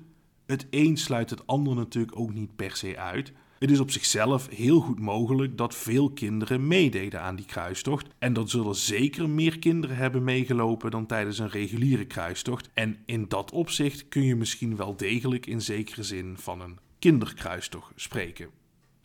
het 0.46 0.66
een 0.70 0.96
sluit 0.96 1.30
het 1.30 1.46
ander 1.46 1.74
natuurlijk 1.74 2.18
ook 2.18 2.34
niet 2.34 2.56
per 2.56 2.76
se 2.76 2.98
uit. 2.98 3.32
Het 3.58 3.70
is 3.70 3.80
op 3.80 3.90
zichzelf 3.90 4.48
heel 4.48 4.80
goed 4.80 5.00
mogelijk 5.00 5.58
dat 5.58 5.74
veel 5.74 6.10
kinderen 6.10 6.66
meededen 6.66 7.20
aan 7.20 7.36
die 7.36 7.44
kruistocht. 7.44 8.06
En 8.18 8.32
dat 8.32 8.50
zullen 8.50 8.74
zeker 8.74 9.28
meer 9.28 9.58
kinderen 9.58 9.96
hebben 9.96 10.24
meegelopen 10.24 10.90
dan 10.90 11.06
tijdens 11.06 11.38
een 11.38 11.48
reguliere 11.48 12.04
kruistocht. 12.04 12.70
En 12.74 12.96
in 13.06 13.28
dat 13.28 13.50
opzicht 13.50 14.08
kun 14.08 14.22
je 14.22 14.36
misschien 14.36 14.76
wel 14.76 14.96
degelijk 14.96 15.46
in 15.46 15.60
zekere 15.60 16.02
zin 16.02 16.34
van 16.38 16.60
een 16.60 16.78
kinderkruistocht 16.98 17.92
spreken. 17.94 18.48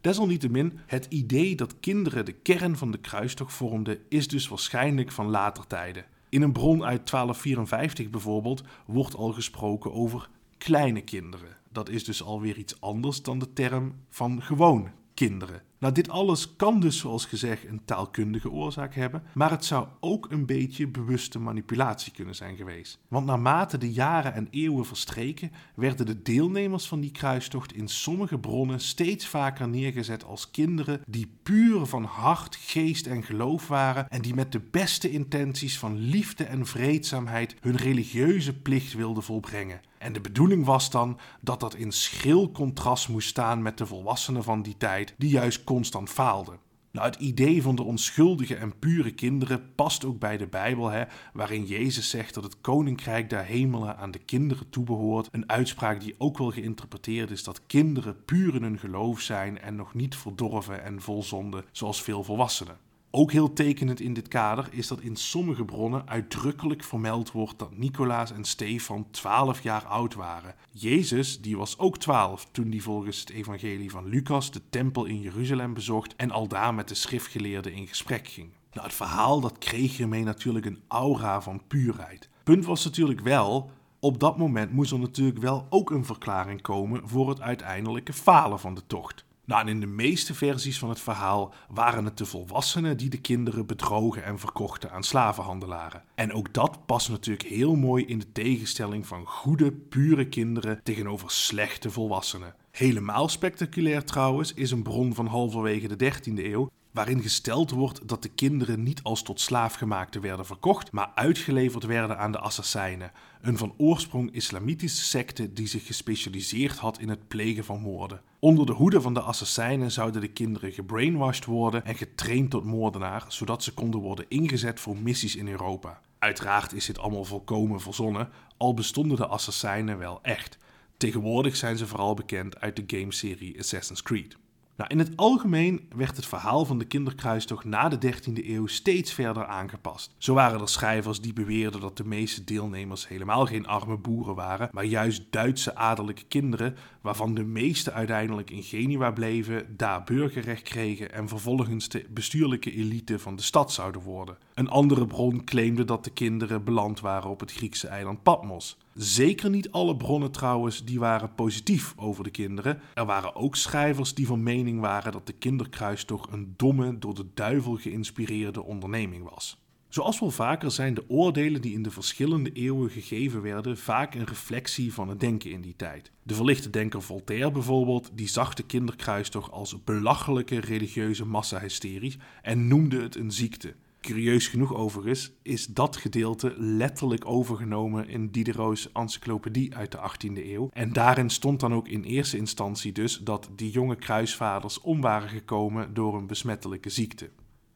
Desalniettemin, 0.01 0.79
het 0.85 1.05
idee 1.09 1.55
dat 1.55 1.79
kinderen 1.79 2.25
de 2.25 2.31
kern 2.33 2.77
van 2.77 2.91
de 2.91 2.97
kruistocht 2.97 3.53
vormden, 3.53 3.99
is 4.09 4.27
dus 4.27 4.47
waarschijnlijk 4.47 5.11
van 5.11 5.29
later 5.29 5.67
tijden. 5.67 6.05
In 6.29 6.41
een 6.41 6.51
bron 6.51 6.83
uit 6.83 7.09
1254 7.09 8.09
bijvoorbeeld 8.09 8.63
wordt 8.85 9.15
al 9.15 9.31
gesproken 9.31 9.93
over 9.93 10.29
kleine 10.63 11.02
kinderen. 11.02 11.58
Dat 11.69 11.89
is 11.89 12.04
dus 12.04 12.24
alweer 12.24 12.58
iets 12.58 12.82
anders 12.82 13.21
dan 13.21 13.39
de 13.39 13.54
term 13.54 13.95
van 14.10 14.41
gewoon 14.41 14.91
kinderen. 15.13 15.62
Nou, 15.81 15.93
dit 15.93 16.09
alles 16.09 16.55
kan 16.55 16.79
dus 16.79 16.97
zoals 16.97 17.25
gezegd 17.25 17.67
een 17.67 17.81
taalkundige 17.85 18.51
oorzaak 18.51 18.95
hebben, 18.95 19.23
maar 19.33 19.51
het 19.51 19.65
zou 19.65 19.87
ook 19.99 20.31
een 20.31 20.45
beetje 20.45 20.87
bewuste 20.87 21.39
manipulatie 21.39 22.11
kunnen 22.11 22.35
zijn 22.35 22.55
geweest. 22.55 22.99
Want 23.07 23.25
naarmate 23.25 23.77
de 23.77 23.91
jaren 23.91 24.33
en 24.33 24.47
eeuwen 24.51 24.85
verstreken, 24.85 25.51
werden 25.75 26.05
de 26.05 26.21
deelnemers 26.21 26.87
van 26.87 26.99
die 26.99 27.11
kruistocht 27.11 27.73
in 27.73 27.87
sommige 27.87 28.39
bronnen 28.39 28.79
steeds 28.79 29.27
vaker 29.27 29.67
neergezet 29.67 30.23
als 30.23 30.51
kinderen 30.51 31.01
die 31.07 31.31
puur 31.43 31.85
van 31.85 32.03
hart, 32.03 32.55
geest 32.55 33.07
en 33.07 33.23
geloof 33.23 33.67
waren 33.67 34.09
en 34.09 34.21
die 34.21 34.35
met 34.35 34.51
de 34.51 34.61
beste 34.71 35.11
intenties 35.11 35.79
van 35.79 35.97
liefde 35.97 36.43
en 36.43 36.65
vreedzaamheid 36.65 37.55
hun 37.61 37.75
religieuze 37.75 38.53
plicht 38.53 38.93
wilden 38.93 39.23
volbrengen. 39.23 39.81
En 40.01 40.13
de 40.13 40.21
bedoeling 40.21 40.65
was 40.65 40.89
dan 40.89 41.19
dat 41.41 41.59
dat 41.59 41.75
in 41.75 41.91
schril 41.91 42.51
contrast 42.51 43.09
moest 43.09 43.29
staan 43.29 43.61
met 43.61 43.77
de 43.77 43.85
volwassenen 43.85 44.43
van 44.43 44.61
die 44.61 44.77
tijd, 44.77 45.13
die 45.17 45.29
juist 45.29 45.63
constant 45.71 46.10
faalden. 46.10 46.60
Nou, 46.91 47.07
het 47.07 47.15
idee 47.19 47.62
van 47.62 47.75
de 47.75 47.84
onschuldige 47.84 48.55
en 48.55 48.79
pure 48.79 49.12
kinderen 49.12 49.75
past 49.75 50.05
ook 50.05 50.19
bij 50.19 50.38
de 50.38 50.47
Bijbel, 50.47 50.89
hè, 50.89 51.03
waarin 51.34 51.65
Jezus 51.65 52.10
zegt 52.10 52.34
dat 52.34 52.43
het 52.43 52.62
koninkrijk 52.62 53.29
der 53.29 53.43
hemelen 53.43 53.97
aan 53.97 54.12
de 54.12 54.19
kinderen 54.19 54.69
toebehoort. 54.69 55.27
Een 55.31 55.49
uitspraak 55.49 56.01
die 56.01 56.15
ook 56.17 56.38
wel 56.38 56.51
geïnterpreteerd 56.51 57.31
is 57.31 57.43
dat 57.43 57.65
kinderen 57.67 58.25
puur 58.25 58.55
in 58.55 58.63
hun 58.63 58.79
geloof 58.79 59.21
zijn 59.21 59.60
en 59.60 59.75
nog 59.75 59.93
niet 59.93 60.15
verdorven 60.15 60.84
en 60.84 61.01
vol 61.01 61.23
zonde, 61.23 61.63
zoals 61.71 62.01
veel 62.03 62.23
volwassenen. 62.23 62.77
Ook 63.13 63.32
heel 63.32 63.54
tekenend 63.54 64.00
in 64.00 64.13
dit 64.13 64.28
kader 64.28 64.67
is 64.71 64.88
dat 64.88 65.02
in 65.02 65.15
sommige 65.15 65.65
bronnen 65.65 66.08
uitdrukkelijk 66.08 66.84
vermeld 66.84 67.32
wordt 67.32 67.60
dat 67.60 67.78
Nicolaas 67.78 68.32
en 68.32 68.43
Stefan 68.43 69.08
12 69.12 69.62
jaar 69.62 69.86
oud 69.86 70.13
waren. 70.13 70.56
Jezus, 70.71 71.41
die 71.41 71.58
was 71.58 71.78
ook 71.78 71.97
12 71.97 72.47
toen 72.52 72.69
hij 72.69 72.80
volgens 72.80 73.19
het 73.19 73.30
evangelie 73.30 73.91
van 73.91 74.08
Lucas 74.08 74.52
de 74.52 74.62
tempel 74.69 75.06
in 75.06 75.19
Jeruzalem 75.19 75.74
bezocht 75.74 76.15
en 76.15 76.32
aldaar 76.32 76.74
met 76.74 76.88
de 76.88 76.95
schriftgeleerden 76.95 77.74
in 77.74 77.88
gesprek 77.88 78.28
ging. 78.28 78.50
Nou, 78.74 78.86
het 78.86 78.95
verhaal 78.95 79.41
dat 79.41 79.58
kreeg 79.58 79.97
hiermee 79.97 80.24
natuurlijk 80.24 80.65
een 80.65 80.82
aura 80.88 81.41
van 81.41 81.62
puurheid. 81.67 82.30
Punt 82.43 82.65
was 82.65 82.84
natuurlijk 82.84 83.21
wel, 83.21 83.71
op 84.00 84.19
dat 84.19 84.38
moment 84.38 84.71
moest 84.71 84.91
er 84.91 85.00
natuurlijk 85.00 85.39
wel 85.39 85.67
ook 85.69 85.89
een 85.89 86.06
verklaring 86.06 86.62
komen 86.62 87.10
voor 87.10 87.30
het 87.30 87.41
uiteindelijke 87.41 88.13
falen 88.13 88.60
van 88.60 88.74
de 88.74 88.88
tocht. 88.88 89.26
Nou, 89.45 89.62
en 89.62 89.67
in 89.67 89.80
de 89.80 89.86
meeste 89.86 90.34
versies 90.34 90.80
van 90.80 90.89
het 90.89 90.99
verhaal 90.99 91.54
waren 91.69 92.06
het 92.06 92.17
de 92.17 92.25
volwassenen 92.25 92.97
die 92.97 93.10
de 93.10 93.21
kinderen 93.21 93.65
bedrogen 93.65 94.23
en 94.23 94.39
verkochten 94.39 94.91
aan 94.91 95.04
slavenhandelaren. 95.04 96.04
En 96.15 96.34
ook 96.34 96.54
dat 96.54 96.86
past 96.86 97.10
natuurlijk 97.10 97.47
heel 97.47 97.75
mooi 97.75 98.06
in 98.06 98.19
de 98.19 98.32
tegenstelling 98.32 99.08
van 99.08 99.25
goede, 99.25 99.71
pure 99.71 100.27
kinderen 100.27 100.84
tegenover 100.84 101.32
slechte 101.32 101.91
volwassenen. 101.91 102.56
Helemaal 102.71 103.30
spectaculair 103.30 104.04
trouwens 104.04 104.54
is 104.54 104.71
een 104.71 104.84
bron 104.84 105.13
van 105.13 105.25
halverwege 105.25 105.95
de 105.95 106.13
13e 106.13 106.45
eeuw 106.45 106.69
waarin 106.91 107.21
gesteld 107.21 107.71
wordt 107.71 108.08
dat 108.08 108.23
de 108.23 108.30
kinderen 108.30 108.84
niet 108.84 109.04
als 109.04 109.23
tot 109.23 109.39
slaafgemaakte 109.39 110.19
werden 110.19 110.45
verkocht, 110.45 110.91
maar 110.91 111.12
uitgeleverd 111.15 111.84
werden 111.84 112.17
aan 112.17 112.32
de 112.32 112.39
assassijnen. 112.39 113.12
een 113.41 113.58
van 113.58 113.73
oorsprong 113.77 114.34
islamitische 114.34 115.04
secte 115.04 115.54
die 115.54 115.67
zich 115.67 115.86
gespecialiseerd 115.86 116.77
had 116.77 116.99
in 116.99 117.10
het 117.10 117.27
plegen 117.27 117.65
van 117.65 117.82
moorden. 117.82 118.21
Onder 118.43 118.65
de 118.65 118.71
hoede 118.71 119.01
van 119.01 119.13
de 119.13 119.19
assassijnen 119.19 119.91
zouden 119.91 120.21
de 120.21 120.32
kinderen 120.32 120.71
gebrainwashed 120.71 121.45
worden 121.45 121.86
en 121.86 121.95
getraind 121.95 122.49
tot 122.49 122.63
moordenaar, 122.63 123.25
zodat 123.27 123.63
ze 123.63 123.73
konden 123.73 123.99
worden 123.99 124.25
ingezet 124.27 124.80
voor 124.80 124.97
missies 124.97 125.36
in 125.36 125.47
Europa. 125.47 126.01
Uiteraard 126.19 126.73
is 126.73 126.86
dit 126.86 126.99
allemaal 126.99 127.23
volkomen 127.23 127.82
verzonnen, 127.82 128.30
al 128.58 128.73
bestonden 128.73 129.17
de 129.17 129.27
assassijnen 129.27 129.97
wel 129.97 130.19
echt. 130.21 130.58
Tegenwoordig 130.97 131.56
zijn 131.56 131.77
ze 131.77 131.88
vooral 131.88 132.13
bekend 132.13 132.60
uit 132.60 132.75
de 132.75 132.97
gameserie 132.97 133.60
Assassin's 133.60 134.01
Creed. 134.01 134.38
Nou, 134.75 134.89
in 134.89 134.99
het 134.99 135.17
algemeen 135.17 135.88
werd 135.95 136.15
het 136.15 136.25
verhaal 136.25 136.65
van 136.65 136.78
de 136.78 136.86
kinderkruistocht 136.86 137.65
na 137.65 137.89
de 137.89 138.13
13e 138.13 138.47
eeuw 138.47 138.67
steeds 138.67 139.13
verder 139.13 139.45
aangepast. 139.45 140.15
Zo 140.17 140.34
waren 140.34 140.61
er 140.61 140.69
schrijvers 140.69 141.22
die 141.22 141.34
beweerden 141.34 141.82
dat 141.82 141.97
de 141.97 142.05
meeste 142.05 142.43
deelnemers 142.43 143.07
helemaal 143.07 143.45
geen 143.45 143.67
arme 143.67 143.97
boeren 143.97 144.36
waren, 144.36 144.69
maar 144.72 144.86
juist 144.86 145.24
Duitse 145.30 145.76
adellijke 145.76 146.24
kinderen, 146.28 146.76
waarvan 147.01 147.34
de 147.34 147.43
meeste 147.43 147.91
uiteindelijk 147.91 148.49
in 148.49 148.63
Genua 148.63 149.11
bleven, 149.11 149.78
daar 149.78 150.03
burgerrecht 150.03 150.63
kregen 150.63 151.11
en 151.11 151.28
vervolgens 151.28 151.89
de 151.89 152.05
bestuurlijke 152.09 152.72
elite 152.72 153.19
van 153.19 153.36
de 153.36 153.41
stad 153.41 153.72
zouden 153.72 154.01
worden. 154.01 154.38
Een 154.53 154.69
andere 154.69 155.07
bron 155.07 155.43
claimde 155.43 155.86
dat 155.86 156.03
de 156.03 156.11
kinderen 156.11 156.63
beland 156.63 156.99
waren 156.99 157.30
op 157.30 157.39
het 157.39 157.51
Griekse 157.51 157.88
eiland 157.88 158.24
Patmos. 158.24 158.78
Zeker 158.95 159.49
niet 159.49 159.71
alle 159.71 159.97
bronnen 159.97 160.31
trouwens 160.31 160.85
die 160.85 160.99
waren 160.99 161.35
positief 161.35 161.93
over 161.95 162.23
de 162.23 162.29
kinderen. 162.29 162.81
Er 162.93 163.05
waren 163.05 163.35
ook 163.35 163.55
schrijvers 163.55 164.13
die 164.13 164.27
van 164.27 164.43
mening 164.43 164.79
waren 164.79 165.11
dat 165.11 165.27
de 165.27 165.33
kinderkruistocht 165.33 166.31
een 166.31 166.53
domme, 166.57 166.97
door 166.99 167.15
de 167.15 167.25
duivel 167.33 167.75
geïnspireerde 167.75 168.63
onderneming 168.63 169.29
was. 169.29 169.59
Zoals 169.91 170.19
wel 170.19 170.31
vaker 170.31 170.71
zijn 170.71 170.93
de 170.93 171.09
oordelen 171.09 171.61
die 171.61 171.73
in 171.73 171.83
de 171.83 171.91
verschillende 171.91 172.51
eeuwen 172.51 172.89
gegeven 172.89 173.41
werden 173.41 173.77
vaak 173.77 174.15
een 174.15 174.25
reflectie 174.25 174.93
van 174.93 175.09
het 175.09 175.19
denken 175.19 175.51
in 175.51 175.61
die 175.61 175.75
tijd. 175.75 176.11
De 176.23 176.33
verlichte 176.33 176.69
denker 176.69 177.01
Voltaire 177.01 177.51
bijvoorbeeld, 177.51 178.11
die 178.13 178.27
zag 178.27 178.53
de 178.53 178.63
kinderkruistocht 178.63 179.51
als 179.51 179.83
belachelijke 179.83 180.59
religieuze 180.59 181.25
massahysterie 181.25 182.17
en 182.41 182.67
noemde 182.67 183.01
het 183.01 183.15
een 183.15 183.31
ziekte. 183.31 183.75
Curieus 184.02 184.47
genoeg 184.47 184.74
overigens 184.74 185.32
is 185.41 185.66
dat 185.66 185.97
gedeelte 185.97 186.54
letterlijk 186.58 187.26
overgenomen 187.26 188.08
in 188.08 188.32
Diderot's 188.32 188.91
encyclopedie 188.93 189.76
uit 189.76 189.91
de 189.91 189.97
18e 189.97 190.45
eeuw. 190.45 190.70
En 190.74 190.93
daarin 190.93 191.30
stond 191.30 191.60
dan 191.60 191.74
ook 191.74 191.88
in 191.88 192.04
eerste 192.04 192.38
instantie 192.38 192.91
dus 192.91 193.18
dat 193.18 193.49
die 193.56 193.72
jonge 193.72 193.95
kruisvaders 193.95 194.82
om 194.82 195.02
waren 195.02 195.30
gekomen 195.30 195.93
door 195.93 196.16
een 196.16 196.28
besmettelijke 196.28 196.89
ziekte. 196.89 197.30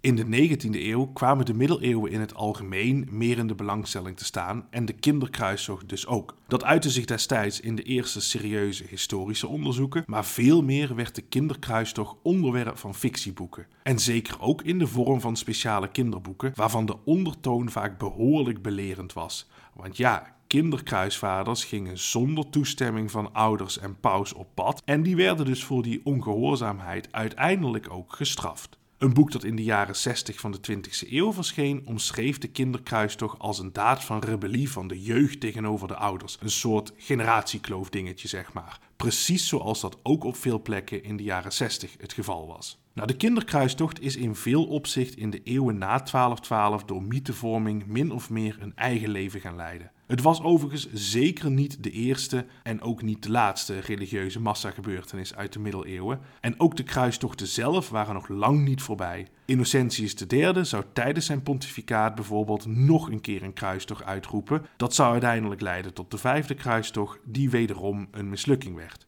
In 0.05 0.15
de 0.15 0.25
19e 0.25 0.69
eeuw 0.69 1.05
kwamen 1.05 1.45
de 1.45 1.53
middeleeuwen 1.53 2.11
in 2.11 2.19
het 2.19 2.35
algemeen 2.35 3.07
meer 3.11 3.37
in 3.37 3.47
de 3.47 3.55
belangstelling 3.55 4.17
te 4.17 4.25
staan 4.25 4.67
en 4.69 4.85
de 4.85 4.93
kinderkruistocht 4.93 5.89
dus 5.89 6.07
ook. 6.07 6.37
Dat 6.47 6.63
uitte 6.63 6.89
zich 6.89 7.05
destijds 7.05 7.59
in 7.59 7.75
de 7.75 7.83
eerste 7.83 8.21
serieuze 8.21 8.83
historische 8.89 9.47
onderzoeken, 9.47 10.03
maar 10.05 10.25
veel 10.25 10.63
meer 10.63 10.95
werd 10.95 11.15
de 11.15 11.21
kinderkruistocht 11.21 12.15
onderwerp 12.23 12.77
van 12.77 12.95
fictieboeken. 12.95 13.67
En 13.83 13.99
zeker 13.99 14.41
ook 14.41 14.61
in 14.61 14.79
de 14.79 14.87
vorm 14.87 15.21
van 15.21 15.35
speciale 15.35 15.91
kinderboeken, 15.91 16.51
waarvan 16.55 16.85
de 16.85 16.97
ondertoon 17.05 17.69
vaak 17.69 17.97
behoorlijk 17.97 18.61
belerend 18.61 19.13
was. 19.13 19.49
Want 19.73 19.97
ja, 19.97 20.35
kinderkruisvaders 20.47 21.63
gingen 21.63 21.99
zonder 21.99 22.49
toestemming 22.49 23.11
van 23.11 23.33
ouders 23.33 23.79
en 23.79 23.99
paus 23.99 24.33
op 24.33 24.47
pad 24.53 24.81
en 24.83 25.03
die 25.03 25.15
werden 25.15 25.45
dus 25.45 25.63
voor 25.63 25.83
die 25.83 26.01
ongehoorzaamheid 26.03 27.07
uiteindelijk 27.11 27.91
ook 27.91 28.15
gestraft. 28.15 28.77
Een 29.05 29.13
boek 29.13 29.31
dat 29.31 29.43
in 29.43 29.55
de 29.55 29.63
jaren 29.63 29.95
60 29.95 30.39
van 30.39 30.51
de 30.51 30.57
20e 30.71 31.09
eeuw 31.09 31.33
verscheen, 31.33 31.81
omschreef 31.85 32.37
de 32.37 32.47
kinderkruistocht 32.47 33.39
als 33.39 33.59
een 33.59 33.73
daad 33.73 34.03
van 34.03 34.19
rebellie 34.19 34.71
van 34.71 34.87
de 34.87 35.01
jeugd 35.01 35.39
tegenover 35.39 35.87
de 35.87 35.95
ouders. 35.95 36.37
Een 36.39 36.49
soort 36.49 36.93
generatiekloof 36.97 37.89
dingetje, 37.89 38.27
zeg 38.27 38.53
maar. 38.53 38.79
Precies 38.95 39.47
zoals 39.47 39.81
dat 39.81 39.99
ook 40.03 40.23
op 40.23 40.35
veel 40.35 40.61
plekken 40.61 41.03
in 41.03 41.17
de 41.17 41.23
jaren 41.23 41.53
60 41.53 41.95
het 41.97 42.13
geval 42.13 42.47
was. 42.47 42.79
Nou, 42.93 43.07
de 43.07 43.15
kinderkruistocht 43.15 44.01
is 44.01 44.15
in 44.15 44.35
veel 44.35 44.65
opzicht 44.65 45.17
in 45.17 45.29
de 45.29 45.41
eeuwen 45.43 45.77
na 45.77 45.87
1212 45.87 46.83
door 46.83 47.03
mythevorming 47.03 47.85
min 47.85 48.11
of 48.11 48.29
meer 48.29 48.57
een 48.59 48.75
eigen 48.75 49.09
leven 49.09 49.39
gaan 49.39 49.55
leiden. 49.55 49.91
Het 50.07 50.21
was 50.21 50.41
overigens 50.41 50.87
zeker 50.93 51.51
niet 51.51 51.83
de 51.83 51.91
eerste 51.91 52.45
en 52.63 52.81
ook 52.81 53.01
niet 53.01 53.23
de 53.23 53.31
laatste 53.31 53.79
religieuze 53.79 54.39
massagebeurtenis 54.39 55.35
uit 55.35 55.53
de 55.53 55.59
middeleeuwen. 55.59 56.19
En 56.41 56.59
ook 56.59 56.75
de 56.75 56.83
kruistochten 56.83 57.47
zelf 57.47 57.89
waren 57.89 58.13
nog 58.13 58.27
lang 58.27 58.65
niet 58.65 58.81
voorbij. 58.81 59.27
Innocentius 59.45 60.15
III 60.27 60.65
zou 60.65 60.83
tijdens 60.93 61.25
zijn 61.25 61.43
pontificaat 61.43 62.15
bijvoorbeeld 62.15 62.65
nog 62.65 63.09
een 63.09 63.21
keer 63.21 63.43
een 63.43 63.53
kruistocht 63.53 64.03
uitroepen. 64.03 64.65
Dat 64.77 64.95
zou 64.95 65.11
uiteindelijk 65.11 65.61
leiden 65.61 65.93
tot 65.93 66.11
de 66.11 66.17
vijfde 66.17 66.53
kruistocht, 66.53 67.19
die 67.23 67.49
wederom 67.49 68.07
een 68.11 68.29
mislukking 68.29 68.75
werd. 68.75 69.04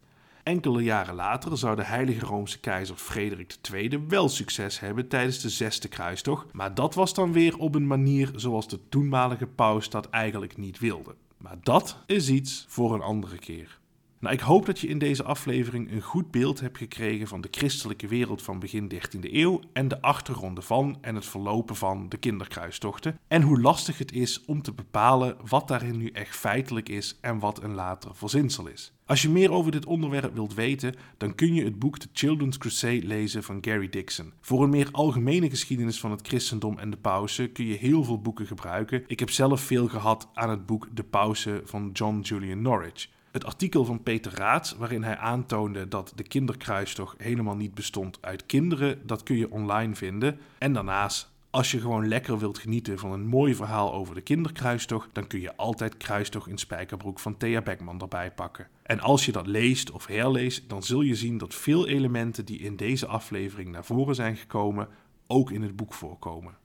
Enkele 0.47 0.83
jaren 0.83 1.15
later 1.15 1.57
zou 1.57 1.75
de 1.75 1.83
heilige 1.83 2.25
Roomse 2.25 2.59
keizer 2.59 2.95
Frederik 2.95 3.55
II 3.73 4.03
wel 4.07 4.29
succes 4.29 4.79
hebben 4.79 5.07
tijdens 5.07 5.39
de 5.39 5.49
zesde 5.49 5.87
kruistocht, 5.87 6.53
maar 6.53 6.73
dat 6.73 6.95
was 6.95 7.13
dan 7.13 7.31
weer 7.31 7.57
op 7.57 7.75
een 7.75 7.87
manier 7.87 8.31
zoals 8.35 8.67
de 8.67 8.79
toenmalige 8.89 9.47
paus 9.47 9.89
dat 9.89 10.09
eigenlijk 10.09 10.57
niet 10.57 10.79
wilde. 10.79 11.15
Maar 11.37 11.57
dat 11.61 11.97
is 12.05 12.29
iets 12.29 12.65
voor 12.67 12.93
een 12.93 13.01
andere 13.01 13.37
keer. 13.37 13.79
Nou, 14.20 14.36
ik 14.36 14.41
hoop 14.41 14.65
dat 14.65 14.80
je 14.80 14.88
in 14.88 14.97
deze 14.97 15.24
aflevering 15.24 15.91
een 15.91 16.01
goed 16.01 16.32
beeld 16.32 16.59
hebt 16.59 16.78
gekregen 16.78 17.28
van 17.28 17.41
de 17.41 17.47
christelijke 17.51 18.07
wereld 18.07 18.41
van 18.41 18.59
begin 18.59 18.91
13e 18.93 19.32
eeuw 19.32 19.59
en 19.74 19.88
de 19.88 20.01
achtergronden 20.01 20.63
van 20.63 20.97
en 21.01 21.15
het 21.15 21.26
verlopen 21.26 21.76
van 21.76 22.09
de 22.09 22.18
kinderkruistochten 22.18 23.20
en 23.28 23.41
hoe 23.41 23.61
lastig 23.61 23.97
het 23.97 24.11
is 24.11 24.45
om 24.45 24.61
te 24.61 24.72
bepalen 24.72 25.38
wat 25.49 25.68
daarin 25.68 25.97
nu 25.97 26.09
echt 26.09 26.36
feitelijk 26.36 26.89
is 26.89 27.18
en 27.22 27.39
wat 27.39 27.63
een 27.63 27.74
later 27.74 28.15
verzinsel 28.15 28.68
is. 28.68 28.91
Als 29.05 29.22
je 29.22 29.30
meer 29.30 29.51
over 29.51 29.72
dit 29.72 29.86
onderwerp 29.86 30.34
wilt 30.34 30.53
weten, 30.53 30.95
dan 31.18 31.36
kun 31.36 31.53
je 31.53 31.63
het 31.63 31.80
boek 31.80 31.97
The 31.97 32.07
Children's 32.13 32.57
Crusade 32.57 33.03
lezen 33.03 33.43
van 33.43 33.57
Gary 33.61 33.89
Dixon. 33.89 34.34
Voor 34.41 34.63
een 34.63 34.70
meer 34.70 34.89
algemene 34.91 35.49
geschiedenis 35.49 35.99
van 35.99 36.11
het 36.11 36.28
christendom 36.28 36.78
en 36.78 36.89
de 36.89 36.97
pausen 36.97 37.51
kun 37.51 37.65
je 37.65 37.78
heel 37.78 38.03
veel 38.03 38.22
boeken 38.22 38.47
gebruiken. 38.47 39.03
Ik 39.07 39.20
heb 39.20 39.30
zelf 39.30 39.61
veel 39.61 39.88
gehad 39.88 40.30
aan 40.34 40.49
het 40.49 40.65
boek 40.65 40.88
De 40.93 41.03
Pausen 41.03 41.61
van 41.63 41.89
John 41.93 42.20
Julian 42.20 42.61
Norwich. 42.61 43.07
Het 43.38 43.45
artikel 43.45 43.85
van 43.85 44.03
Peter 44.03 44.33
Raats, 44.35 44.75
waarin 44.75 45.03
hij 45.03 45.17
aantoonde 45.17 45.88
dat 45.88 46.11
de 46.15 46.23
kinderkruistocht 46.23 47.21
helemaal 47.21 47.55
niet 47.55 47.73
bestond 47.73 48.17
uit 48.21 48.45
kinderen, 48.45 49.07
dat 49.07 49.23
kun 49.23 49.38
je 49.38 49.51
online 49.51 49.95
vinden. 49.95 50.39
En 50.57 50.73
daarnaast, 50.73 51.31
als 51.49 51.71
je 51.71 51.79
gewoon 51.79 52.07
lekker 52.07 52.38
wilt 52.39 52.57
genieten 52.57 52.99
van 52.99 53.11
een 53.11 53.27
mooi 53.27 53.55
verhaal 53.55 53.93
over 53.93 54.15
de 54.15 54.21
kinderkruistocht, 54.21 55.09
dan 55.13 55.27
kun 55.27 55.41
je 55.41 55.55
altijd 55.55 55.97
Kruistocht 55.97 56.47
in 56.47 56.57
Spijkerbroek 56.57 57.19
van 57.19 57.38
Thea 57.38 57.61
Beckman 57.61 58.01
erbij 58.01 58.31
pakken. 58.31 58.67
En 58.83 58.99
als 58.99 59.25
je 59.25 59.31
dat 59.31 59.47
leest 59.47 59.91
of 59.91 60.05
herleest, 60.05 60.69
dan 60.69 60.83
zul 60.83 61.01
je 61.01 61.15
zien 61.15 61.38
dat 61.38 61.55
veel 61.55 61.88
elementen 61.88 62.45
die 62.45 62.59
in 62.59 62.75
deze 62.75 63.07
aflevering 63.07 63.69
naar 63.69 63.85
voren 63.85 64.15
zijn 64.15 64.38
gekomen, 64.38 64.88
ook 65.27 65.51
in 65.51 65.61
het 65.61 65.75
boek 65.75 65.93
voorkomen. 65.93 66.57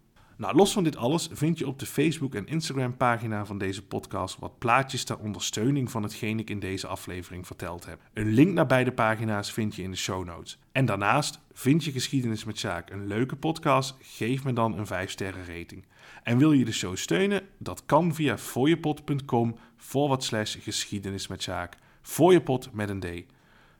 Nou, 0.43 0.57
los 0.57 0.72
van 0.72 0.84
dit 0.84 0.97
alles 0.97 1.28
vind 1.32 1.59
je 1.59 1.66
op 1.66 1.78
de 1.78 1.86
Facebook- 1.86 2.34
en 2.34 2.47
Instagram-pagina 2.47 3.45
van 3.45 3.59
deze 3.59 3.86
podcast 3.86 4.38
wat 4.38 4.59
plaatjes 4.59 5.05
ter 5.05 5.18
ondersteuning 5.18 5.90
van 5.90 6.03
hetgeen 6.03 6.38
ik 6.38 6.51
in 6.51 6.59
deze 6.59 6.86
aflevering 6.86 7.47
verteld 7.47 7.86
heb. 7.86 8.01
Een 8.12 8.32
link 8.32 8.53
naar 8.53 8.66
beide 8.66 8.93
pagina's 8.93 9.53
vind 9.53 9.74
je 9.74 9.82
in 9.82 9.90
de 9.90 9.97
show 9.97 10.24
notes. 10.24 10.59
En 10.72 10.84
daarnaast 10.84 11.38
vind 11.53 11.84
je 11.84 11.93
Geschiedenis 11.93 12.45
met 12.45 12.59
Sjaak 12.59 12.90
een 12.90 13.07
leuke 13.07 13.36
podcast? 13.36 13.97
Geef 14.01 14.45
me 14.45 14.53
dan 14.53 14.78
een 14.78 14.86
5-sterren 14.86 15.47
rating. 15.47 15.84
En 16.22 16.38
wil 16.38 16.53
je 16.53 16.64
de 16.64 16.72
show 16.72 16.97
steunen? 16.97 17.43
Dat 17.59 17.82
kan 17.86 18.14
via 18.14 18.38
fooiepot.com 18.38 19.57
forward 19.76 20.24
slash 20.24 20.57
geschiedenis 20.61 21.26
met 21.26 21.43
Sjaak. 21.43 21.76
Met 22.72 22.88
een 22.88 23.01
D. 23.01 23.07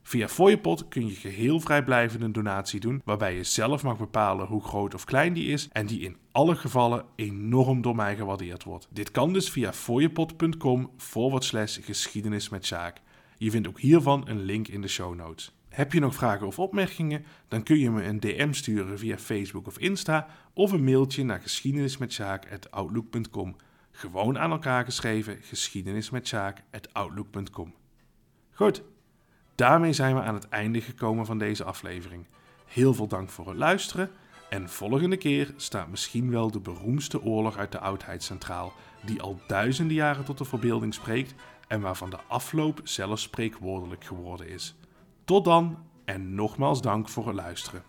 Via 0.03 0.29
Fooiepot 0.29 0.89
kun 0.89 1.07
je 1.07 1.15
geheel 1.15 1.61
vrijblijvend 1.61 2.23
een 2.23 2.33
donatie 2.33 2.81
doen, 2.81 3.03
waarbij 3.05 3.37
je 3.37 3.45
zelf 3.45 3.83
mag 3.83 3.99
bepalen 3.99 4.47
hoe 4.47 4.63
groot 4.63 4.95
of 4.95 5.05
klein 5.05 5.33
die 5.33 5.47
is 5.47 5.69
en 5.73 5.87
die 5.87 6.01
in 6.01 6.17
alle 6.33 6.57
gevallen 6.57 7.05
enorm 7.17 7.83
door 7.83 7.97
mij 7.97 8.17
gewaardeerd 8.17 8.65
wordt. 8.65 8.89
Dit 8.91 9.11
kan 9.11 9.33
dus 9.33 9.51
via 9.51 9.73
fooiepot.com 9.73 10.91
forward 10.97 11.45
slash 11.45 11.79
geschiedenis 11.83 12.49
met 12.49 12.67
Sjaak. 12.67 13.01
Je 13.37 13.51
vindt 13.51 13.69
ook 13.69 13.81
hiervan 13.81 14.29
een 14.29 14.43
link 14.43 14.69
in 14.69 14.81
de 14.81 14.89
show 14.89 15.15
notes. 15.15 15.57
Heb 15.69 15.93
je 15.93 16.01
nog 16.01 16.15
vragen 16.15 16.47
of 16.47 16.59
opmerkingen? 16.59 17.25
Dan 17.49 17.63
kun 17.63 17.79
je 17.79 17.91
me 17.91 18.05
een 18.05 18.21
DM 18.21 18.53
sturen 18.53 18.99
via 18.99 19.19
Facebook 19.19 19.67
of 19.67 19.79
Insta 19.79 20.29
of 20.53 20.73
een 20.73 20.85
mailtje 20.85 21.25
naar 21.25 21.41
geschiedenismetsjaak.outlook.com. 21.41 23.57
Gewoon 23.91 24.39
aan 24.39 24.51
elkaar 24.51 24.85
geschreven 24.85 25.39
geschiedenismetsjaak.outlook.com. 25.41 27.75
Goed, 28.51 28.83
Daarmee 29.55 29.93
zijn 29.93 30.15
we 30.15 30.21
aan 30.21 30.35
het 30.35 30.49
einde 30.49 30.81
gekomen 30.81 31.27
van 31.27 31.39
deze 31.39 31.65
aflevering. 31.65 32.27
Heel 32.67 32.95
veel 32.95 33.07
dank 33.07 33.31
voor 33.31 33.49
het 33.49 33.57
luisteren. 33.57 34.11
En 34.51 34.69
volgende 34.69 35.17
keer 35.17 35.55
staat 35.57 35.89
misschien 35.89 36.31
wel 36.31 36.51
de 36.51 36.61
beroemdste 36.61 37.23
oorlog 37.23 37.57
uit 37.57 37.73
de 37.73 37.79
oudheid 37.79 38.23
centraal, 38.23 38.73
die 39.05 39.23
al 39.23 39.41
duizenden 39.47 39.97
jaren 39.97 40.25
tot 40.25 40.39
de 40.39 40.45
verbeelding 40.45 40.95
spreekt 40.95 41.35
en 41.69 41.81
waarvan 41.81 42.11
de 42.11 42.19
afloop 42.29 42.81
zelfs 42.85 43.23
spreekwoordelijk 43.23 44.05
geworden 44.05 44.49
is. 44.49 44.75
Tot 45.25 45.45
dan 45.45 45.79
en 46.05 46.35
nogmaals 46.35 46.83
dank 46.83 47.09
voor 47.09 47.27
het 47.27 47.37
luisteren. 47.37 47.83